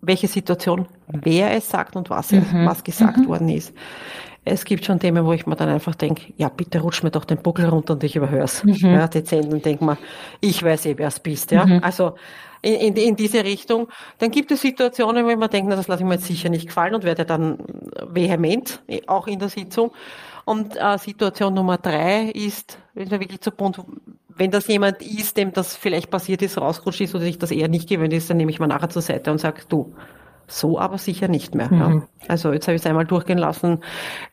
welche 0.00 0.26
Situation, 0.26 0.86
wer 1.06 1.54
es 1.54 1.68
sagt 1.68 1.96
und 1.96 2.10
was, 2.10 2.32
mhm. 2.32 2.64
was 2.64 2.84
gesagt 2.84 3.18
mhm. 3.18 3.28
worden 3.28 3.48
ist. 3.48 3.74
Es 4.50 4.64
gibt 4.64 4.84
schon 4.84 4.98
Themen, 4.98 5.24
wo 5.24 5.32
ich 5.32 5.46
mir 5.46 5.56
dann 5.56 5.68
einfach 5.68 5.94
denke, 5.94 6.32
ja, 6.36 6.48
bitte 6.48 6.80
rutsch 6.80 7.02
mir 7.02 7.10
doch 7.10 7.24
den 7.24 7.38
Buckel 7.38 7.66
runter 7.66 7.94
und 7.94 8.04
ich 8.04 8.16
überhör's. 8.16 8.64
Mhm. 8.64 8.74
Ja, 8.80 9.08
dezent 9.08 9.52
und 9.52 9.64
denk 9.64 9.80
mal, 9.80 9.96
ich 10.40 10.62
weiß 10.62 10.86
eh, 10.86 10.98
wer 10.98 11.08
es 11.08 11.20
bist. 11.20 11.50
Ja? 11.52 11.66
Mhm. 11.66 11.80
Also 11.82 12.14
in, 12.62 12.74
in, 12.74 12.96
in, 12.96 13.16
diese 13.16 13.44
Richtung. 13.44 13.88
Dann 14.18 14.30
gibt 14.30 14.50
es 14.50 14.60
Situationen, 14.60 15.26
wo 15.26 15.36
man 15.36 15.48
denkt, 15.48 15.68
na, 15.70 15.76
das 15.76 15.88
lasse 15.88 16.02
ich 16.02 16.08
mir 16.08 16.14
jetzt 16.14 16.26
sicher 16.26 16.48
nicht 16.48 16.66
gefallen 16.66 16.94
und 16.94 17.04
werde 17.04 17.24
dann 17.24 17.58
vehement, 18.08 18.82
auch 19.06 19.26
in 19.26 19.38
der 19.38 19.48
Sitzung. 19.48 19.92
Und 20.44 20.76
äh, 20.76 20.98
Situation 20.98 21.54
Nummer 21.54 21.78
drei 21.78 22.24
ist, 22.30 22.78
wenn 22.94 23.10
wir 23.10 23.20
wirklich 23.20 23.40
zu 23.40 23.50
Punkt, 23.50 23.80
wenn 24.28 24.50
das 24.50 24.66
jemand 24.66 25.02
ist, 25.02 25.36
dem 25.36 25.52
das 25.52 25.76
vielleicht 25.76 26.10
passiert 26.10 26.42
ist, 26.42 26.58
rausgerutscht 26.58 27.02
ist 27.02 27.14
oder 27.14 27.24
sich 27.24 27.38
das 27.38 27.50
eher 27.50 27.68
nicht 27.68 27.88
gewöhnt 27.88 28.12
ist, 28.12 28.28
dann 28.30 28.36
nehme 28.36 28.50
ich 28.50 28.58
mal 28.58 28.66
nachher 28.66 28.88
zur 28.88 29.02
Seite 29.02 29.30
und 29.30 29.38
sage, 29.38 29.62
du, 29.68 29.94
so 30.50 30.78
aber 30.78 30.98
sicher 30.98 31.28
nicht 31.28 31.54
mehr. 31.54 31.72
Mhm. 31.72 31.78
Ja. 31.78 32.02
Also 32.28 32.52
jetzt 32.52 32.66
habe 32.68 32.76
ich 32.76 32.82
es 32.82 32.86
einmal 32.86 33.06
durchgehen 33.06 33.38
lassen, 33.38 33.78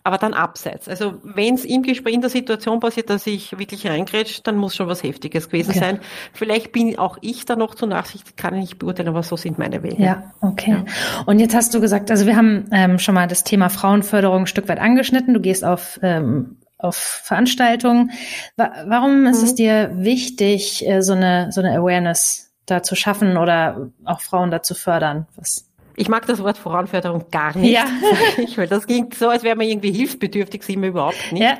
aber 0.03 0.17
dann 0.17 0.33
abseits. 0.33 0.89
Also 0.89 1.15
wenn 1.23 1.55
es 1.55 1.65
im 1.65 1.83
Gespräch 1.83 2.13
in 2.13 2.21
der 2.21 2.29
Situation 2.29 2.79
passiert, 2.79 3.09
dass 3.09 3.25
ich 3.27 3.57
wirklich 3.57 3.87
reingrätsch, 3.87 4.41
dann 4.43 4.57
muss 4.57 4.75
schon 4.75 4.87
was 4.87 5.03
Heftiges 5.03 5.49
gewesen 5.49 5.71
okay. 5.71 5.79
sein. 5.79 5.99
Vielleicht 6.33 6.71
bin 6.71 6.97
auch 6.99 7.17
ich 7.21 7.45
da 7.45 7.55
noch 7.55 7.75
zu 7.75 7.85
nachsichtig, 7.85 8.35
kann 8.35 8.55
ich 8.55 8.61
nicht 8.61 8.79
beurteilen, 8.79 9.09
aber 9.09 9.23
so 9.23 9.37
sind 9.37 9.57
meine 9.57 9.83
Wege. 9.83 10.01
Ja, 10.01 10.33
okay. 10.41 10.83
Ja. 10.85 11.23
Und 11.25 11.39
jetzt 11.39 11.55
hast 11.55 11.73
du 11.73 11.79
gesagt, 11.79 12.11
also 12.11 12.25
wir 12.25 12.35
haben 12.35 12.65
ähm, 12.71 12.99
schon 12.99 13.15
mal 13.15 13.27
das 13.27 13.43
Thema 13.43 13.69
Frauenförderung 13.69 14.41
ein 14.41 14.47
Stück 14.47 14.67
weit 14.67 14.79
angeschnitten. 14.79 15.33
Du 15.33 15.39
gehst 15.39 15.63
auf 15.63 15.99
ähm, 16.01 16.57
auf 16.79 16.95
Veranstaltungen. 16.95 18.11
Warum 18.55 19.25
ist 19.25 19.39
mhm. 19.39 19.45
es 19.45 19.55
dir 19.55 19.91
wichtig, 19.95 20.87
äh, 20.87 21.01
so 21.01 21.13
eine 21.13 21.51
so 21.51 21.61
eine 21.61 21.77
Awareness 21.77 22.51
da 22.65 22.83
zu 22.83 22.95
schaffen 22.95 23.37
oder 23.37 23.89
auch 24.05 24.21
Frauen 24.21 24.51
dazu 24.51 24.75
fördern? 24.75 25.27
Was 25.35 25.66
ich 25.97 26.09
mag 26.09 26.27
das 26.27 26.41
Wort 26.41 26.57
Frauenförderung 26.57 27.25
gar 27.31 27.57
nicht. 27.57 27.73
Ja. 27.73 27.85
ich, 28.37 28.57
weil 28.57 28.67
das 28.67 28.85
klingt 28.85 29.15
so, 29.15 29.29
als 29.29 29.43
wäre 29.43 29.55
man 29.55 29.67
irgendwie 29.67 29.91
hilfsbedürftig, 29.91 30.63
sind 30.63 30.81
wir 30.81 30.89
überhaupt 30.89 31.31
nicht. 31.31 31.41
Ja. 31.41 31.57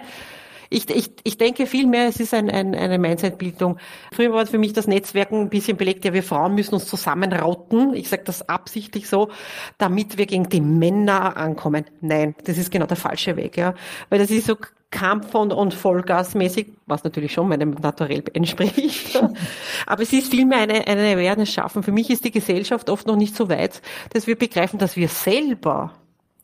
Ich, 0.69 0.89
ich, 0.89 1.09
ich 1.23 1.37
denke 1.37 1.65
vielmehr, 1.65 2.07
es 2.07 2.19
ist 2.19 2.33
ein, 2.33 2.49
ein, 2.49 2.75
eine 2.75 2.99
Mindset-Bildung. 2.99 3.77
Früher 4.13 4.33
war 4.33 4.45
für 4.45 4.57
mich 4.57 4.73
das 4.73 4.85
Netzwerken 4.85 5.41
ein 5.41 5.49
bisschen 5.49 5.77
belegt, 5.77 6.05
ja, 6.05 6.13
wir 6.13 6.23
Frauen 6.23 6.55
müssen 6.55 6.75
uns 6.75 6.85
zusammenrauten. 6.85 7.93
Ich 7.95 8.09
sage 8.09 8.23
das 8.25 8.47
absichtlich 8.47 9.09
so, 9.09 9.29
damit 9.77 10.17
wir 10.17 10.25
gegen 10.25 10.49
die 10.49 10.61
Männer 10.61 11.37
ankommen. 11.37 11.85
Nein, 12.01 12.35
das 12.43 12.57
ist 12.57 12.69
genau 12.69 12.85
der 12.85 12.97
falsche 12.97 13.37
Weg, 13.37 13.57
ja. 13.57 13.73
Weil 14.09 14.19
das 14.19 14.29
ist 14.29 14.45
so 14.45 14.57
Kampf- 14.89 15.35
und, 15.35 15.51
und 15.51 15.73
Vollgasmäßig, 15.73 16.67
was 16.85 17.03
natürlich 17.03 17.33
schon 17.33 17.49
meinem 17.49 17.71
Naturell 17.71 18.23
entspricht. 18.33 19.21
Aber 19.85 20.01
es 20.01 20.13
ist 20.13 20.31
vielmehr 20.31 20.59
eine, 20.59 20.87
eine 20.87 21.13
Awareness 21.13 21.51
schaffen. 21.51 21.83
Für 21.83 21.91
mich 21.91 22.09
ist 22.09 22.23
die 22.23 22.31
Gesellschaft 22.31 22.89
oft 22.89 23.05
noch 23.05 23.17
nicht 23.17 23.35
so 23.35 23.49
weit, 23.49 23.81
dass 24.13 24.27
wir 24.27 24.37
begreifen, 24.37 24.79
dass 24.79 24.95
wir 24.95 25.09
selber 25.09 25.93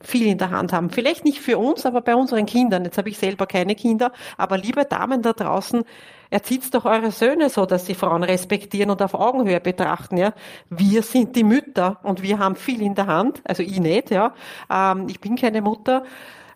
viel 0.01 0.27
in 0.27 0.37
der 0.37 0.51
Hand 0.51 0.73
haben. 0.73 0.89
Vielleicht 0.89 1.23
nicht 1.23 1.39
für 1.39 1.57
uns, 1.57 1.85
aber 1.85 2.01
bei 2.01 2.15
unseren 2.15 2.45
Kindern. 2.45 2.83
Jetzt 2.83 2.97
habe 2.97 3.09
ich 3.09 3.17
selber 3.17 3.47
keine 3.47 3.75
Kinder, 3.75 4.11
aber 4.37 4.57
liebe 4.57 4.83
Damen 4.83 5.21
da 5.21 5.31
draußen, 5.31 5.83
erzieht 6.29 6.73
doch 6.73 6.85
eure 6.85 7.11
Söhne 7.11 7.49
so, 7.49 7.65
dass 7.65 7.85
sie 7.85 7.95
Frauen 7.95 8.23
respektieren 8.23 8.89
und 8.89 9.01
auf 9.01 9.13
Augenhöhe 9.13 9.61
betrachten. 9.61 10.17
Ja, 10.17 10.33
wir 10.69 11.03
sind 11.03 11.35
die 11.35 11.43
Mütter 11.43 11.99
und 12.03 12.21
wir 12.21 12.39
haben 12.39 12.55
viel 12.55 12.81
in 12.81 12.95
der 12.95 13.07
Hand. 13.07 13.41
Also 13.45 13.63
ich 13.63 13.79
nicht, 13.79 14.11
ja. 14.11 14.33
Ähm, 14.69 15.07
ich 15.07 15.21
bin 15.21 15.35
keine 15.35 15.61
Mutter. 15.61 16.03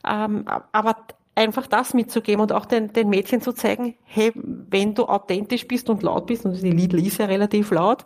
Ähm, 0.05 0.45
aber 0.71 0.95
einfach 1.37 1.67
das 1.67 1.93
mitzugeben 1.93 2.41
und 2.41 2.51
auch 2.51 2.65
den, 2.65 2.91
den 2.91 3.09
Mädchen 3.09 3.41
zu 3.41 3.53
zeigen, 3.53 3.95
hey, 4.03 4.31
wenn 4.35 4.95
du 4.95 5.05
authentisch 5.05 5.67
bist 5.67 5.89
und 5.89 6.01
laut 6.03 6.25
bist, 6.25 6.45
und 6.45 6.61
die 6.61 6.71
Lidl 6.71 7.05
ist 7.05 7.19
ja 7.19 7.25
relativ 7.25 7.71
laut 7.71 8.05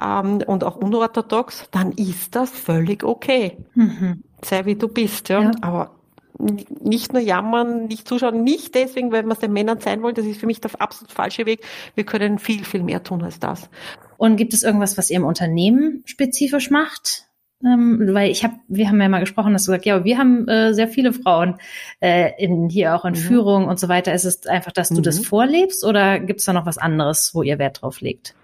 ähm, 0.00 0.42
und 0.46 0.62
auch 0.62 0.76
unorthodox, 0.76 1.68
dann 1.70 1.92
ist 1.92 2.36
das 2.36 2.50
völlig 2.50 3.02
okay. 3.02 3.56
Mhm. 3.74 4.22
Sei 4.44 4.66
wie 4.66 4.74
du 4.74 4.88
bist, 4.88 5.30
ja. 5.30 5.42
ja. 5.42 5.50
Aber 5.62 5.92
nicht 6.38 7.14
nur 7.14 7.22
jammern, 7.22 7.86
nicht 7.86 8.06
zuschauen, 8.06 8.44
nicht 8.44 8.74
deswegen, 8.74 9.10
weil 9.10 9.24
wir 9.24 9.32
es 9.32 9.38
den 9.38 9.54
Männern 9.54 9.80
sein 9.80 10.02
wollen, 10.02 10.14
das 10.14 10.26
ist 10.26 10.38
für 10.38 10.46
mich 10.46 10.60
der 10.60 10.70
absolut 10.78 11.10
falsche 11.10 11.46
Weg. 11.46 11.64
Wir 11.94 12.04
können 12.04 12.38
viel, 12.38 12.64
viel 12.64 12.82
mehr 12.82 13.02
tun 13.02 13.22
als 13.22 13.40
das. 13.40 13.70
Und 14.18 14.36
gibt 14.36 14.52
es 14.52 14.62
irgendwas, 14.62 14.98
was 14.98 15.08
ihr 15.08 15.16
im 15.16 15.24
Unternehmen 15.24 16.02
spezifisch 16.04 16.70
macht? 16.70 17.26
Ähm, 17.64 18.10
weil 18.12 18.30
ich 18.30 18.44
habe, 18.44 18.54
wir 18.68 18.88
haben 18.88 19.00
ja 19.00 19.08
mal 19.08 19.20
gesprochen, 19.20 19.54
dass 19.54 19.64
du 19.64 19.72
gesagt, 19.72 19.86
ja, 19.86 20.04
wir 20.04 20.18
haben 20.18 20.46
äh, 20.46 20.74
sehr 20.74 20.88
viele 20.88 21.12
Frauen 21.12 21.56
äh, 22.00 22.32
in, 22.42 22.68
hier 22.68 22.94
auch 22.94 23.04
in 23.04 23.14
mhm. 23.14 23.18
Führung 23.18 23.66
und 23.66 23.80
so 23.80 23.88
weiter. 23.88 24.12
Ist 24.12 24.24
es 24.24 24.46
einfach, 24.46 24.72
dass 24.72 24.90
du 24.90 24.98
mhm. 24.98 25.02
das 25.02 25.24
vorlebst 25.24 25.84
oder 25.84 26.20
gibt 26.20 26.40
es 26.40 26.46
da 26.46 26.52
noch 26.52 26.66
was 26.66 26.78
anderes, 26.78 27.34
wo 27.34 27.42
ihr 27.42 27.58
Wert 27.58 27.82
drauf 27.82 28.00
legt? 28.00 28.34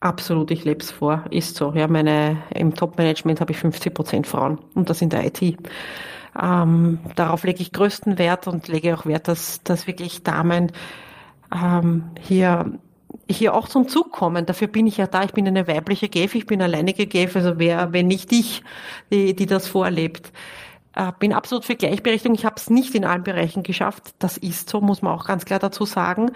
Absolut, 0.00 0.50
ich 0.50 0.64
lebe 0.64 0.80
es 0.80 0.90
vor, 0.90 1.24
ist 1.30 1.54
so. 1.54 1.72
Ja, 1.74 1.86
meine 1.86 2.38
im 2.54 2.74
Top-Management 2.74 3.40
habe 3.40 3.52
ich 3.52 3.58
50 3.58 3.94
Prozent 3.94 4.26
Frauen 4.26 4.58
und 4.74 4.90
das 4.90 5.00
in 5.00 5.10
der 5.10 5.24
IT. 5.26 5.40
Ähm, 6.40 6.98
darauf 7.14 7.44
lege 7.44 7.60
ich 7.60 7.72
größten 7.72 8.18
Wert 8.18 8.48
und 8.48 8.68
lege 8.68 8.94
auch 8.96 9.06
Wert, 9.06 9.28
dass, 9.28 9.62
dass 9.62 9.86
wirklich 9.86 10.22
Damen 10.22 10.72
ähm, 11.54 12.10
hier 12.20 12.78
hier 13.28 13.54
auch 13.54 13.68
zum 13.68 13.88
Zug 13.88 14.12
kommen. 14.12 14.46
Dafür 14.46 14.68
bin 14.68 14.86
ich 14.86 14.96
ja 14.96 15.06
da. 15.06 15.24
Ich 15.24 15.32
bin 15.32 15.46
eine 15.46 15.66
weibliche 15.66 16.08
GEF, 16.08 16.34
ich 16.34 16.46
bin 16.46 16.62
alleinige 16.62 17.06
GEF, 17.06 17.36
also 17.36 17.58
wer, 17.58 17.92
wenn 17.92 18.06
nicht 18.06 18.32
ich, 18.32 18.62
die, 19.10 19.34
die 19.34 19.46
das 19.46 19.68
vorlebt. 19.68 20.32
Äh, 20.94 21.12
bin 21.18 21.32
absolut 21.32 21.64
für 21.64 21.76
Gleichberechtigung. 21.76 22.34
Ich 22.34 22.44
habe 22.44 22.56
es 22.56 22.70
nicht 22.70 22.94
in 22.94 23.04
allen 23.04 23.22
Bereichen 23.22 23.62
geschafft. 23.62 24.14
Das 24.18 24.36
ist 24.36 24.68
so, 24.68 24.80
muss 24.80 25.02
man 25.02 25.14
auch 25.14 25.26
ganz 25.26 25.44
klar 25.44 25.58
dazu 25.58 25.84
sagen. 25.84 26.32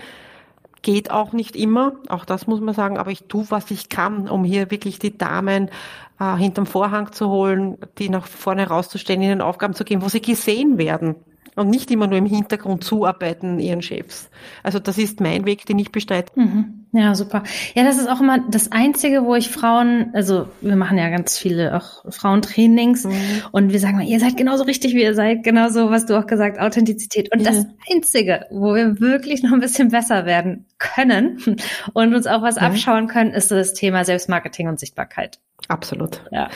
Geht 0.82 1.10
auch 1.10 1.32
nicht 1.32 1.56
immer, 1.56 1.94
auch 2.08 2.24
das 2.24 2.46
muss 2.46 2.60
man 2.60 2.74
sagen, 2.74 2.96
aber 2.96 3.10
ich 3.10 3.24
tue, 3.24 3.46
was 3.48 3.70
ich 3.70 3.88
kann, 3.88 4.28
um 4.28 4.44
hier 4.44 4.70
wirklich 4.70 4.98
die 4.98 5.18
Damen 5.18 5.70
äh, 6.20 6.36
hinterm 6.36 6.66
Vorhang 6.66 7.12
zu 7.12 7.28
holen, 7.28 7.76
die 7.98 8.08
nach 8.08 8.26
vorne 8.26 8.68
rauszustellen, 8.68 9.22
ihnen 9.22 9.40
Aufgaben 9.40 9.74
zu 9.74 9.84
geben, 9.84 10.02
wo 10.02 10.08
sie 10.08 10.22
gesehen 10.22 10.78
werden 10.78 11.16
und 11.57 11.71
nicht 11.71 11.90
immer 11.90 12.07
nur 12.07 12.19
im 12.19 12.27
Hintergrund 12.27 12.85
zuarbeiten 12.85 13.59
ihren 13.59 13.83
Chefs. 13.83 14.31
Also 14.62 14.79
das 14.79 14.99
ist 14.99 15.21
mein 15.21 15.47
Weg, 15.47 15.66
den 15.66 15.79
ich 15.79 15.90
bestreite. 15.90 16.33
Mhm. 16.38 16.87
Ja, 16.92 17.14
super. 17.14 17.42
Ja, 17.75 17.85
das 17.85 17.99
ist 17.99 18.09
auch 18.09 18.21
immer 18.21 18.38
das 18.49 18.73
Einzige, 18.73 19.25
wo 19.25 19.35
ich 19.35 19.51
Frauen, 19.51 20.11
also 20.14 20.49
wir 20.61 20.77
machen 20.77 20.97
ja 20.97 21.11
ganz 21.11 21.37
viele 21.37 21.77
auch 21.77 22.11
Frauentrainings 22.11 23.05
mhm. 23.05 23.12
und 23.53 23.73
wir 23.73 23.81
sagen 23.81 23.97
mal, 23.97 24.07
ihr 24.07 24.21
seid 24.21 24.37
genauso 24.37 24.64
richtig, 24.64 24.95
wie 24.95 25.03
ihr 25.03 25.14
seid, 25.14 25.42
genauso, 25.42 25.90
was 25.90 26.07
du 26.07 26.19
auch 26.19 26.27
gesagt, 26.27 26.59
Authentizität. 26.59 27.33
Und 27.33 27.40
mhm. 27.40 27.45
das 27.45 27.66
Einzige, 27.92 28.47
wo 28.51 28.75
wir 28.75 29.01
wirklich 29.01 29.42
noch 29.42 29.53
ein 29.53 29.61
bisschen 29.61 29.90
besser 29.90 30.25
werden 30.27 30.66
können 30.79 31.38
und 31.92 32.14
uns 32.14 32.27
auch 32.27 32.42
was 32.42 32.57
mhm. 32.57 32.62
abschauen 32.62 33.07
können, 33.09 33.33
ist 33.33 33.51
das 33.51 33.75
Thema 33.75 34.05
Selbstmarketing 34.05 34.69
und 34.69 34.79
Sichtbarkeit. 34.79 35.38
Absolut. 35.69 36.23
Ja. 36.31 36.49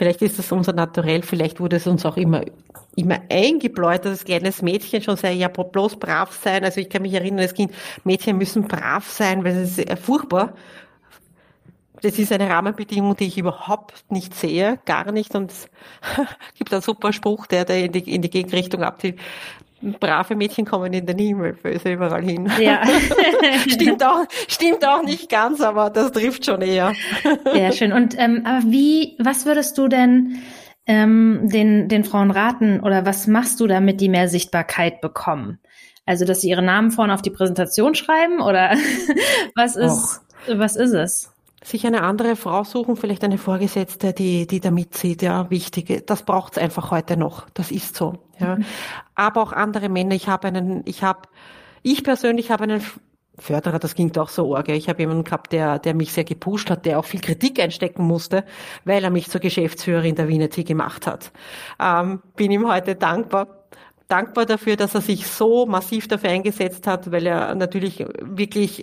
Vielleicht 0.00 0.22
ist 0.22 0.38
das 0.38 0.50
unser 0.50 0.72
Naturell, 0.72 1.20
vielleicht 1.20 1.60
wurde 1.60 1.76
es 1.76 1.86
uns 1.86 2.06
auch 2.06 2.16
immer, 2.16 2.40
immer 2.96 3.20
eingebläut, 3.28 4.06
dass 4.06 4.20
das 4.20 4.24
kleines 4.24 4.62
Mädchen 4.62 5.02
schon 5.02 5.18
sei, 5.18 5.32
ja, 5.32 5.48
bloß 5.48 5.96
brav 5.96 6.32
sein. 6.42 6.64
Also 6.64 6.80
ich 6.80 6.88
kann 6.88 7.02
mich 7.02 7.12
erinnern, 7.12 7.40
als 7.40 7.52
Kind, 7.52 7.74
Mädchen 8.02 8.38
müssen 8.38 8.66
brav 8.66 9.06
sein, 9.10 9.44
weil 9.44 9.58
es 9.58 9.76
ist 9.76 9.98
furchtbar. 9.98 10.54
Das 12.00 12.18
ist 12.18 12.32
eine 12.32 12.48
Rahmenbedingung, 12.48 13.14
die 13.14 13.26
ich 13.26 13.36
überhaupt 13.36 14.10
nicht 14.10 14.34
sehe, 14.34 14.78
gar 14.86 15.12
nicht. 15.12 15.34
Und 15.34 15.52
es 15.52 15.68
gibt 16.54 16.72
einen 16.72 16.80
super 16.80 17.12
Spruch, 17.12 17.46
der 17.46 17.66
da 17.66 17.74
in 17.74 17.92
die, 17.92 18.14
in 18.14 18.22
die 18.22 18.30
Gegenrichtung 18.30 18.82
abzieht 18.82 19.18
brave 19.80 20.36
Mädchen 20.36 20.64
kommen 20.64 20.92
in 20.92 21.06
den 21.06 21.18
Himmel, 21.18 21.54
böse 21.54 21.92
überall 21.92 22.22
hin. 22.22 22.50
Ja. 22.60 22.82
stimmt 23.68 24.04
auch, 24.04 24.24
stimmt 24.48 24.86
auch 24.86 25.02
nicht 25.02 25.28
ganz, 25.28 25.60
aber 25.60 25.90
das 25.90 26.12
trifft 26.12 26.46
schon 26.46 26.62
eher. 26.62 26.94
Sehr 27.52 27.72
schön. 27.72 27.92
Und 27.92 28.18
ähm, 28.18 28.42
aber 28.44 28.64
wie, 28.66 29.16
was 29.18 29.46
würdest 29.46 29.76
du 29.78 29.88
denn 29.88 30.40
ähm, 30.86 31.40
den 31.44 31.88
den 31.88 32.04
Frauen 32.04 32.30
raten 32.30 32.80
oder 32.80 33.06
was 33.06 33.26
machst 33.26 33.60
du, 33.60 33.66
damit 33.66 34.00
die 34.00 34.08
mehr 34.08 34.28
Sichtbarkeit 34.28 35.00
bekommen? 35.00 35.58
Also, 36.06 36.24
dass 36.24 36.40
sie 36.40 36.48
ihre 36.48 36.62
Namen 36.62 36.90
vorne 36.90 37.14
auf 37.14 37.22
die 37.22 37.30
Präsentation 37.30 37.94
schreiben 37.94 38.40
oder 38.40 38.74
was 39.54 39.76
ist 39.76 40.20
Och. 40.48 40.58
was 40.58 40.76
ist 40.76 40.92
es? 40.92 41.32
Sich 41.62 41.86
eine 41.86 42.02
andere 42.02 42.36
Frau 42.36 42.64
suchen, 42.64 42.96
vielleicht 42.96 43.22
eine 43.22 43.38
Vorgesetzte, 43.38 44.12
die, 44.12 44.46
die 44.46 44.60
da 44.60 44.70
mitzieht, 44.70 45.22
ja, 45.22 45.50
wichtig. 45.50 46.06
Das 46.06 46.22
braucht's 46.22 46.58
einfach 46.58 46.90
heute 46.90 47.16
noch. 47.16 47.48
Das 47.54 47.70
ist 47.70 47.96
so, 47.96 48.18
ja. 48.38 48.56
Mhm. 48.56 48.64
Aber 49.14 49.42
auch 49.42 49.52
andere 49.52 49.88
Männer. 49.88 50.14
Ich 50.14 50.28
habe 50.28 50.48
einen, 50.48 50.82
ich 50.86 51.02
habe, 51.02 51.28
ich 51.82 52.02
persönlich 52.02 52.50
habe 52.50 52.64
einen 52.64 52.82
Förderer, 53.38 53.78
das 53.78 53.94
ging 53.94 54.12
doch 54.12 54.28
so 54.28 54.54
arg. 54.56 54.68
Ich 54.68 54.88
habe 54.88 55.00
jemanden 55.00 55.24
gehabt, 55.24 55.52
der, 55.52 55.78
der 55.78 55.94
mich 55.94 56.12
sehr 56.12 56.24
gepusht 56.24 56.70
hat, 56.70 56.86
der 56.86 56.98
auch 56.98 57.04
viel 57.04 57.20
Kritik 57.20 57.60
einstecken 57.60 58.04
musste, 58.04 58.44
weil 58.84 59.04
er 59.04 59.10
mich 59.10 59.28
zur 59.28 59.40
Geschäftsführerin 59.40 60.14
der 60.14 60.28
Wiener 60.28 60.48
gemacht 60.48 61.06
hat. 61.06 61.32
Ähm, 61.78 62.22
bin 62.36 62.50
ihm 62.50 62.68
heute 62.68 62.96
dankbar 62.96 63.60
dankbar 64.08 64.44
dafür, 64.44 64.74
dass 64.76 64.94
er 64.94 65.00
sich 65.00 65.26
so 65.26 65.66
massiv 65.66 66.08
dafür 66.08 66.30
eingesetzt 66.30 66.88
hat, 66.88 67.12
weil 67.12 67.26
er 67.26 67.54
natürlich 67.54 68.04
wirklich 68.20 68.82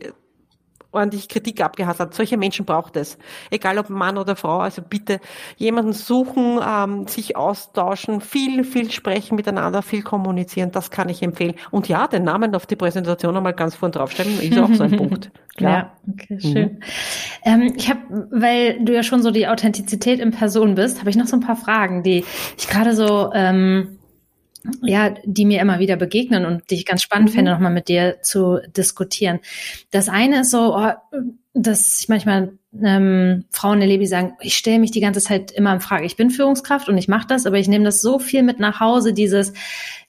ordentlich 0.91 1.27
Kritik 1.27 1.61
abgehasst 1.61 1.99
hat. 1.99 2.13
Solche 2.13 2.37
Menschen 2.37 2.65
braucht 2.65 2.95
es. 2.95 3.17
Egal 3.51 3.77
ob 3.77 3.89
Mann 3.89 4.17
oder 4.17 4.35
Frau, 4.35 4.59
also 4.59 4.81
bitte 4.81 5.19
jemanden 5.57 5.93
suchen, 5.93 6.59
ähm, 6.65 7.07
sich 7.07 7.35
austauschen, 7.35 8.21
viel, 8.21 8.63
viel 8.63 8.91
sprechen 8.91 9.35
miteinander, 9.35 9.81
viel 9.81 10.01
kommunizieren, 10.01 10.71
das 10.71 10.91
kann 10.91 11.09
ich 11.09 11.21
empfehlen. 11.21 11.55
Und 11.71 11.87
ja, 11.87 12.07
den 12.07 12.23
Namen 12.23 12.55
auf 12.55 12.65
die 12.65 12.75
Präsentation 12.75 13.35
einmal 13.35 13.53
ganz 13.53 13.75
vorn 13.75 13.91
draufschreiben, 13.91 14.39
ist 14.39 14.57
auch 14.57 14.73
so 14.73 14.83
ein 14.83 14.91
Punkt. 14.97 15.31
Klar. 15.55 15.71
Ja, 15.71 16.13
okay, 16.13 16.39
schön. 16.39 16.53
Mhm. 16.53 16.79
Ähm, 17.43 17.73
ich 17.75 17.89
habe, 17.89 18.27
weil 18.31 18.83
du 18.83 18.93
ja 18.93 19.03
schon 19.03 19.21
so 19.21 19.31
die 19.31 19.47
Authentizität 19.47 20.19
in 20.19 20.31
Person 20.31 20.75
bist, 20.75 20.99
habe 20.99 21.09
ich 21.09 21.15
noch 21.15 21.25
so 21.25 21.35
ein 21.35 21.41
paar 21.41 21.55
Fragen, 21.55 22.03
die 22.03 22.23
ich 22.57 22.67
gerade 22.67 22.93
so 22.93 23.31
ähm, 23.33 23.97
ja, 24.81 25.13
die 25.25 25.45
mir 25.45 25.61
immer 25.61 25.79
wieder 25.79 25.95
begegnen 25.95 26.45
und 26.45 26.69
die 26.69 26.75
ich 26.75 26.85
ganz 26.85 27.01
spannend 27.01 27.29
mhm. 27.29 27.33
finde, 27.33 27.51
nochmal 27.51 27.73
mit 27.73 27.87
dir 27.87 28.17
zu 28.21 28.59
diskutieren. 28.75 29.39
Das 29.91 30.09
eine 30.09 30.41
ist 30.41 30.51
so, 30.51 30.75
oh, 30.75 30.91
dass 31.53 31.99
ich 31.99 32.09
manchmal 32.09 32.53
ähm, 32.83 33.45
Frauen 33.49 33.81
erlebe, 33.81 34.01
die 34.01 34.07
sagen, 34.07 34.33
ich 34.41 34.55
stelle 34.55 34.79
mich 34.79 34.91
die 34.91 34.99
ganze 34.99 35.21
Zeit 35.21 35.51
immer 35.51 35.73
in 35.73 35.79
Frage. 35.79 36.05
Ich 36.05 36.15
bin 36.15 36.29
Führungskraft 36.29 36.89
und 36.89 36.97
ich 36.97 37.07
mache 37.07 37.27
das, 37.27 37.45
aber 37.45 37.57
ich 37.57 37.67
nehme 37.67 37.85
das 37.85 38.01
so 38.01 38.19
viel 38.19 38.43
mit 38.43 38.59
nach 38.59 38.79
Hause, 38.79 39.13
dieses, 39.13 39.53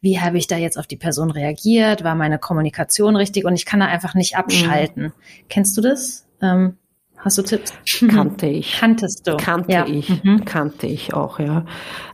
wie 0.00 0.20
habe 0.20 0.38
ich 0.38 0.46
da 0.46 0.56
jetzt 0.56 0.78
auf 0.78 0.86
die 0.86 0.96
Person 0.96 1.30
reagiert, 1.30 2.04
war 2.04 2.14
meine 2.14 2.38
Kommunikation 2.38 3.16
richtig 3.16 3.44
und 3.44 3.54
ich 3.54 3.64
kann 3.64 3.80
da 3.80 3.86
einfach 3.86 4.14
nicht 4.14 4.36
abschalten. 4.36 5.04
Mhm. 5.04 5.12
Kennst 5.48 5.76
du 5.76 5.80
das? 5.80 6.26
Ähm, 6.42 6.76
Hast 7.18 7.36
du 7.36 7.42
Tipps? 7.42 7.72
Kannte 8.08 8.46
ich. 8.46 8.78
Kanntest 8.78 9.26
du? 9.26 9.36
Kannte 9.36 9.72
ja. 9.72 9.86
ich. 9.86 10.22
Mhm. 10.22 10.44
Kannte 10.44 10.86
ich 10.86 11.14
auch, 11.14 11.40
ja. 11.40 11.64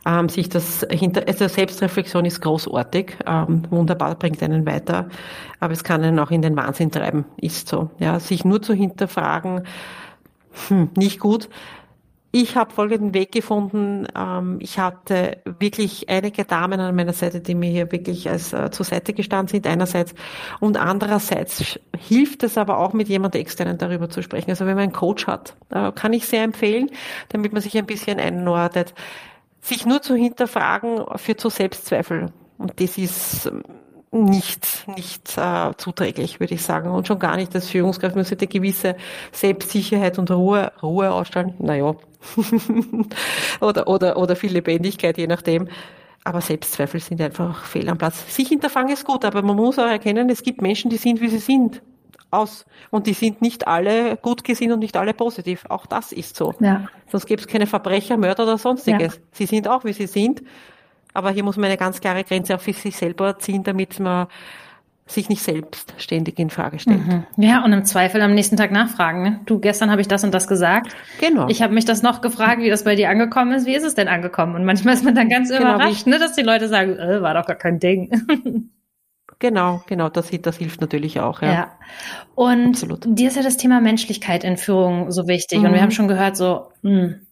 Ähm, 0.06 0.28
sich 0.28 0.48
das 0.48 0.86
hinter, 0.90 1.24
also 1.28 1.46
Selbstreflexion 1.46 2.24
ist 2.24 2.40
großartig, 2.40 3.16
ähm, 3.26 3.62
wunderbar, 3.70 4.14
bringt 4.14 4.42
einen 4.42 4.64
weiter, 4.66 5.08
aber 5.60 5.72
es 5.72 5.84
kann 5.84 6.02
einen 6.02 6.18
auch 6.18 6.30
in 6.30 6.42
den 6.42 6.56
Wahnsinn 6.56 6.90
treiben, 6.90 7.26
ist 7.36 7.68
so. 7.68 7.90
Ja, 7.98 8.18
sich 8.18 8.44
nur 8.44 8.62
zu 8.62 8.72
hinterfragen, 8.72 9.66
hm, 10.68 10.90
nicht 10.96 11.20
gut. 11.20 11.48
Ich 12.36 12.56
habe 12.56 12.72
folgenden 12.72 13.14
Weg 13.14 13.30
gefunden. 13.30 14.08
Ähm, 14.12 14.56
ich 14.60 14.80
hatte 14.80 15.38
wirklich 15.44 16.08
einige 16.08 16.44
Damen 16.44 16.80
an 16.80 16.96
meiner 16.96 17.12
Seite, 17.12 17.40
die 17.40 17.54
mir 17.54 17.70
hier 17.70 17.92
wirklich 17.92 18.28
als 18.28 18.52
äh, 18.52 18.72
zur 18.72 18.84
Seite 18.84 19.12
gestanden 19.12 19.46
sind, 19.46 19.68
einerseits. 19.68 20.16
Und 20.58 20.76
andererseits 20.76 21.78
hilft 21.96 22.42
es 22.42 22.58
aber 22.58 22.78
auch, 22.78 22.92
mit 22.92 23.08
jemand 23.08 23.36
externen 23.36 23.78
darüber 23.78 24.08
zu 24.10 24.20
sprechen. 24.20 24.50
Also 24.50 24.66
wenn 24.66 24.74
man 24.74 24.82
einen 24.82 24.92
Coach 24.92 25.28
hat, 25.28 25.54
äh, 25.70 25.92
kann 25.92 26.12
ich 26.12 26.26
sehr 26.26 26.42
empfehlen, 26.42 26.90
damit 27.28 27.52
man 27.52 27.62
sich 27.62 27.78
ein 27.78 27.86
bisschen 27.86 28.18
einordnet. 28.18 28.94
Sich 29.60 29.86
nur 29.86 30.02
zu 30.02 30.16
hinterfragen 30.16 31.04
führt 31.14 31.38
zu 31.38 31.50
Selbstzweifel. 31.50 32.32
Und 32.58 32.80
das 32.80 32.98
ist 32.98 33.48
nicht, 34.10 34.88
nicht 34.88 35.38
äh, 35.38 35.70
zuträglich, 35.76 36.40
würde 36.40 36.54
ich 36.54 36.62
sagen. 36.62 36.90
Und 36.90 37.06
schon 37.06 37.20
gar 37.20 37.36
nicht 37.36 37.54
als 37.54 37.68
Führungskraft. 37.68 38.16
Man 38.16 38.24
sollte 38.24 38.48
gewisse 38.48 38.96
Selbstsicherheit 39.30 40.18
und 40.18 40.32
Ruhe, 40.32 40.72
Ruhe 40.82 41.12
ausstrahlen. 41.12 41.54
Naja. 41.60 41.94
oder, 43.60 43.88
oder, 43.88 44.16
oder 44.16 44.36
viel 44.36 44.52
Lebendigkeit, 44.52 45.18
je 45.18 45.26
nachdem. 45.26 45.68
Aber 46.24 46.40
Selbstzweifel 46.40 47.00
sind 47.00 47.20
einfach 47.20 47.64
fehl 47.64 47.88
am 47.88 47.98
Platz. 47.98 48.34
Sich 48.34 48.48
hinterfragen 48.48 48.90
ist 48.90 49.04
gut, 49.04 49.24
aber 49.24 49.42
man 49.42 49.56
muss 49.56 49.78
auch 49.78 49.86
erkennen, 49.86 50.30
es 50.30 50.42
gibt 50.42 50.62
Menschen, 50.62 50.90
die 50.90 50.96
sind, 50.96 51.20
wie 51.20 51.28
sie 51.28 51.38
sind. 51.38 51.82
Aus. 52.30 52.64
Und 52.90 53.06
die 53.06 53.12
sind 53.12 53.42
nicht 53.42 53.68
alle 53.68 54.16
gut 54.16 54.42
gesinnt 54.42 54.72
und 54.72 54.80
nicht 54.80 54.96
alle 54.96 55.14
positiv. 55.14 55.66
Auch 55.68 55.86
das 55.86 56.10
ist 56.10 56.34
so. 56.34 56.52
Ja. 56.58 56.88
Sonst 57.06 57.26
gäbe 57.26 57.40
es 57.40 57.46
keine 57.46 57.66
Verbrecher, 57.66 58.16
Mörder 58.16 58.42
oder 58.42 58.58
sonstiges. 58.58 59.14
Ja. 59.14 59.20
Sie 59.30 59.46
sind 59.46 59.68
auch, 59.68 59.84
wie 59.84 59.92
sie 59.92 60.08
sind. 60.08 60.42
Aber 61.12 61.30
hier 61.30 61.44
muss 61.44 61.56
man 61.56 61.66
eine 61.66 61.76
ganz 61.76 62.00
klare 62.00 62.24
Grenze 62.24 62.56
auch 62.56 62.60
für 62.60 62.72
sich 62.72 62.96
selber 62.96 63.38
ziehen, 63.38 63.62
damit 63.62 64.00
man 64.00 64.26
sich 65.06 65.28
nicht 65.28 65.42
selbst 65.42 65.92
ständig 65.98 66.38
in 66.38 66.48
Frage 66.48 66.78
stellt. 66.78 67.06
Mhm. 67.06 67.24
Ja, 67.36 67.62
und 67.62 67.72
im 67.72 67.84
Zweifel 67.84 68.22
am 68.22 68.34
nächsten 68.34 68.56
Tag 68.56 68.70
nachfragen. 68.70 69.22
Ne? 69.22 69.40
Du, 69.44 69.58
gestern 69.58 69.90
habe 69.90 70.00
ich 70.00 70.08
das 70.08 70.24
und 70.24 70.32
das 70.32 70.48
gesagt. 70.48 70.94
Genau. 71.20 71.46
Ich 71.48 71.60
habe 71.60 71.74
mich 71.74 71.84
das 71.84 72.02
noch 72.02 72.22
gefragt, 72.22 72.62
wie 72.62 72.70
das 72.70 72.84
bei 72.84 72.94
dir 72.94 73.10
angekommen 73.10 73.52
ist. 73.52 73.66
Wie 73.66 73.74
ist 73.74 73.84
es 73.84 73.94
denn 73.94 74.08
angekommen? 74.08 74.54
Und 74.54 74.64
manchmal 74.64 74.94
ist 74.94 75.04
man 75.04 75.14
dann 75.14 75.28
ganz 75.28 75.50
genau, 75.50 75.74
überrascht, 75.74 76.06
ne, 76.06 76.18
dass 76.18 76.32
die 76.32 76.42
Leute 76.42 76.68
sagen, 76.68 76.96
äh, 76.96 77.20
war 77.20 77.34
doch 77.34 77.46
gar 77.46 77.56
kein 77.56 77.78
Ding. 77.78 78.70
Genau, 79.40 79.82
genau, 79.86 80.08
das, 80.08 80.30
das 80.30 80.56
hilft 80.58 80.80
natürlich 80.80 81.20
auch. 81.20 81.42
Ja, 81.42 81.52
ja. 81.52 81.78
und 82.34 82.68
Absolut. 82.68 83.04
dir 83.04 83.28
ist 83.28 83.36
ja 83.36 83.42
das 83.42 83.56
Thema 83.56 83.80
Menschlichkeit 83.80 84.44
in 84.44 84.56
Führung 84.56 85.10
so 85.10 85.26
wichtig. 85.26 85.58
Mhm. 85.58 85.66
Und 85.66 85.72
wir 85.72 85.78
mhm. 85.78 85.82
haben 85.82 85.90
schon 85.90 86.08
gehört, 86.08 86.36
so, 86.36 86.68
mh, 86.82 86.90
hm, 86.90 87.23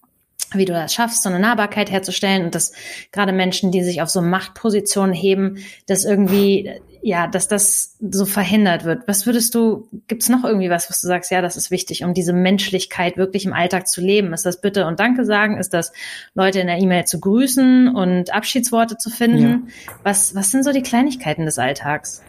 wie 0.53 0.64
du 0.64 0.72
das 0.72 0.93
schaffst, 0.93 1.22
so 1.22 1.28
eine 1.28 1.38
Nahbarkeit 1.38 1.90
herzustellen 1.90 2.45
und 2.45 2.55
dass 2.55 2.72
gerade 3.11 3.32
Menschen, 3.32 3.70
die 3.70 3.82
sich 3.82 4.03
auf 4.03 4.11
so 4.11 4.20
Machtpositionen 4.20 5.14
heben, 5.14 5.59
dass 5.86 6.05
irgendwie, 6.05 6.70
ja, 7.03 7.26
dass 7.26 7.49
das 7.49 7.97
so 8.01 8.26
verhindert 8.26 8.84
wird. 8.84 9.09
Was 9.09 9.26
würdest 9.26 9.55
du, 9.55 9.88
gibt's 10.09 10.28
noch 10.28 10.45
irgendwie 10.45 10.70
was, 10.70 10.90
was 10.90 11.01
du 11.01 11.07
sagst, 11.07 11.30
ja, 11.30 11.40
das 11.40 11.57
ist 11.57 11.70
wichtig, 11.70 12.05
um 12.05 12.14
diese 12.14 12.32
Menschlichkeit 12.32 13.16
wirklich 13.16 13.47
im 13.47 13.53
Alltag 13.53 13.88
zu 13.88 14.01
leben? 14.01 14.32
Ist 14.32 14.47
das 14.47 14.61
Bitte 14.61 14.86
und 14.86 15.01
Danke 15.01 15.24
sagen? 15.24 15.59
Ist 15.59 15.74
das 15.74 15.93
Leute 16.34 16.61
in 16.61 16.66
der 16.66 16.78
E-Mail 16.78 17.05
zu 17.05 17.20
grüßen 17.20 17.88
und 17.95 18.32
Abschiedsworte 18.32 18.97
zu 18.97 19.11
finden? 19.11 19.68
Ja. 19.86 19.95
Was, 20.03 20.34
was 20.34 20.51
sind 20.51 20.64
so 20.64 20.72
die 20.72 20.82
Kleinigkeiten 20.82 21.47
des 21.47 21.59
Alltags? 21.59 22.22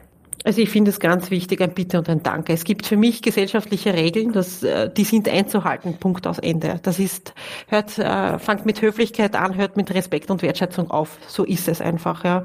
Also 0.44 0.62
ich 0.62 0.70
finde 0.70 0.92
es 0.92 1.00
ganz 1.00 1.32
wichtig, 1.32 1.62
ein 1.62 1.74
Bitte 1.74 2.00
und 2.00 2.10
ein 2.10 2.22
Danke. 2.22 2.54
Es 2.54 2.66
gibt 2.66 2.86
für 2.86 2.98
mich 2.98 3.22
gesellschaftliche 3.22 3.94
Regeln, 3.94 4.34
das, 4.34 4.62
äh, 4.62 4.90
die 4.90 5.06
sind 5.06 5.30
einzuhalten, 5.30 5.98
Punkt 5.98 6.28
aus 6.28 6.40
Ende. 6.40 6.80
Das 6.84 7.00
ist, 7.00 7.34
hört, 7.68 7.98
äh, 7.98 8.40
fangt 8.40 8.66
mit 8.66 8.82
Höflichkeit 8.82 9.36
an, 9.36 9.56
hört 9.56 9.78
mit 9.78 9.94
Respekt 9.94 10.30
und 10.32 10.42
Wertschätzung 10.42 10.92
auf. 10.92 11.18
So 11.28 11.46
ist 11.46 11.68
es 11.68 11.80
einfach, 11.80 12.26
ja. 12.26 12.44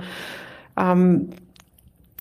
Ähm, 0.77 1.31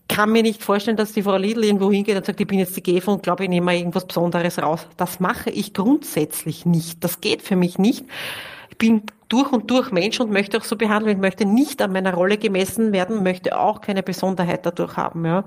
kann 0.07 0.32
mir 0.32 0.41
nicht 0.41 0.63
vorstellen, 0.63 0.97
dass 0.97 1.11
die 1.11 1.22
Frau 1.22 1.38
Lidl 1.38 1.65
irgendwo 1.65 1.91
hingeht 1.91 2.15
und 2.15 2.26
sagt, 2.26 2.39
ich 2.39 2.47
bin 2.47 2.59
jetzt 2.59 2.76
die 2.78 2.82
GEF 2.82 3.07
und 3.07 3.24
glaube, 3.24 3.43
ich 3.43 3.49
nehme 3.49 3.65
mal 3.65 3.76
irgendwas 3.76 4.05
Besonderes 4.05 4.61
raus. 4.61 4.88
Das 4.95 5.20
mache 5.20 5.49
ich 5.49 5.74
grundsätzlich 5.74 6.65
nicht. 6.65 7.03
Das 7.03 7.22
geht 7.22 7.41
für 7.41 7.57
mich 7.57 7.78
nicht. 7.78 8.05
Ich 8.70 8.78
bin 8.78 9.03
durch 9.30 9.52
und 9.52 9.70
durch 9.70 9.92
Mensch 9.92 10.20
und 10.20 10.32
möchte 10.32 10.58
auch 10.58 10.64
so 10.64 10.76
behandeln, 10.76 11.20
möchte 11.20 11.46
nicht 11.46 11.82
an 11.82 11.92
meiner 11.92 12.14
Rolle 12.14 12.38
gemessen 12.38 12.94
werden, 12.94 13.24
möchte 13.24 13.58
auch 13.60 13.82
keine 13.82 14.04
Besonderheit 14.04 14.66
dadurch 14.66 14.98
haben. 14.98 15.26
Ja. 15.26 15.44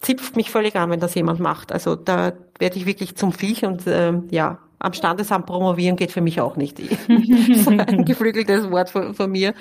Zipft 0.00 0.36
mich 0.36 0.50
völlig 0.50 0.76
an, 0.76 0.90
wenn 0.90 1.00
das 1.00 1.14
jemand 1.14 1.40
macht. 1.40 1.72
Also 1.72 1.96
da 1.96 2.32
werde 2.58 2.76
ich 2.76 2.86
wirklich 2.86 3.16
zum 3.16 3.32
Viech 3.32 3.64
und 3.64 3.82
ähm, 3.86 4.28
ja, 4.30 4.58
am 4.78 4.92
Standesamt 4.92 5.46
promovieren 5.46 5.96
geht 5.96 6.12
für 6.12 6.20
mich 6.20 6.40
auch 6.40 6.56
nicht. 6.56 6.78
so 7.54 7.70
ein 7.70 8.04
geflügeltes 8.04 8.70
Wort 8.70 8.90
von, 8.90 9.14
von 9.14 9.30
mir. 9.30 9.54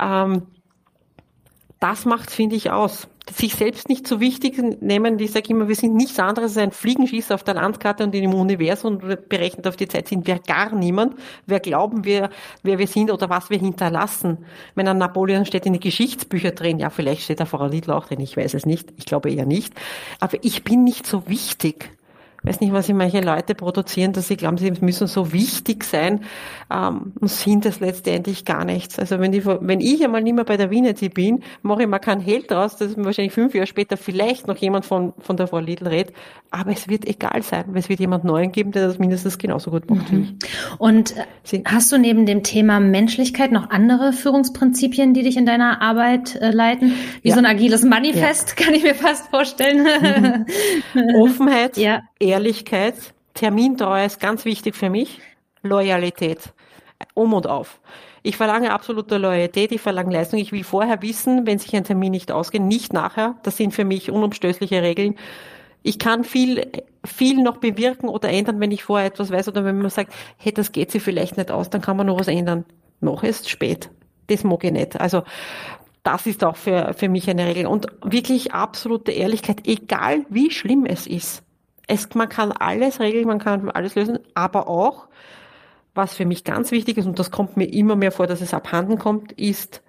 Ähm, 0.00 0.42
das 1.84 2.06
macht, 2.06 2.30
finde 2.30 2.56
ich, 2.56 2.70
aus. 2.70 3.08
Sich 3.30 3.54
selbst 3.56 3.90
nicht 3.90 4.06
so 4.06 4.18
wichtig 4.18 4.58
nehmen, 4.80 5.18
ich 5.18 5.32
sage 5.32 5.50
immer, 5.50 5.68
wir 5.68 5.74
sind 5.74 5.94
nichts 5.94 6.18
anderes 6.18 6.56
als 6.56 6.58
ein 6.58 6.72
Fliegenschießer 6.72 7.34
auf 7.34 7.42
der 7.42 7.54
Landkarte 7.54 8.04
und 8.04 8.14
in 8.14 8.22
dem 8.22 8.34
Universum 8.34 8.96
und 8.96 9.28
berechnet 9.28 9.66
auf 9.66 9.76
die 9.76 9.88
Zeit 9.88 10.08
sind 10.08 10.26
wir 10.26 10.38
gar 10.38 10.74
niemand. 10.74 11.14
Wer 11.46 11.60
glauben 11.60 12.04
wir, 12.04 12.30
wer 12.62 12.78
wir 12.78 12.86
sind 12.86 13.10
oder 13.10 13.28
was 13.28 13.50
wir 13.50 13.58
hinterlassen? 13.58 14.38
Wenn 14.74 14.88
ein 14.88 14.98
Napoleon 14.98 15.44
steht 15.44 15.66
in 15.66 15.74
die 15.74 15.80
Geschichtsbücher 15.80 16.52
drin, 16.52 16.78
ja, 16.78 16.88
vielleicht 16.88 17.22
steht 17.22 17.40
da 17.40 17.44
Frau 17.44 17.66
Lidl 17.66 17.92
auch 17.92 18.06
drin, 18.06 18.20
ich 18.20 18.36
weiß 18.36 18.54
es 18.54 18.64
nicht, 18.64 18.92
ich 18.96 19.04
glaube 19.04 19.30
eher 19.30 19.46
nicht. 19.46 19.74
Aber 20.20 20.38
ich 20.42 20.64
bin 20.64 20.84
nicht 20.84 21.06
so 21.06 21.28
wichtig 21.28 21.90
weiß 22.44 22.60
nicht, 22.60 22.72
was 22.72 22.88
manche 22.90 23.20
Leute 23.20 23.54
produzieren, 23.54 24.12
dass 24.12 24.28
sie 24.28 24.36
glauben, 24.36 24.58
sie 24.58 24.72
müssen 24.80 25.06
so 25.06 25.32
wichtig 25.32 25.84
sein 25.84 26.20
ähm, 26.70 27.12
und 27.18 27.28
sind 27.28 27.66
es 27.66 27.80
letztendlich 27.80 28.44
gar 28.44 28.64
nichts. 28.64 28.98
Also 28.98 29.18
wenn, 29.18 29.32
die, 29.32 29.44
wenn 29.44 29.80
ich 29.80 30.04
einmal 30.04 30.22
nicht 30.22 30.34
mehr 30.34 30.44
bei 30.44 30.56
der 30.56 30.70
Wienerty 30.70 31.08
bin, 31.08 31.42
mache 31.62 31.82
ich 31.82 31.88
mal 31.88 31.98
keinen 31.98 32.20
Held 32.20 32.50
draus, 32.50 32.76
dass 32.76 32.96
wahrscheinlich 32.96 33.32
fünf 33.32 33.54
Jahre 33.54 33.66
später 33.66 33.96
vielleicht 33.96 34.46
noch 34.46 34.56
jemand 34.56 34.84
von, 34.84 35.14
von 35.18 35.36
der 35.36 35.46
Frau 35.46 35.58
Lidl 35.58 35.88
redet, 35.88 36.14
aber 36.50 36.70
es 36.70 36.88
wird 36.88 37.06
egal 37.06 37.42
sein, 37.42 37.64
weil 37.68 37.78
es 37.78 37.88
wird 37.88 38.00
jemand 38.00 38.24
Neuen 38.24 38.52
geben, 38.52 38.72
der 38.72 38.86
das 38.86 38.98
mindestens 38.98 39.38
genauso 39.38 39.70
gut 39.70 39.90
macht 39.90 40.12
mhm. 40.12 40.16
wie 40.16 40.22
ich. 40.22 40.80
Und 40.80 41.14
Sie, 41.42 41.62
hast 41.66 41.90
du 41.92 41.98
neben 41.98 42.26
dem 42.26 42.42
Thema 42.42 42.80
Menschlichkeit 42.80 43.52
noch 43.52 43.70
andere 43.70 44.12
Führungsprinzipien, 44.12 45.14
die 45.14 45.22
dich 45.22 45.36
in 45.36 45.46
deiner 45.46 45.82
Arbeit 45.82 46.36
äh, 46.36 46.50
leiten? 46.50 46.94
Wie 47.22 47.28
ja. 47.28 47.34
so 47.34 47.40
ein 47.40 47.46
agiles 47.46 47.84
Manifest, 47.84 48.54
ja. 48.56 48.64
kann 48.64 48.74
ich 48.74 48.82
mir 48.82 48.94
fast 48.94 49.28
vorstellen. 49.28 49.86
Mhm. 50.94 51.16
Offenheit, 51.20 51.76
ja. 51.76 52.02
Ehrlichkeit, 52.24 52.94
Termintreue 53.34 54.06
ist 54.06 54.18
ganz 54.18 54.44
wichtig 54.46 54.74
für 54.74 54.88
mich. 54.88 55.20
Loyalität. 55.62 56.54
Um 57.12 57.34
und 57.34 57.46
auf. 57.46 57.80
Ich 58.22 58.38
verlange 58.38 58.72
absolute 58.72 59.18
Loyalität, 59.18 59.72
ich 59.72 59.80
verlange 59.80 60.14
Leistung. 60.14 60.38
Ich 60.38 60.52
will 60.52 60.64
vorher 60.64 61.02
wissen, 61.02 61.46
wenn 61.46 61.58
sich 61.58 61.76
ein 61.76 61.84
Termin 61.84 62.12
nicht 62.12 62.32
ausgeht, 62.32 62.62
nicht 62.62 62.94
nachher. 62.94 63.36
Das 63.42 63.58
sind 63.58 63.74
für 63.74 63.84
mich 63.84 64.10
unumstößliche 64.10 64.80
Regeln. 64.80 65.16
Ich 65.82 65.98
kann 65.98 66.24
viel, 66.24 66.66
viel 67.04 67.42
noch 67.42 67.58
bewirken 67.58 68.08
oder 68.08 68.30
ändern, 68.30 68.58
wenn 68.58 68.70
ich 68.70 68.84
vorher 68.84 69.08
etwas 69.08 69.30
weiß 69.30 69.48
oder 69.48 69.66
wenn 69.66 69.78
man 69.78 69.90
sagt, 69.90 70.14
hey, 70.38 70.52
das 70.52 70.72
geht 70.72 70.90
sich 70.90 71.02
vielleicht 71.02 71.36
nicht 71.36 71.50
aus, 71.50 71.68
dann 71.68 71.82
kann 71.82 71.98
man 71.98 72.06
noch 72.06 72.18
was 72.18 72.28
ändern. 72.28 72.64
Noch 73.00 73.22
ist 73.22 73.50
spät. 73.50 73.90
Das 74.28 74.44
mag 74.44 74.64
ich 74.64 74.72
nicht. 74.72 74.98
Also, 74.98 75.24
das 76.02 76.26
ist 76.26 76.42
auch 76.42 76.56
für, 76.56 76.94
für 76.94 77.10
mich 77.10 77.28
eine 77.28 77.46
Regel. 77.46 77.66
Und 77.66 77.88
wirklich 78.02 78.54
absolute 78.54 79.12
Ehrlichkeit, 79.12 79.66
egal 79.66 80.24
wie 80.30 80.50
schlimm 80.50 80.86
es 80.86 81.06
ist 81.06 81.43
es, 81.86 82.08
man 82.14 82.28
kann 82.28 82.52
alles 82.52 83.00
regeln, 83.00 83.26
man 83.26 83.38
kann 83.38 83.70
alles 83.70 83.94
lösen, 83.94 84.18
aber 84.34 84.68
auch, 84.68 85.06
was 85.94 86.14
für 86.14 86.24
mich 86.24 86.44
ganz 86.44 86.70
wichtig 86.70 86.96
ist, 86.98 87.06
und 87.06 87.18
das 87.18 87.30
kommt 87.30 87.56
mir 87.56 87.66
immer 87.66 87.96
mehr 87.96 88.12
vor, 88.12 88.26
dass 88.26 88.40
es 88.40 88.54
abhanden 88.54 88.98
kommt, 88.98 89.32
ist 89.32 89.82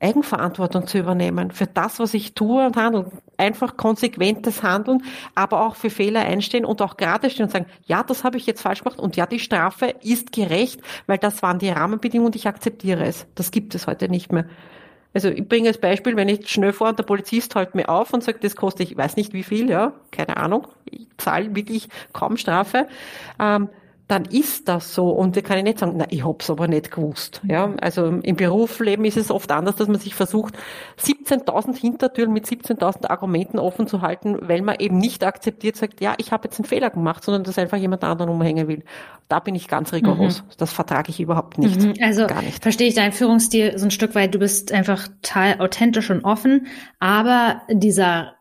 Eigenverantwortung 0.00 0.86
zu 0.86 0.98
übernehmen 0.98 1.50
für 1.50 1.66
das, 1.66 1.98
was 1.98 2.14
ich 2.14 2.34
tue 2.34 2.64
und 2.64 2.76
handle. 2.76 3.10
Einfach 3.36 3.76
konsequentes 3.76 4.62
Handeln, 4.62 5.02
aber 5.34 5.66
auch 5.66 5.74
für 5.74 5.90
Fehler 5.90 6.20
einstehen 6.20 6.64
und 6.64 6.82
auch 6.82 6.96
gerade 6.96 7.30
stehen 7.30 7.46
und 7.46 7.50
sagen, 7.50 7.66
ja, 7.86 8.02
das 8.04 8.22
habe 8.22 8.36
ich 8.36 8.46
jetzt 8.46 8.62
falsch 8.62 8.84
gemacht 8.84 8.98
und 8.98 9.16
ja, 9.16 9.26
die 9.26 9.40
Strafe 9.40 9.94
ist 10.02 10.32
gerecht, 10.32 10.80
weil 11.06 11.18
das 11.18 11.42
waren 11.42 11.58
die 11.58 11.70
Rahmenbedingungen 11.70 12.28
und 12.28 12.36
ich 12.36 12.46
akzeptiere 12.46 13.04
es. 13.04 13.26
Das 13.34 13.50
gibt 13.50 13.74
es 13.74 13.86
heute 13.86 14.08
nicht 14.08 14.32
mehr. 14.32 14.46
Also 15.14 15.28
ich 15.30 15.48
bringe 15.48 15.68
als 15.68 15.78
Beispiel, 15.78 16.16
wenn 16.16 16.28
ich 16.28 16.48
schnell 16.48 16.72
fahre 16.72 16.90
und 16.90 16.98
der 16.98 17.04
Polizist 17.04 17.54
hält 17.54 17.74
mir 17.74 17.88
auf 17.88 18.12
und 18.12 18.22
sagt, 18.22 18.44
das 18.44 18.56
kostet, 18.56 18.90
ich 18.90 18.96
weiß 18.96 19.16
nicht 19.16 19.32
wie 19.32 19.42
viel, 19.42 19.70
ja, 19.70 19.92
keine 20.10 20.36
Ahnung, 20.36 20.68
ich 20.84 21.06
zahle 21.16 21.54
wirklich 21.56 21.88
kaum 22.12 22.36
Strafe. 22.36 22.88
Ähm, 23.40 23.68
dann 24.08 24.24
ist 24.24 24.68
das 24.68 24.94
so. 24.94 25.10
Und 25.10 25.36
da 25.36 25.42
kann 25.42 25.58
ich 25.58 25.64
nicht 25.64 25.78
sagen, 25.78 25.94
na, 25.96 26.06
ich 26.08 26.24
hab's 26.24 26.48
aber 26.48 26.66
nicht 26.66 26.90
gewusst. 26.90 27.42
Ja, 27.46 27.74
also 27.80 28.06
im 28.06 28.36
Berufsleben 28.36 29.04
ist 29.04 29.18
es 29.18 29.30
oft 29.30 29.52
anders, 29.52 29.76
dass 29.76 29.86
man 29.86 30.00
sich 30.00 30.14
versucht, 30.14 30.54
17.000 30.98 31.76
Hintertüren 31.76 32.32
mit 32.32 32.46
17.000 32.46 33.08
Argumenten 33.08 33.58
offen 33.58 33.86
zu 33.86 34.00
halten, 34.00 34.38
weil 34.40 34.62
man 34.62 34.76
eben 34.78 34.96
nicht 34.96 35.24
akzeptiert, 35.24 35.76
sagt, 35.76 36.00
ja, 36.00 36.14
ich 36.16 36.32
habe 36.32 36.48
jetzt 36.48 36.58
einen 36.58 36.64
Fehler 36.64 36.88
gemacht, 36.88 37.22
sondern 37.22 37.44
dass 37.44 37.58
einfach 37.58 37.76
jemand 37.76 38.02
anderen 38.02 38.30
umhängen 38.30 38.66
will. 38.66 38.82
Da 39.28 39.40
bin 39.40 39.54
ich 39.54 39.68
ganz 39.68 39.92
rigoros. 39.92 40.42
Mhm. 40.42 40.46
Das 40.56 40.72
vertrage 40.72 41.10
ich 41.10 41.20
überhaupt 41.20 41.58
nicht. 41.58 41.78
Mhm. 41.78 41.94
Also 42.02 42.26
Gar 42.26 42.40
nicht. 42.40 42.62
verstehe 42.62 42.88
ich 42.88 42.94
deinen 42.94 43.12
Führungsstil 43.12 43.78
so 43.78 43.84
ein 43.84 43.90
Stück 43.90 44.14
weit. 44.14 44.34
Du 44.34 44.38
bist 44.38 44.72
einfach 44.72 45.08
total 45.20 45.60
authentisch 45.60 46.10
und 46.10 46.24
offen, 46.24 46.66
aber 46.98 47.60
dieser 47.70 48.37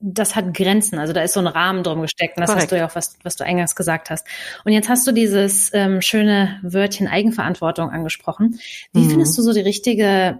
das 0.00 0.36
hat 0.36 0.54
Grenzen, 0.54 0.98
also 0.98 1.12
da 1.12 1.22
ist 1.22 1.34
so 1.34 1.40
ein 1.40 1.46
Rahmen 1.46 1.82
drum 1.82 2.02
gesteckt 2.02 2.36
und 2.36 2.42
das 2.42 2.50
Korrekt. 2.50 2.64
hast 2.64 2.72
du 2.72 2.76
ja 2.76 2.86
auch, 2.86 2.94
was, 2.94 3.18
was 3.24 3.36
du 3.36 3.44
eingangs 3.44 3.74
gesagt 3.74 4.10
hast. 4.10 4.26
Und 4.64 4.72
jetzt 4.72 4.88
hast 4.88 5.06
du 5.06 5.12
dieses 5.12 5.72
ähm, 5.74 6.00
schöne 6.00 6.60
Wörtchen 6.62 7.08
Eigenverantwortung 7.08 7.90
angesprochen. 7.90 8.60
Wie 8.92 9.00
mhm. 9.00 9.10
findest 9.10 9.36
du 9.36 9.42
so 9.42 9.52
die 9.52 9.60
richtige, 9.60 10.38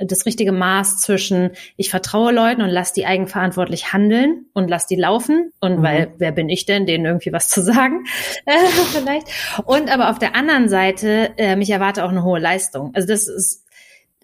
das 0.00 0.26
richtige 0.26 0.50
Maß 0.50 1.00
zwischen 1.00 1.50
ich 1.76 1.90
vertraue 1.90 2.32
Leuten 2.32 2.60
und 2.60 2.70
lass 2.70 2.92
die 2.92 3.06
eigenverantwortlich 3.06 3.92
handeln 3.92 4.46
und 4.52 4.68
lass 4.68 4.88
die 4.88 4.96
laufen 4.96 5.52
und 5.60 5.78
mhm. 5.78 5.82
weil 5.82 6.14
wer 6.18 6.32
bin 6.32 6.48
ich 6.48 6.66
denn, 6.66 6.84
denen 6.84 7.04
irgendwie 7.04 7.32
was 7.32 7.48
zu 7.48 7.62
sagen 7.62 8.04
äh, 8.46 8.58
vielleicht 8.90 9.28
und 9.64 9.92
aber 9.92 10.10
auf 10.10 10.18
der 10.18 10.34
anderen 10.34 10.68
Seite 10.68 11.30
äh, 11.36 11.54
mich 11.54 11.70
erwarte 11.70 12.04
auch 12.04 12.10
eine 12.10 12.24
hohe 12.24 12.40
Leistung. 12.40 12.90
Also 12.94 13.06
das 13.06 13.28
ist 13.28 13.64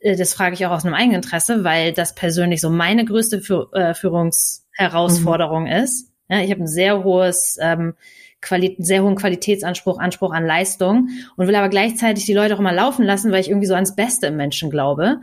das 0.02 0.34
frage 0.34 0.54
ich 0.54 0.66
auch 0.66 0.70
aus 0.70 0.84
einem 0.84 0.94
eigenen 0.94 1.16
Interesse, 1.16 1.64
weil 1.64 1.92
das 1.92 2.14
persönlich 2.14 2.60
so 2.60 2.70
meine 2.70 3.04
größte 3.04 3.40
Für, 3.40 3.72
äh, 3.72 3.94
Führungsherausforderung 3.94 5.64
mhm. 5.64 5.72
ist. 5.72 6.10
Ja, 6.28 6.40
ich 6.40 6.50
habe 6.50 6.62
ein 6.62 6.68
sehr 6.68 7.04
hohes 7.04 7.58
ähm, 7.60 7.94
Quali 8.40 8.76
sehr 8.78 9.02
hohen 9.02 9.16
Qualitätsanspruch, 9.16 9.98
Anspruch 9.98 10.32
an 10.32 10.46
Leistung 10.46 11.08
und 11.36 11.48
will 11.48 11.56
aber 11.56 11.68
gleichzeitig 11.68 12.24
die 12.24 12.34
Leute 12.34 12.54
auch 12.54 12.60
immer 12.60 12.72
laufen 12.72 13.04
lassen, 13.04 13.32
weil 13.32 13.40
ich 13.40 13.48
irgendwie 13.48 13.66
so 13.66 13.74
ans 13.74 13.96
Beste 13.96 14.28
im 14.28 14.36
Menschen 14.36 14.70
glaube. 14.70 15.20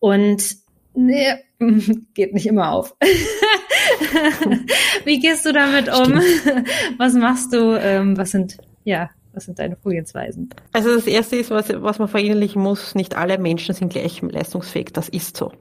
Und 0.00 0.56
nee, 0.94 1.34
geht 2.14 2.34
nicht 2.34 2.46
immer 2.46 2.72
auf. 2.72 2.96
Wie 5.04 5.20
gehst 5.20 5.46
du 5.46 5.52
damit 5.52 5.88
um? 5.88 6.20
Stimmt. 6.20 6.68
Was 6.98 7.14
machst 7.14 7.52
du? 7.52 7.80
Ähm, 7.80 8.18
was 8.18 8.32
sind 8.32 8.58
ja 8.84 9.10
was 9.36 9.44
sind 9.44 9.58
deine 9.58 9.76
Vorgehensweisen? 9.76 10.50
Also 10.72 10.94
das 10.94 11.06
Erste 11.06 11.36
ist, 11.36 11.50
was, 11.50 11.68
was 11.70 11.98
man 11.98 12.08
verinnerlichen 12.08 12.62
muss, 12.62 12.94
nicht 12.94 13.16
alle 13.16 13.38
Menschen 13.38 13.74
sind 13.74 13.92
gleich 13.92 14.22
leistungsfähig. 14.22 14.92
Das 14.92 15.08
ist 15.08 15.36
so. 15.36 15.52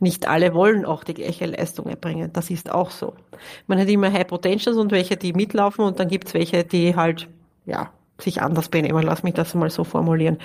Nicht 0.00 0.26
alle 0.26 0.54
wollen 0.54 0.84
auch 0.84 1.04
die 1.04 1.14
gleiche 1.14 1.46
Leistung 1.46 1.86
erbringen. 1.86 2.32
Das 2.32 2.50
ist 2.50 2.70
auch 2.70 2.90
so. 2.90 3.14
Man 3.66 3.78
hat 3.78 3.88
immer 3.88 4.12
High 4.12 4.26
Potentials 4.26 4.76
und 4.76 4.90
welche, 4.90 5.16
die 5.16 5.32
mitlaufen 5.32 5.84
und 5.84 6.00
dann 6.00 6.08
gibt 6.08 6.28
es 6.28 6.34
welche, 6.34 6.64
die 6.64 6.96
halt, 6.96 7.28
ja, 7.66 7.90
sich 8.18 8.42
anders 8.42 8.68
benehmen. 8.68 9.02
Lass 9.02 9.22
mich 9.22 9.34
das 9.34 9.54
mal 9.54 9.70
so 9.70 9.84
formulieren. 9.84 10.38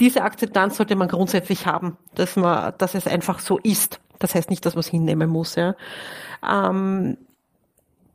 Diese 0.00 0.22
Akzeptanz 0.22 0.78
sollte 0.78 0.96
man 0.96 1.08
grundsätzlich 1.08 1.66
haben, 1.66 1.96
dass 2.14 2.36
man, 2.36 2.72
dass 2.78 2.94
es 2.94 3.06
einfach 3.06 3.38
so 3.38 3.58
ist. 3.58 4.00
Das 4.18 4.34
heißt 4.34 4.50
nicht, 4.50 4.64
dass 4.64 4.74
man 4.74 4.80
es 4.80 4.88
hinnehmen 4.88 5.28
muss. 5.28 5.56
Ja. 5.56 5.74
Ähm, 6.48 7.18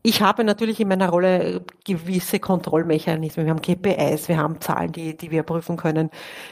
ich 0.06 0.22
habe 0.22 0.43
natürlich 0.43 0.80
in 0.80 0.88
meiner 0.88 1.10
Rolle 1.10 1.62
gewisse 1.84 2.39
Kontrollmechanismen. 2.39 3.47
Wir 3.47 3.51
haben 3.51 3.62
KPIs, 3.62 4.30
wir 4.30 4.38
haben 4.38 4.62
Zahlen, 4.62 4.91
die, 4.91 5.18
die 5.18 5.32
wir 5.32 5.41
prüfen 5.41 5.78
können. 5.78 6.12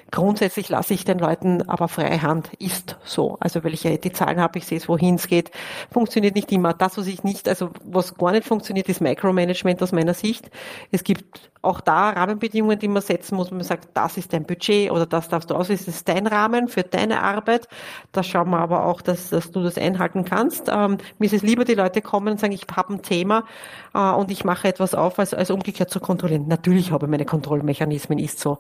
Grundsätzlich 0.10 0.70
lasse 0.70 0.96
ich 0.96 1.06
den 1.06 1.20
Leuten 1.20 1.62
aber 1.70 1.88
freie 1.88 2.24
Hand. 2.24 2.50
Ist 2.58 2.98
so. 3.04 3.38
Also 3.40 3.64
weil 3.64 3.76
ich 3.76 3.82
die 3.84 4.12
Zahlen 4.12 4.40
habe, 4.42 4.58
ich 4.58 4.66
sehe 4.66 4.80
es, 4.80 4.90
wohin 4.90 5.16
es 5.16 5.28
geht. 5.28 5.52
Funktioniert 5.92 6.34
nicht 6.34 6.52
immer. 6.52 6.74
Das, 6.74 6.98
was 6.98 7.06
ich 7.06 7.24
nicht, 7.24 7.48
also 7.48 7.70
was 7.84 8.16
gar 8.16 8.32
nicht 8.32 8.48
funktioniert, 8.48 8.90
ist 8.90 9.02
Micromanagement 9.02 9.84
aus 9.84 9.92
meiner 9.92 10.16
Sicht. 10.16 10.50
Es 10.92 11.04
gibt 11.04 11.52
auch 11.64 11.80
da 11.80 12.10
Rahmenbedingungen, 12.10 12.78
die 12.78 12.88
man 12.88 13.02
setzen 13.02 13.36
muss. 13.36 13.50
Man 13.50 13.64
sagt, 13.64 13.90
das 13.94 14.18
ist 14.18 14.34
dein 14.34 14.44
Budget 14.44 14.92
oder 14.92 15.06
das 15.06 15.30
darfst 15.30 15.50
du 15.50 15.56
aus. 15.56 15.70
Das 15.70 15.88
ist 15.88 16.08
dein 16.08 16.28
Rahmen 16.28 16.68
für 16.68 16.84
deine 16.84 17.24
Arbeit. 17.24 17.68
Da 18.12 18.22
schauen 18.22 18.50
wir 18.50 18.60
aber 18.60 18.86
auch, 18.86 19.02
dass, 19.02 19.30
dass 19.30 19.52
du 19.52 19.64
das 19.64 19.78
einhalten 19.78 20.26
kannst. 20.26 20.70
Ähm, 20.70 20.98
mir 21.20 21.26
ist 21.26 21.34
es 21.34 21.42
lieber, 21.42 21.64
die 21.64 21.74
Leute 21.74 22.02
kommen 22.02 22.34
und 22.34 22.40
sagen, 22.40 22.54
ich 22.54 22.68
habe 22.76 22.94
ein 22.94 23.02
Thema 23.02 23.46
äh, 23.94 24.12
und 24.12 24.30
ich 24.30 24.44
mache 24.44 24.68
etwas 24.68 24.94
auf, 24.94 25.18
als, 25.20 25.34
als 25.34 25.52
umgekehrt 25.52 25.90
zu 25.90 26.00
kontrollieren. 26.00 26.48
Natürlich 26.48 26.92
habe 26.92 27.06
ich 27.06 27.10
meine 27.10 27.26
Kontrollmechanismen, 27.26 28.20
ist 28.20 28.40
so. 28.40 28.60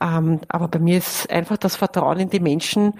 Ähm, 0.00 0.40
aber 0.48 0.66
bei 0.66 0.80
mir 0.80 0.98
ist 0.98 1.30
einfach 1.30 1.56
das 1.56 1.76
Vertrauen 1.76 2.18
in 2.18 2.30
die 2.30 2.40
Menschen, 2.40 2.94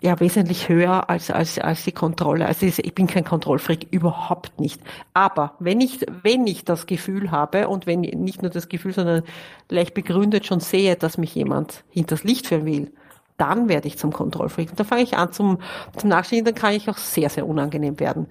ja 0.00 0.20
wesentlich 0.20 0.68
höher 0.68 1.10
als, 1.10 1.30
als, 1.30 1.58
als 1.58 1.84
die 1.84 1.92
Kontrolle. 1.92 2.46
Also 2.46 2.66
ich 2.66 2.94
bin 2.94 3.06
kein 3.06 3.24
Kontrollfreak, 3.24 3.88
überhaupt 3.90 4.60
nicht. 4.60 4.80
Aber 5.12 5.54
wenn 5.58 5.80
ich, 5.80 6.06
wenn 6.22 6.46
ich 6.46 6.64
das 6.64 6.86
Gefühl 6.86 7.30
habe 7.30 7.68
und 7.68 7.86
wenn 7.86 8.00
nicht 8.00 8.42
nur 8.42 8.50
das 8.50 8.68
Gefühl, 8.68 8.92
sondern 8.92 9.24
leicht 9.68 9.94
begründet 9.94 10.46
schon 10.46 10.60
sehe, 10.60 10.96
dass 10.96 11.18
mich 11.18 11.34
jemand 11.34 11.84
hinters 11.90 12.22
Licht 12.22 12.46
führen 12.46 12.64
will, 12.64 12.92
dann 13.38 13.68
werde 13.68 13.88
ich 13.88 13.98
zum 13.98 14.12
Kontrollfreak. 14.12 14.70
Und 14.70 14.78
dann 14.78 14.86
fange 14.86 15.02
ich 15.02 15.16
an 15.16 15.32
zum, 15.32 15.58
zum 15.96 16.08
Nachstehen, 16.08 16.44
dann 16.44 16.54
kann 16.54 16.74
ich 16.74 16.88
auch 16.88 16.98
sehr, 16.98 17.30
sehr 17.30 17.46
unangenehm 17.46 17.98
werden. 17.98 18.26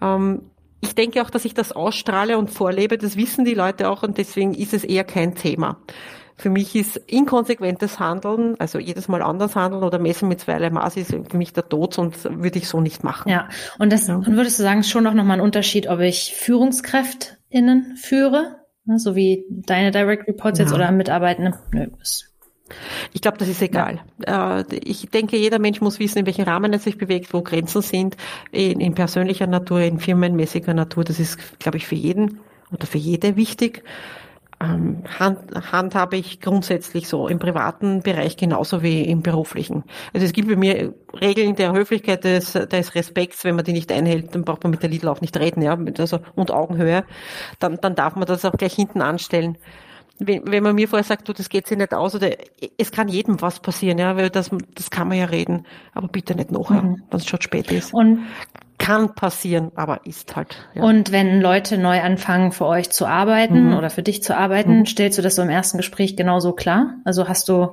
Ähm, 0.00 0.42
ich 0.80 0.94
denke 0.94 1.22
auch, 1.22 1.30
dass 1.30 1.44
ich 1.44 1.54
das 1.54 1.72
ausstrahle 1.72 2.38
und 2.38 2.50
vorlebe, 2.50 2.98
das 2.98 3.16
wissen 3.16 3.44
die 3.44 3.54
Leute 3.54 3.88
auch 3.88 4.02
und 4.02 4.18
deswegen 4.18 4.52
ist 4.52 4.74
es 4.74 4.82
eher 4.82 5.04
kein 5.04 5.34
Thema. 5.34 5.76
Für 6.36 6.50
mich 6.50 6.74
ist 6.74 6.96
inkonsequentes 6.96 8.00
Handeln, 8.00 8.56
also 8.58 8.78
jedes 8.78 9.08
Mal 9.08 9.22
anders 9.22 9.54
handeln 9.54 9.82
oder 9.82 9.98
messen 9.98 10.28
mit 10.28 10.40
zweierlei 10.40 10.70
Maß 10.70 10.96
ist 10.96 11.10
für 11.10 11.36
mich 11.36 11.52
der 11.52 11.68
Tod, 11.68 11.94
sonst 11.94 12.24
würde 12.24 12.58
ich 12.58 12.68
so 12.68 12.80
nicht 12.80 13.04
machen. 13.04 13.30
Ja, 13.30 13.48
und 13.78 13.92
das, 13.92 14.08
ja. 14.08 14.16
und 14.16 14.36
würdest 14.36 14.58
du 14.58 14.62
sagen, 14.62 14.82
schon 14.82 15.04
noch 15.04 15.14
mal 15.14 15.34
ein 15.34 15.40
Unterschied, 15.40 15.88
ob 15.88 16.00
ich 16.00 16.34
FührungskräftInnen 16.34 17.96
führe, 17.96 18.56
ne, 18.84 18.98
so 18.98 19.14
wie 19.14 19.44
deine 19.50 19.90
Direct 19.90 20.26
Reports 20.28 20.58
ja. 20.58 20.64
jetzt 20.64 20.74
oder 20.74 20.90
Mitarbeitende? 20.90 21.58
Nö, 21.72 21.86
ist 22.00 22.32
ich 23.12 23.20
glaube, 23.20 23.38
das 23.38 23.48
ist 23.48 23.62
egal. 23.62 24.00
Ja. 24.26 24.60
Äh, 24.60 24.64
ich 24.82 25.08
denke, 25.10 25.36
jeder 25.36 25.58
Mensch 25.58 25.80
muss 25.80 25.98
wissen, 25.98 26.18
in 26.18 26.26
welchem 26.26 26.44
Rahmen 26.44 26.72
er 26.72 26.78
sich 26.78 26.98
bewegt, 26.98 27.32
wo 27.32 27.42
Grenzen 27.42 27.82
sind, 27.82 28.16
in, 28.50 28.80
in 28.80 28.94
persönlicher 28.94 29.46
Natur, 29.46 29.80
in 29.80 29.98
firmenmäßiger 29.98 30.74
Natur. 30.74 31.04
Das 31.04 31.20
ist, 31.20 31.38
glaube 31.58 31.78
ich, 31.78 31.86
für 31.86 31.94
jeden 31.94 32.40
oder 32.70 32.86
für 32.86 32.98
jede 32.98 33.36
wichtig 33.36 33.82
ähm, 34.62 35.02
hand, 35.18 35.38
handhabe 35.72 36.16
ich 36.16 36.40
grundsätzlich 36.40 37.08
so 37.08 37.26
im 37.26 37.38
privaten 37.38 38.02
Bereich 38.02 38.36
genauso 38.36 38.82
wie 38.82 39.02
im 39.02 39.22
beruflichen. 39.22 39.84
Also 40.12 40.24
es 40.24 40.32
gibt 40.32 40.48
bei 40.48 40.56
mir 40.56 40.94
Regeln 41.20 41.56
der 41.56 41.72
Höflichkeit, 41.72 42.24
des, 42.24 42.52
des 42.52 42.94
Respekts, 42.94 43.44
wenn 43.44 43.56
man 43.56 43.64
die 43.64 43.72
nicht 43.72 43.90
einhält, 43.90 44.34
dann 44.34 44.44
braucht 44.44 44.62
man 44.62 44.70
mit 44.70 44.82
der 44.82 44.90
Lidl 44.90 45.08
auch 45.08 45.20
nicht 45.20 45.36
reden, 45.36 45.62
ja, 45.62 45.76
also, 45.98 46.20
und 46.34 46.50
Augenhöhe, 46.50 47.04
dann, 47.58 47.78
dann 47.80 47.94
darf 47.94 48.14
man 48.14 48.26
das 48.26 48.44
auch 48.44 48.52
gleich 48.52 48.74
hinten 48.74 49.02
anstellen. 49.02 49.58
Wenn, 50.18 50.42
wenn 50.46 50.62
man 50.62 50.76
mir 50.76 50.86
vorher 50.86 51.04
sagt, 51.04 51.28
du, 51.28 51.32
das 51.32 51.48
geht 51.48 51.66
sich 51.66 51.76
nicht 51.76 51.94
aus, 51.94 52.14
oder 52.14 52.30
es 52.78 52.92
kann 52.92 53.08
jedem 53.08 53.40
was 53.40 53.58
passieren, 53.58 53.98
ja, 53.98 54.16
weil 54.16 54.30
das, 54.30 54.50
das 54.74 54.90
kann 54.90 55.08
man 55.08 55.18
ja 55.18 55.24
reden, 55.24 55.66
aber 55.94 56.06
bitte 56.06 56.36
nicht 56.36 56.52
nachher, 56.52 56.82
mhm. 56.82 57.02
wenn 57.10 57.18
es 57.18 57.26
schon 57.26 57.40
spät 57.40 57.72
ist. 57.72 57.92
Und 57.92 58.20
kann 58.82 59.14
passieren, 59.14 59.70
aber 59.76 60.06
ist 60.06 60.34
halt. 60.34 60.56
Ja. 60.74 60.82
Und 60.82 61.12
wenn 61.12 61.40
Leute 61.40 61.78
neu 61.78 62.00
anfangen, 62.00 62.50
für 62.50 62.66
euch 62.66 62.90
zu 62.90 63.06
arbeiten 63.06 63.68
mhm. 63.68 63.76
oder 63.76 63.90
für 63.90 64.02
dich 64.02 64.24
zu 64.24 64.36
arbeiten, 64.36 64.80
mhm. 64.80 64.86
stellst 64.86 65.18
du 65.18 65.22
das 65.22 65.36
so 65.36 65.42
im 65.42 65.50
ersten 65.50 65.76
Gespräch 65.76 66.16
genauso 66.16 66.52
klar? 66.52 66.96
Also 67.04 67.28
hast 67.28 67.48
du 67.48 67.68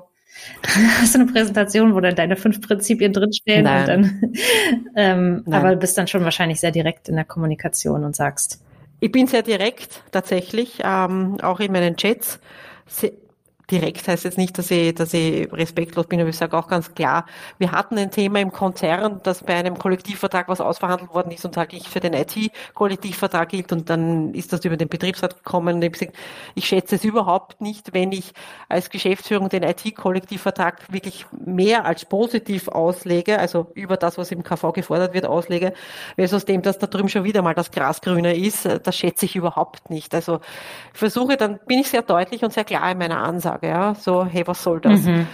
hast 1.01 1.15
du 1.15 1.19
eine 1.19 1.31
Präsentation, 1.31 1.95
wo 1.95 1.99
dann 1.99 2.15
deine 2.15 2.35
fünf 2.35 2.61
Prinzipien 2.61 3.11
drinstehen 3.11 3.63
Nein. 3.63 3.81
und 3.81 3.87
dann, 3.87 4.21
ähm, 4.95 5.43
Nein. 5.45 5.53
aber 5.53 5.75
bist 5.75 5.97
dann 5.97 6.07
schon 6.07 6.23
wahrscheinlich 6.23 6.59
sehr 6.59 6.71
direkt 6.71 7.09
in 7.09 7.15
der 7.15 7.25
Kommunikation 7.25 8.03
und 8.03 8.15
sagst. 8.15 8.63
Ich 8.99 9.11
bin 9.11 9.25
sehr 9.25 9.41
direkt 9.41 10.03
tatsächlich, 10.11 10.79
ähm, 10.83 11.37
auch 11.41 11.59
in 11.59 11.71
meinen 11.71 11.97
Chats. 11.97 12.39
Direkt 13.71 14.07
heißt 14.07 14.23
jetzt 14.23 14.37
nicht, 14.37 14.57
dass 14.57 14.71
ich, 14.71 14.95
dass 14.95 15.13
ich 15.13 15.51
respektlos 15.53 16.07
bin, 16.07 16.19
aber 16.19 16.29
ich 16.29 16.37
sage 16.37 16.57
auch 16.57 16.67
ganz 16.67 16.95
klar, 16.95 17.25
wir 17.59 17.71
hatten 17.71 17.99
ein 17.99 18.09
Thema 18.09 18.39
im 18.39 18.51
Konzern, 18.51 19.19
dass 19.21 19.43
bei 19.43 19.55
einem 19.55 19.77
Kollektivvertrag 19.77 20.47
was 20.47 20.59
ausverhandelt 20.59 21.13
worden 21.13 21.31
ist 21.31 21.45
und 21.45 21.55
halt 21.55 21.73
ich 21.73 21.87
für 21.87 21.99
den 21.99 22.13
IT-Kollektivvertrag 22.13 23.49
gilt 23.49 23.71
und 23.71 23.89
dann 23.89 24.33
ist 24.33 24.53
das 24.53 24.65
über 24.65 24.75
den 24.75 24.87
Betriebsrat 24.89 25.43
gekommen 25.43 25.75
und 25.75 25.83
ich, 25.83 25.91
gesagt, 25.91 26.15
ich 26.55 26.65
schätze 26.65 26.95
es 26.95 27.03
überhaupt 27.03 27.61
nicht, 27.61 27.93
wenn 27.93 28.11
ich 28.11 28.33
als 28.69 28.89
Geschäftsführung 28.89 29.49
den 29.49 29.61
IT-Kollektivvertrag 29.61 30.91
wirklich 30.91 31.27
mehr 31.31 31.85
als 31.85 32.05
positiv 32.05 32.69
auslege, 32.69 33.37
also 33.37 33.67
über 33.75 33.97
das, 33.97 34.17
was 34.17 34.31
im 34.31 34.41
KV 34.41 34.71
gefordert 34.73 35.13
wird, 35.13 35.27
auslege, 35.27 35.73
versus 36.15 36.45
dem, 36.45 36.63
dass 36.63 36.79
da 36.79 36.87
drüben 36.87 37.09
schon 37.09 37.23
wieder 37.23 37.43
mal 37.43 37.53
das 37.53 37.69
Gras 37.69 38.01
grüner 38.01 38.33
ist, 38.33 38.67
das 38.83 38.97
schätze 38.97 39.25
ich 39.25 39.35
überhaupt 39.35 39.91
nicht. 39.91 40.15
Also 40.15 40.39
versuche, 40.93 41.37
dann 41.37 41.59
bin 41.67 41.77
ich 41.77 41.89
sehr 41.89 42.01
deutlich 42.01 42.43
und 42.43 42.51
sehr 42.51 42.63
klar 42.63 42.91
in 42.91 42.97
meiner 42.97 43.19
Ansage 43.19 43.58
sage, 43.59 43.67
ja, 43.67 43.95
so, 43.95 44.25
hey, 44.25 44.45
was 44.45 44.63
soll 44.63 44.79
das? 44.79 45.03
Mhm. 45.03 45.27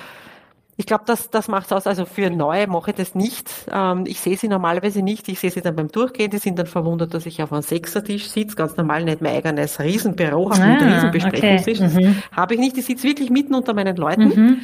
Ich 0.77 0.85
glaube, 0.85 1.03
das, 1.07 1.29
das 1.29 1.47
macht's 1.47 1.71
aus. 1.71 1.87
Also 1.87 2.05
für 2.05 2.29
Neue 2.29 2.67
mache 2.67 2.91
ich 2.91 2.97
das 2.97 3.15
nicht. 3.15 3.49
Ähm, 3.71 4.03
ich 4.05 4.19
sehe 4.19 4.35
sie 4.35 4.49
normalerweise 4.49 5.01
nicht. 5.01 5.29
Ich 5.29 5.39
sehe 5.39 5.49
sie 5.49 5.61
dann 5.61 5.75
beim 5.75 5.87
Durchgehen. 5.87 6.29
Die 6.29 6.37
sind 6.37 6.59
dann 6.59 6.65
verwundert, 6.65 7.13
dass 7.13 7.25
ich 7.25 7.41
auf 7.41 7.53
einem 7.53 7.61
Sechsertisch 7.61 8.29
sitze. 8.29 8.57
Ganz 8.57 8.75
normal 8.75 9.05
nicht 9.05 9.21
mein 9.21 9.37
eigenes 9.37 9.79
Riesenbüro 9.79 10.51
habe 10.51 10.61
ah, 10.61 10.67
mit 10.67 10.81
Riesenbesprechungstisch. 10.81 11.79
Okay. 11.79 12.07
Mhm. 12.07 12.21
Habe 12.33 12.55
ich 12.55 12.59
nicht. 12.59 12.77
Ich 12.77 12.85
sitze 12.85 13.07
wirklich 13.07 13.29
mitten 13.29 13.55
unter 13.55 13.73
meinen 13.73 13.95
Leuten. 13.95 14.27
Mhm. 14.27 14.59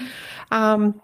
Ähm, 0.51 0.95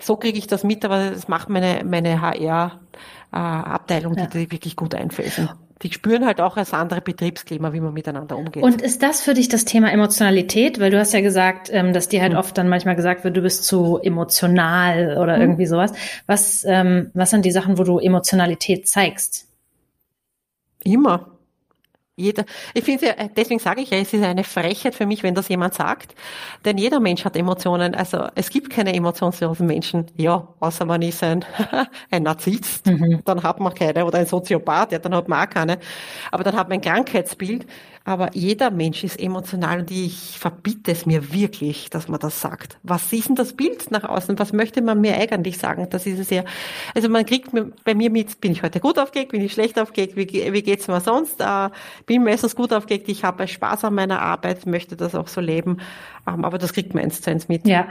so 0.00 0.16
kriege 0.16 0.38
ich 0.38 0.48
das 0.48 0.64
mit, 0.64 0.84
aber 0.84 1.10
das 1.10 1.28
macht 1.28 1.48
meine, 1.50 1.84
meine 1.84 2.20
HR-Abteilung, 2.20 4.16
äh, 4.16 4.20
ja. 4.22 4.26
die, 4.26 4.38
die 4.38 4.50
wirklich 4.50 4.74
gut 4.74 4.94
einfällt 4.94 5.38
die 5.82 5.92
spüren 5.92 6.26
halt 6.26 6.40
auch 6.40 6.56
das 6.56 6.74
andere 6.74 7.00
Betriebsklima, 7.00 7.72
wie 7.72 7.80
man 7.80 7.94
miteinander 7.94 8.36
umgeht. 8.36 8.62
Und 8.62 8.82
ist 8.82 9.02
das 9.02 9.20
für 9.20 9.34
dich 9.34 9.48
das 9.48 9.64
Thema 9.64 9.92
Emotionalität? 9.92 10.80
Weil 10.80 10.90
du 10.90 10.98
hast 10.98 11.12
ja 11.12 11.20
gesagt, 11.20 11.70
ähm, 11.72 11.92
dass 11.92 12.08
dir 12.08 12.20
halt 12.20 12.32
mhm. 12.32 12.38
oft 12.38 12.58
dann 12.58 12.68
manchmal 12.68 12.96
gesagt 12.96 13.22
wird, 13.24 13.36
du 13.36 13.42
bist 13.42 13.64
zu 13.64 13.98
emotional 14.02 15.16
oder 15.18 15.36
mhm. 15.36 15.42
irgendwie 15.42 15.66
sowas. 15.66 15.92
Was, 16.26 16.64
ähm, 16.64 17.10
was 17.14 17.30
sind 17.30 17.44
die 17.44 17.52
Sachen, 17.52 17.78
wo 17.78 17.84
du 17.84 17.98
Emotionalität 17.98 18.88
zeigst? 18.88 19.46
Immer. 20.82 21.37
Jeder, 22.18 22.44
ich 22.74 22.82
finde 22.82 23.06
ja, 23.06 23.28
deswegen 23.28 23.60
sage 23.60 23.80
ich 23.80 23.90
ja, 23.90 23.98
es 23.98 24.12
ist 24.12 24.24
eine 24.24 24.42
Frechheit 24.42 24.96
für 24.96 25.06
mich, 25.06 25.22
wenn 25.22 25.36
das 25.36 25.48
jemand 25.48 25.74
sagt, 25.74 26.16
denn 26.64 26.76
jeder 26.76 26.98
Mensch 26.98 27.24
hat 27.24 27.36
Emotionen. 27.36 27.94
Also 27.94 28.26
es 28.34 28.50
gibt 28.50 28.70
keine 28.70 28.92
emotionslosen 28.92 29.64
Menschen. 29.68 30.06
Ja, 30.16 30.48
außer 30.58 30.84
man 30.84 31.00
ist 31.02 31.22
ein, 31.22 31.44
ein 32.10 32.24
Narzisst, 32.24 32.86
mhm. 32.86 33.22
dann 33.24 33.44
hat 33.44 33.60
man 33.60 33.72
keine, 33.72 34.04
oder 34.04 34.18
ein 34.18 34.26
Soziopath, 34.26 34.90
ja, 34.90 34.98
dann 34.98 35.14
hat 35.14 35.28
man 35.28 35.46
auch 35.46 35.50
keine. 35.50 35.78
Aber 36.32 36.42
dann 36.42 36.56
hat 36.56 36.68
man 36.68 36.78
ein 36.78 36.80
Krankheitsbild. 36.80 37.66
Aber 38.08 38.30
jeder 38.32 38.70
Mensch 38.70 39.04
ist 39.04 39.20
emotional 39.20 39.80
und 39.80 39.90
ich 39.90 40.38
verbitte 40.38 40.92
es 40.92 41.04
mir 41.04 41.30
wirklich, 41.30 41.90
dass 41.90 42.08
man 42.08 42.18
das 42.18 42.40
sagt. 42.40 42.78
Was 42.82 43.12
ist 43.12 43.28
denn 43.28 43.34
das 43.34 43.52
Bild 43.52 43.90
nach 43.90 44.04
außen? 44.04 44.38
Was 44.38 44.54
möchte 44.54 44.80
man 44.80 45.02
mir 45.02 45.14
eigentlich 45.18 45.58
sagen? 45.58 45.88
Das 45.90 46.06
ist 46.06 46.18
es 46.18 46.30
ja. 46.30 46.42
Also 46.94 47.10
man 47.10 47.26
kriegt 47.26 47.50
bei 47.84 47.94
mir 47.94 48.08
mit, 48.08 48.40
bin 48.40 48.52
ich 48.52 48.62
heute 48.62 48.80
gut 48.80 48.98
aufgelegt, 48.98 49.32
bin 49.32 49.42
ich 49.42 49.52
schlecht 49.52 49.78
aufgelegt, 49.78 50.16
wie, 50.16 50.26
wie 50.26 50.62
geht's 50.62 50.88
mir 50.88 51.02
sonst? 51.02 51.38
Äh, 51.42 51.68
bin 52.06 52.24
meistens 52.24 52.56
gut 52.56 52.72
aufgelegt, 52.72 53.10
ich 53.10 53.24
habe 53.24 53.46
Spaß 53.46 53.84
an 53.84 53.94
meiner 53.94 54.22
Arbeit, 54.22 54.64
möchte 54.64 54.96
das 54.96 55.14
auch 55.14 55.28
so 55.28 55.42
leben. 55.42 55.76
Ähm, 56.26 56.46
aber 56.46 56.56
das 56.56 56.72
kriegt 56.72 56.94
man 56.94 57.04
eins 57.04 57.20
zu 57.20 57.30
eins 57.30 57.48
mit. 57.48 57.68
Ja 57.68 57.88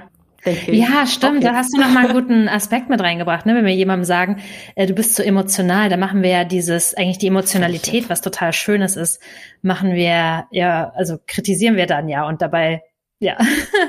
denke 0.48 0.72
ich. 0.72 0.80
Ja, 0.80 1.06
stimmt. 1.06 1.38
Okay. 1.38 1.46
Da 1.46 1.54
hast 1.54 1.76
du 1.76 1.80
noch 1.80 1.90
mal 1.90 2.06
einen 2.06 2.14
guten 2.14 2.48
Aspekt 2.48 2.90
mit 2.90 3.02
reingebracht. 3.02 3.46
Ne? 3.46 3.56
Wenn 3.56 3.66
wir 3.66 3.76
jemandem 3.76 4.06
sagen, 4.06 4.42
äh, 4.76 4.88
du 4.88 4.94
bist 4.94 5.16
zu 5.16 5.22
so 5.22 5.28
emotional, 5.28 5.90
da 5.90 5.98
machen 5.98 6.24
wir 6.24 6.30
ja 6.30 6.44
dieses, 6.44 6.96
eigentlich 6.96 7.18
die 7.20 7.28
Emotionalität, 7.28 8.10
was 8.10 8.22
total 8.22 8.54
Schönes 8.54 8.96
ist, 8.96 9.22
machen 9.62 9.94
wir 9.94 10.46
ja, 10.52 10.92
also 10.96 11.18
kritisieren 11.28 11.76
wir 11.76 11.86
dann 11.86 12.10
ja 12.10 12.28
und 12.28 12.42
dabei 12.42 12.82
ja. 13.20 13.38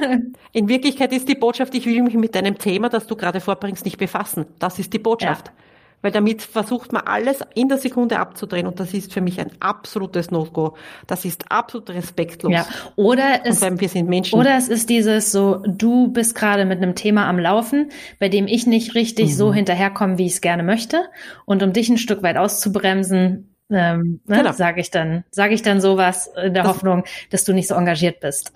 In 0.52 0.68
Wirklichkeit 0.68 1.12
ist 1.12 1.28
die 1.28 1.34
Botschaft, 1.34 1.74
ich 1.74 1.84
will 1.86 2.02
mich 2.02 2.14
mit 2.14 2.34
deinem 2.34 2.56
Thema, 2.59 2.88
das 2.88 3.06
du 3.06 3.14
gerade 3.14 3.40
vorbringst, 3.40 3.84
nicht 3.84 3.98
befassen. 3.98 4.46
Das 4.59 4.78
ist 4.78 4.92
die 4.92 4.98
Botschaft. 4.98 5.48
Ja. 5.48 5.52
Weil 6.01 6.12
damit 6.12 6.42
versucht 6.42 6.92
man 6.92 7.03
alles 7.03 7.40
in 7.55 7.68
der 7.68 7.78
Sekunde 7.78 8.18
abzudrehen 8.18 8.66
und 8.66 8.78
das 8.78 8.94
ist 8.94 9.12
für 9.12 9.20
mich 9.20 9.40
ein 9.40 9.51
absolutes 9.61 10.30
No-Go. 10.30 10.76
Das 11.07 11.24
ist 11.24 11.51
absolut 11.51 11.90
respektlos. 11.90 12.53
Ja. 12.53 12.66
Oder 12.94 13.40
es, 13.44 13.61
wir 13.61 13.88
sind 13.88 14.09
Menschen. 14.09 14.38
Oder 14.38 14.57
es 14.57 14.68
ist 14.68 14.90
dieses 14.90 15.32
so, 15.32 15.57
du 15.66 16.09
bist 16.09 16.34
gerade 16.34 16.64
mit 16.64 16.78
einem 16.78 16.94
Thema 16.94 17.28
am 17.28 17.38
Laufen, 17.38 17.90
bei 18.20 18.28
dem 18.28 18.46
ich 18.46 18.66
nicht 18.66 18.94
richtig 18.94 19.30
mhm. 19.30 19.34
so 19.34 19.53
hinterherkomme, 19.53 20.18
wie 20.18 20.26
ich 20.26 20.34
es 20.34 20.40
gerne 20.40 20.62
möchte. 20.62 21.09
Und 21.46 21.62
um 21.62 21.72
dich 21.72 21.88
ein 21.88 21.99
Stück 21.99 22.22
weit 22.22 22.36
auszubremsen, 22.36 23.55
ähm, 23.70 24.20
ne, 24.24 24.38
genau. 24.38 24.53
sage 24.53 24.80
ich 24.80 24.90
dann, 24.90 25.24
sage 25.30 25.53
ich 25.53 25.62
dann 25.62 25.80
sowas 25.80 26.30
in 26.42 26.55
der 26.55 26.62
das, 26.62 26.72
Hoffnung, 26.72 27.05
dass 27.30 27.44
du 27.44 27.53
nicht 27.53 27.68
so 27.68 27.74
engagiert 27.74 28.20
bist. 28.20 28.53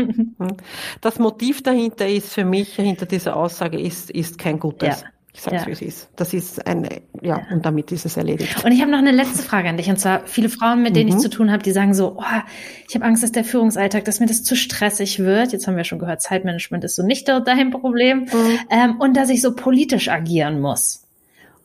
das 1.00 1.18
Motiv 1.18 1.62
dahinter 1.62 2.06
ist 2.06 2.32
für 2.32 2.44
mich, 2.44 2.76
hinter 2.76 3.06
dieser 3.06 3.34
Aussage 3.34 3.80
ist, 3.80 4.10
ist 4.10 4.38
kein 4.38 4.60
gutes. 4.60 5.02
Ja. 5.02 5.08
Ich 5.40 5.44
sage 5.44 5.56
es, 5.56 5.62
ja. 5.62 5.68
wie 5.68 5.72
es 5.72 5.80
ist. 5.80 6.08
Das 6.16 6.34
ist 6.34 6.66
eine, 6.66 7.00
ja, 7.22 7.38
ja, 7.38 7.46
und 7.50 7.64
damit 7.64 7.92
ist 7.92 8.04
es 8.04 8.18
erledigt. 8.18 8.62
Und 8.62 8.72
ich 8.72 8.82
habe 8.82 8.90
noch 8.90 8.98
eine 8.98 9.10
letzte 9.10 9.42
Frage 9.42 9.70
an 9.70 9.78
dich. 9.78 9.88
Und 9.88 9.98
zwar 9.98 10.26
viele 10.26 10.50
Frauen, 10.50 10.82
mit 10.82 10.94
denen 10.94 11.08
mhm. 11.08 11.16
ich 11.16 11.22
zu 11.22 11.30
tun 11.30 11.50
habe, 11.50 11.62
die 11.62 11.72
sagen 11.72 11.94
so, 11.94 12.18
oh, 12.18 12.40
ich 12.86 12.94
habe 12.94 13.06
Angst, 13.06 13.22
dass 13.22 13.32
der 13.32 13.44
Führungsalltag, 13.44 14.04
dass 14.04 14.20
mir 14.20 14.26
das 14.26 14.42
zu 14.42 14.54
stressig 14.54 15.18
wird. 15.18 15.52
Jetzt 15.52 15.66
haben 15.66 15.78
wir 15.78 15.84
schon 15.84 15.98
gehört, 15.98 16.20
Zeitmanagement 16.20 16.84
ist 16.84 16.94
so 16.94 17.02
nicht 17.02 17.26
dein 17.26 17.70
Problem. 17.70 18.24
Mhm. 18.24 18.58
Ähm, 18.68 19.00
und 19.00 19.16
dass 19.16 19.30
ich 19.30 19.40
so 19.40 19.54
politisch 19.54 20.10
agieren 20.10 20.60
muss. 20.60 21.06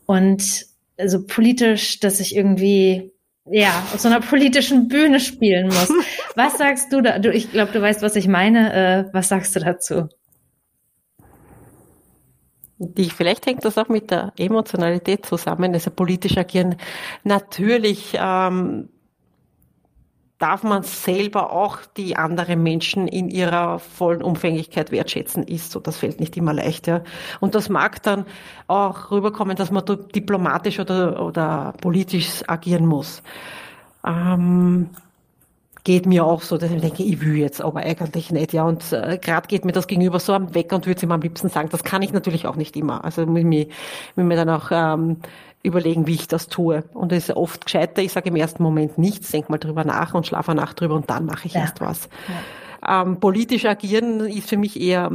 Und 0.05 0.67
also 0.97 1.25
politisch, 1.25 1.99
dass 1.99 2.21
ich 2.21 2.33
irgendwie 2.33 3.11
ja, 3.43 3.83
auf 3.93 3.99
so 3.99 4.07
einer 4.07 4.21
politischen 4.21 4.87
Bühne 4.87 5.19
spielen 5.19 5.67
muss. 5.67 5.91
Was 6.35 6.57
sagst 6.57 6.93
du 6.93 7.01
da? 7.01 7.19
Du, 7.19 7.29
ich 7.29 7.51
glaube, 7.51 7.73
du 7.73 7.81
weißt, 7.81 8.01
was 8.01 8.15
ich 8.15 8.27
meine. 8.27 8.73
Äh, 8.73 9.13
was 9.13 9.29
sagst 9.29 9.55
du 9.55 9.59
dazu? 9.59 10.07
Die, 12.77 13.09
vielleicht 13.09 13.45
hängt 13.45 13.63
das 13.63 13.77
auch 13.77 13.87
mit 13.87 14.11
der 14.11 14.33
Emotionalität 14.37 15.25
zusammen, 15.25 15.73
also 15.73 15.91
politisch 15.91 16.37
agieren. 16.37 16.75
Natürlich 17.23 18.17
ähm, 18.19 18.89
darf 20.39 20.63
man 20.63 20.83
selber 20.83 21.53
auch 21.53 21.79
die 21.95 22.17
anderen 22.17 22.61
Menschen 22.61 23.07
in 23.07 23.29
ihrer 23.29 23.79
vollen 23.79 24.21
Umfänglichkeit 24.21 24.91
wertschätzen, 24.91 25.43
ist 25.43 25.71
so. 25.71 25.79
Das 25.79 25.97
fällt 25.97 26.19
nicht 26.19 26.35
immer 26.35 26.53
leicht, 26.53 26.87
ja. 26.87 27.01
Und 27.39 27.55
das 27.55 27.69
mag 27.69 28.03
dann 28.03 28.25
auch 28.67 29.11
rüberkommen, 29.11 29.55
dass 29.55 29.71
man 29.71 29.85
diplomatisch 30.13 30.79
oder, 30.79 31.25
oder 31.25 31.73
politisch 31.79 32.43
agieren 32.47 32.85
muss. 32.85 33.23
Ähm, 34.05 34.89
geht 35.85 36.05
mir 36.07 36.25
auch 36.25 36.41
so, 36.41 36.57
dass 36.57 36.71
ich 36.71 36.81
denke, 36.81 37.03
ich 37.03 37.21
will 37.21 37.37
jetzt 37.37 37.61
aber 37.61 37.79
eigentlich 37.79 38.31
nicht, 38.31 38.51
ja. 38.51 38.65
Und 38.65 38.91
äh, 38.91 39.17
gerade 39.21 39.47
geht 39.47 39.63
mir 39.63 39.71
das 39.71 39.87
Gegenüber 39.87 40.19
so 40.19 40.33
am 40.33 40.53
Weg 40.53 40.73
und 40.73 40.85
würde 40.87 40.99
sie 40.99 41.05
mir 41.05 41.13
am 41.13 41.21
liebsten 41.21 41.47
sagen. 41.47 41.69
Das 41.71 41.83
kann 41.83 42.01
ich 42.01 42.11
natürlich 42.11 42.47
auch 42.47 42.57
nicht 42.57 42.75
immer. 42.75 43.05
Also 43.05 43.25
muss 43.25 43.43
mir, 43.43 43.67
muss 44.15 44.25
mir 44.25 44.35
dann 44.35 44.49
auch 44.49 44.69
ähm, 44.71 45.17
überlegen, 45.63 46.07
wie 46.07 46.15
ich 46.15 46.27
das 46.27 46.47
tue. 46.47 46.83
Und 46.93 47.11
es 47.11 47.29
ist 47.29 47.35
oft 47.35 47.65
gescheiter, 47.65 48.01
ich 48.01 48.11
sage 48.11 48.29
im 48.29 48.35
ersten 48.35 48.63
Moment 48.63 48.97
nichts, 48.97 49.31
denk 49.31 49.49
mal 49.49 49.59
drüber 49.59 49.85
nach 49.85 50.15
und 50.15 50.25
schlafe 50.25 50.51
eine 50.51 50.61
Nacht 50.61 50.81
drüber 50.81 50.95
und 50.95 51.09
dann 51.09 51.25
mache 51.25 51.45
ich 51.45 51.53
ja. 51.53 51.61
erst 51.61 51.79
was. 51.79 52.09
Ja. 52.81 53.03
Ähm, 53.03 53.19
politisch 53.19 53.65
agieren 53.65 54.21
ist 54.21 54.49
für 54.49 54.57
mich 54.57 54.81
eher 54.81 55.09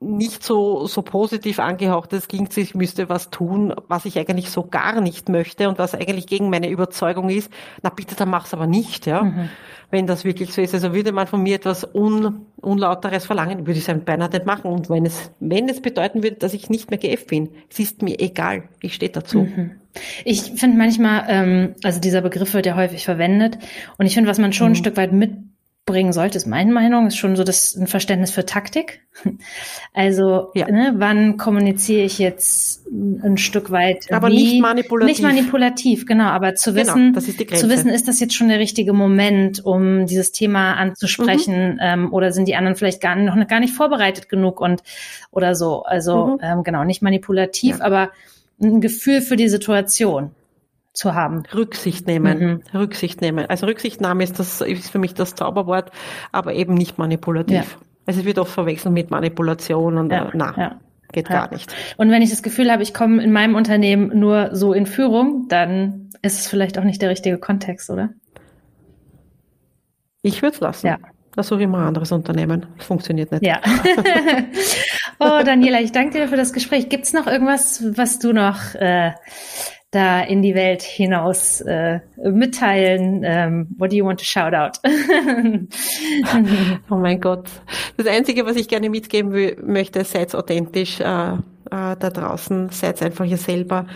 nicht 0.00 0.42
so, 0.42 0.86
so 0.86 1.02
positiv 1.02 1.58
angehaucht. 1.58 2.12
Es 2.12 2.28
klingt, 2.28 2.56
ich 2.56 2.74
müsste 2.74 3.08
was 3.08 3.30
tun, 3.30 3.74
was 3.88 4.04
ich 4.04 4.18
eigentlich 4.18 4.50
so 4.50 4.64
gar 4.64 5.00
nicht 5.00 5.28
möchte 5.28 5.68
und 5.68 5.78
was 5.78 5.94
eigentlich 5.94 6.26
gegen 6.26 6.50
meine 6.50 6.68
Überzeugung 6.68 7.30
ist. 7.30 7.50
Na 7.82 7.90
bitte, 7.90 8.14
dann 8.14 8.28
mach's 8.28 8.52
aber 8.52 8.66
nicht, 8.66 9.06
ja. 9.06 9.22
Mhm. 9.22 9.48
Wenn 9.90 10.06
das 10.06 10.24
wirklich 10.24 10.52
so 10.52 10.60
ist. 10.60 10.74
Also 10.74 10.92
würde 10.92 11.12
man 11.12 11.26
von 11.26 11.42
mir 11.42 11.56
etwas 11.56 11.86
Un, 11.94 12.46
Unlauteres 12.56 13.24
verlangen, 13.24 13.66
würde 13.66 13.78
ich 13.78 13.88
es 13.88 14.04
beinahe 14.04 14.28
nicht 14.28 14.44
machen. 14.44 14.70
Und 14.70 14.90
wenn 14.90 15.06
es, 15.06 15.30
wenn 15.40 15.68
es 15.68 15.80
bedeuten 15.80 16.22
würde, 16.22 16.36
dass 16.36 16.54
ich 16.54 16.68
nicht 16.68 16.90
mehr 16.90 16.98
GF 16.98 17.26
bin, 17.26 17.50
es 17.70 17.78
ist 17.78 18.02
mir 18.02 18.20
egal. 18.20 18.64
Ich 18.80 18.94
stehe 18.94 19.12
dazu. 19.12 19.42
Mhm. 19.42 19.80
Ich 20.24 20.42
finde 20.56 20.76
manchmal, 20.76 21.24
ähm, 21.28 21.74
also 21.82 22.00
dieser 22.00 22.20
Begriff 22.20 22.52
wird 22.52 22.66
ja 22.66 22.76
häufig 22.76 23.04
verwendet 23.04 23.58
und 23.96 24.04
ich 24.04 24.14
finde, 24.14 24.28
was 24.28 24.38
man 24.38 24.52
schon 24.52 24.68
mhm. 24.68 24.72
ein 24.72 24.76
Stück 24.76 24.96
weit 24.98 25.12
mit 25.12 25.32
bringen 25.86 26.12
sollte, 26.12 26.36
ist 26.36 26.46
meine 26.46 26.72
Meinung, 26.72 27.06
ist 27.06 27.16
schon 27.16 27.36
so 27.36 27.44
das 27.44 27.76
ein 27.76 27.86
Verständnis 27.86 28.30
für 28.30 28.44
Taktik. 28.44 29.00
Also, 29.94 30.50
ja. 30.54 30.70
ne, 30.70 30.92
wann 30.96 31.38
kommuniziere 31.38 32.04
ich 32.04 32.18
jetzt 32.18 32.86
ein 32.86 33.38
Stück 33.38 33.70
weit? 33.70 34.12
Aber 34.12 34.28
wie, 34.28 34.34
nicht 34.34 34.60
manipulativ. 34.60 35.08
Nicht 35.08 35.22
manipulativ, 35.22 36.04
genau. 36.04 36.24
Aber 36.24 36.54
zu 36.54 36.74
genau, 36.74 36.88
wissen, 36.88 37.12
das 37.14 37.26
ist 37.26 37.40
die 37.40 37.46
Grenze. 37.46 37.64
zu 37.64 37.70
wissen, 37.72 37.88
ist 37.88 38.06
das 38.08 38.20
jetzt 38.20 38.34
schon 38.34 38.48
der 38.48 38.58
richtige 38.58 38.92
Moment, 38.92 39.64
um 39.64 40.04
dieses 40.04 40.32
Thema 40.32 40.74
anzusprechen, 40.74 41.74
mhm. 41.74 41.80
ähm, 41.80 42.12
oder 42.12 42.30
sind 42.30 42.46
die 42.46 42.56
anderen 42.56 42.76
vielleicht 42.76 43.00
gar, 43.00 43.16
noch 43.16 43.48
gar 43.48 43.60
nicht 43.60 43.72
vorbereitet 43.72 44.28
genug 44.28 44.60
und 44.60 44.82
oder 45.30 45.54
so. 45.54 45.82
Also 45.84 46.26
mhm. 46.26 46.38
ähm, 46.42 46.62
genau, 46.62 46.84
nicht 46.84 47.00
manipulativ, 47.00 47.78
ja. 47.78 47.84
aber 47.84 48.10
ein 48.60 48.82
Gefühl 48.82 49.22
für 49.22 49.36
die 49.36 49.48
Situation 49.48 50.32
zu 50.96 51.14
haben. 51.14 51.42
Rücksicht 51.54 52.06
nehmen, 52.06 52.62
mhm. 52.72 52.78
Rücksicht 52.78 53.20
nehmen. 53.20 53.46
Also 53.46 53.66
Rücksichtnahme 53.66 54.24
ist 54.24 54.38
das 54.38 54.60
ist 54.60 54.90
für 54.90 54.98
mich 54.98 55.14
das 55.14 55.34
Zauberwort, 55.34 55.90
aber 56.32 56.54
eben 56.54 56.74
nicht 56.74 56.98
manipulativ. 56.98 57.54
Ja. 57.54 57.86
Also 58.06 58.20
es 58.20 58.26
wird 58.26 58.38
oft 58.38 58.52
verwechselt 58.52 58.94
mit 58.94 59.10
Manipulation 59.10 59.98
und 59.98 60.10
ja, 60.10 60.26
äh, 60.26 60.30
na, 60.32 60.54
ja, 60.56 60.80
geht 61.12 61.28
gar 61.28 61.50
nicht. 61.52 61.74
Und 61.96 62.10
wenn 62.10 62.22
ich 62.22 62.30
das 62.30 62.42
Gefühl 62.42 62.70
habe, 62.70 62.82
ich 62.82 62.94
komme 62.94 63.22
in 63.22 63.32
meinem 63.32 63.54
Unternehmen 63.54 64.18
nur 64.18 64.54
so 64.54 64.72
in 64.72 64.86
Führung, 64.86 65.46
dann 65.48 66.10
ist 66.22 66.38
es 66.40 66.48
vielleicht 66.48 66.78
auch 66.78 66.84
nicht 66.84 67.02
der 67.02 67.10
richtige 67.10 67.38
Kontext, 67.38 67.90
oder? 67.90 68.10
Ich 70.22 70.42
würde 70.42 70.54
es 70.54 70.60
lassen. 70.60 70.86
Ja. 70.86 70.98
Das 71.34 71.48
suche 71.48 71.62
ich 71.62 71.68
mal 71.68 71.82
ein 71.82 71.88
anderes 71.88 72.10
Unternehmen. 72.12 72.66
Das 72.78 72.86
funktioniert 72.86 73.30
nicht. 73.30 73.44
Ja. 73.44 73.60
oh, 75.18 75.42
Daniela, 75.44 75.82
ich 75.82 75.92
danke 75.92 76.18
dir 76.18 76.28
für 76.28 76.36
das 76.36 76.54
Gespräch. 76.54 76.88
Gibt 76.88 77.04
es 77.04 77.12
noch 77.12 77.26
irgendwas, 77.26 77.84
was 77.96 78.18
du 78.18 78.32
noch 78.32 78.74
äh, 78.74 79.12
da 79.96 80.20
in 80.20 80.42
die 80.42 80.54
Welt 80.54 80.82
hinaus 80.82 81.60
äh, 81.62 82.00
mitteilen? 82.16 83.22
Ähm, 83.24 83.68
what 83.78 83.90
do 83.90 83.96
you 83.96 84.04
want 84.04 84.20
to 84.20 84.24
shout 84.24 84.54
out? 84.54 84.78
oh 86.90 86.96
mein 86.96 87.20
Gott. 87.20 87.48
Das 87.96 88.06
Einzige, 88.06 88.46
was 88.46 88.56
ich 88.56 88.68
gerne 88.68 88.90
mitgeben 88.90 89.32
will, 89.32 89.56
möchte, 89.64 90.04
seid 90.04 90.34
authentisch 90.34 91.00
äh, 91.00 91.32
äh, 91.32 91.36
da 91.70 91.96
draußen, 91.96 92.68
seid 92.70 93.02
einfach 93.02 93.24
ihr 93.24 93.38
selber, 93.38 93.86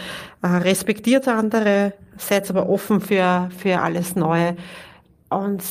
äh, 0.42 0.48
respektiert 0.48 1.28
andere, 1.28 1.92
seid 2.16 2.50
aber 2.50 2.68
offen 2.68 3.00
für, 3.00 3.48
für 3.56 3.80
alles 3.80 4.16
Neue 4.16 4.56
und 5.28 5.62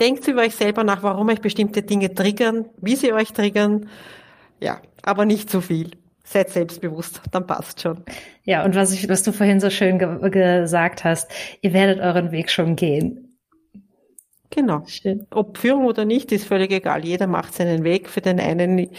denkt 0.00 0.28
über 0.28 0.42
euch 0.42 0.54
selber 0.54 0.84
nach, 0.84 1.02
warum 1.02 1.28
euch 1.28 1.40
bestimmte 1.40 1.82
Dinge 1.82 2.14
triggern, 2.14 2.66
wie 2.76 2.96
sie 2.96 3.12
euch 3.12 3.32
triggern, 3.32 3.88
ja, 4.60 4.78
aber 5.02 5.24
nicht 5.24 5.50
zu 5.50 5.60
viel. 5.60 5.90
Seid 6.32 6.48
selbstbewusst, 6.48 7.20
dann 7.30 7.46
passt 7.46 7.82
schon. 7.82 8.04
Ja, 8.44 8.64
und 8.64 8.74
was, 8.74 8.92
ich, 8.92 9.08
was 9.08 9.22
du 9.22 9.32
vorhin 9.32 9.60
so 9.60 9.68
schön 9.68 9.98
ge 9.98 10.30
gesagt 10.30 11.04
hast, 11.04 11.30
ihr 11.60 11.74
werdet 11.74 12.00
euren 12.00 12.32
Weg 12.32 12.50
schon 12.50 12.74
gehen. 12.74 13.38
Genau. 14.48 14.84
Schön. 14.86 15.26
Ob 15.30 15.58
Führung 15.58 15.86
oder 15.86 16.04
nicht, 16.04 16.30
ist 16.32 16.46
völlig 16.46 16.70
egal. 16.72 17.04
Jeder 17.04 17.26
macht 17.26 17.54
seinen 17.54 17.84
Weg. 17.84 18.08
Für 18.08 18.20
den 18.20 18.38
einen 18.38 18.90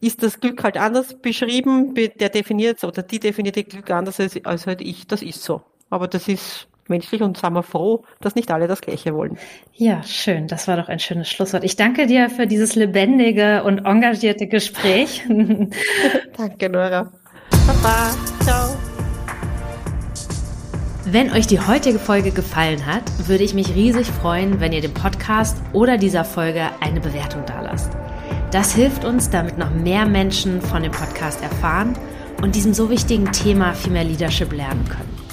ist 0.00 0.22
das 0.22 0.40
Glück 0.40 0.62
halt 0.62 0.76
anders 0.76 1.20
beschrieben, 1.20 1.94
der 1.94 2.28
definiert 2.30 2.82
oder 2.84 3.02
die 3.02 3.20
definiert 3.20 3.56
Glück 3.68 3.90
anders 3.90 4.20
als, 4.20 4.42
als 4.44 4.66
halt 4.66 4.80
ich. 4.80 5.06
Das 5.06 5.22
ist 5.22 5.42
so. 5.42 5.62
Aber 5.90 6.08
das 6.08 6.28
ist 6.28 6.68
menschlich 6.88 7.22
und 7.22 7.36
sind 7.36 7.52
wir 7.52 7.62
froh, 7.62 8.04
dass 8.20 8.34
nicht 8.34 8.50
alle 8.50 8.66
das 8.66 8.80
Gleiche 8.80 9.14
wollen. 9.14 9.38
Ja, 9.74 10.02
schön. 10.02 10.46
Das 10.48 10.68
war 10.68 10.76
doch 10.76 10.88
ein 10.88 10.98
schönes 10.98 11.28
Schlusswort. 11.28 11.64
Ich 11.64 11.76
danke 11.76 12.06
dir 12.06 12.30
für 12.30 12.46
dieses 12.46 12.74
lebendige 12.74 13.64
und 13.64 13.86
engagierte 13.86 14.46
Gespräch. 14.46 15.22
danke, 16.36 16.68
Nora. 16.68 17.12
Baba. 17.66 18.10
Ciao. 18.42 18.76
Wenn 21.06 21.30
euch 21.32 21.46
die 21.46 21.60
heutige 21.60 21.98
Folge 21.98 22.30
gefallen 22.30 22.86
hat, 22.86 23.02
würde 23.28 23.44
ich 23.44 23.52
mich 23.52 23.74
riesig 23.74 24.06
freuen, 24.06 24.58
wenn 24.60 24.72
ihr 24.72 24.80
dem 24.80 24.94
Podcast 24.94 25.56
oder 25.72 25.98
dieser 25.98 26.24
Folge 26.24 26.70
eine 26.80 27.00
Bewertung 27.00 27.44
dalasst. 27.46 27.92
Das 28.50 28.74
hilft 28.74 29.04
uns, 29.04 29.28
damit 29.28 29.58
noch 29.58 29.70
mehr 29.70 30.06
Menschen 30.06 30.62
von 30.62 30.82
dem 30.82 30.92
Podcast 30.92 31.42
erfahren 31.42 31.94
und 32.40 32.54
diesem 32.54 32.72
so 32.72 32.88
wichtigen 32.88 33.30
Thema 33.32 33.74
viel 33.74 33.92
mehr 33.92 34.04
Leadership 34.04 34.52
lernen 34.52 34.84
können. 34.88 35.23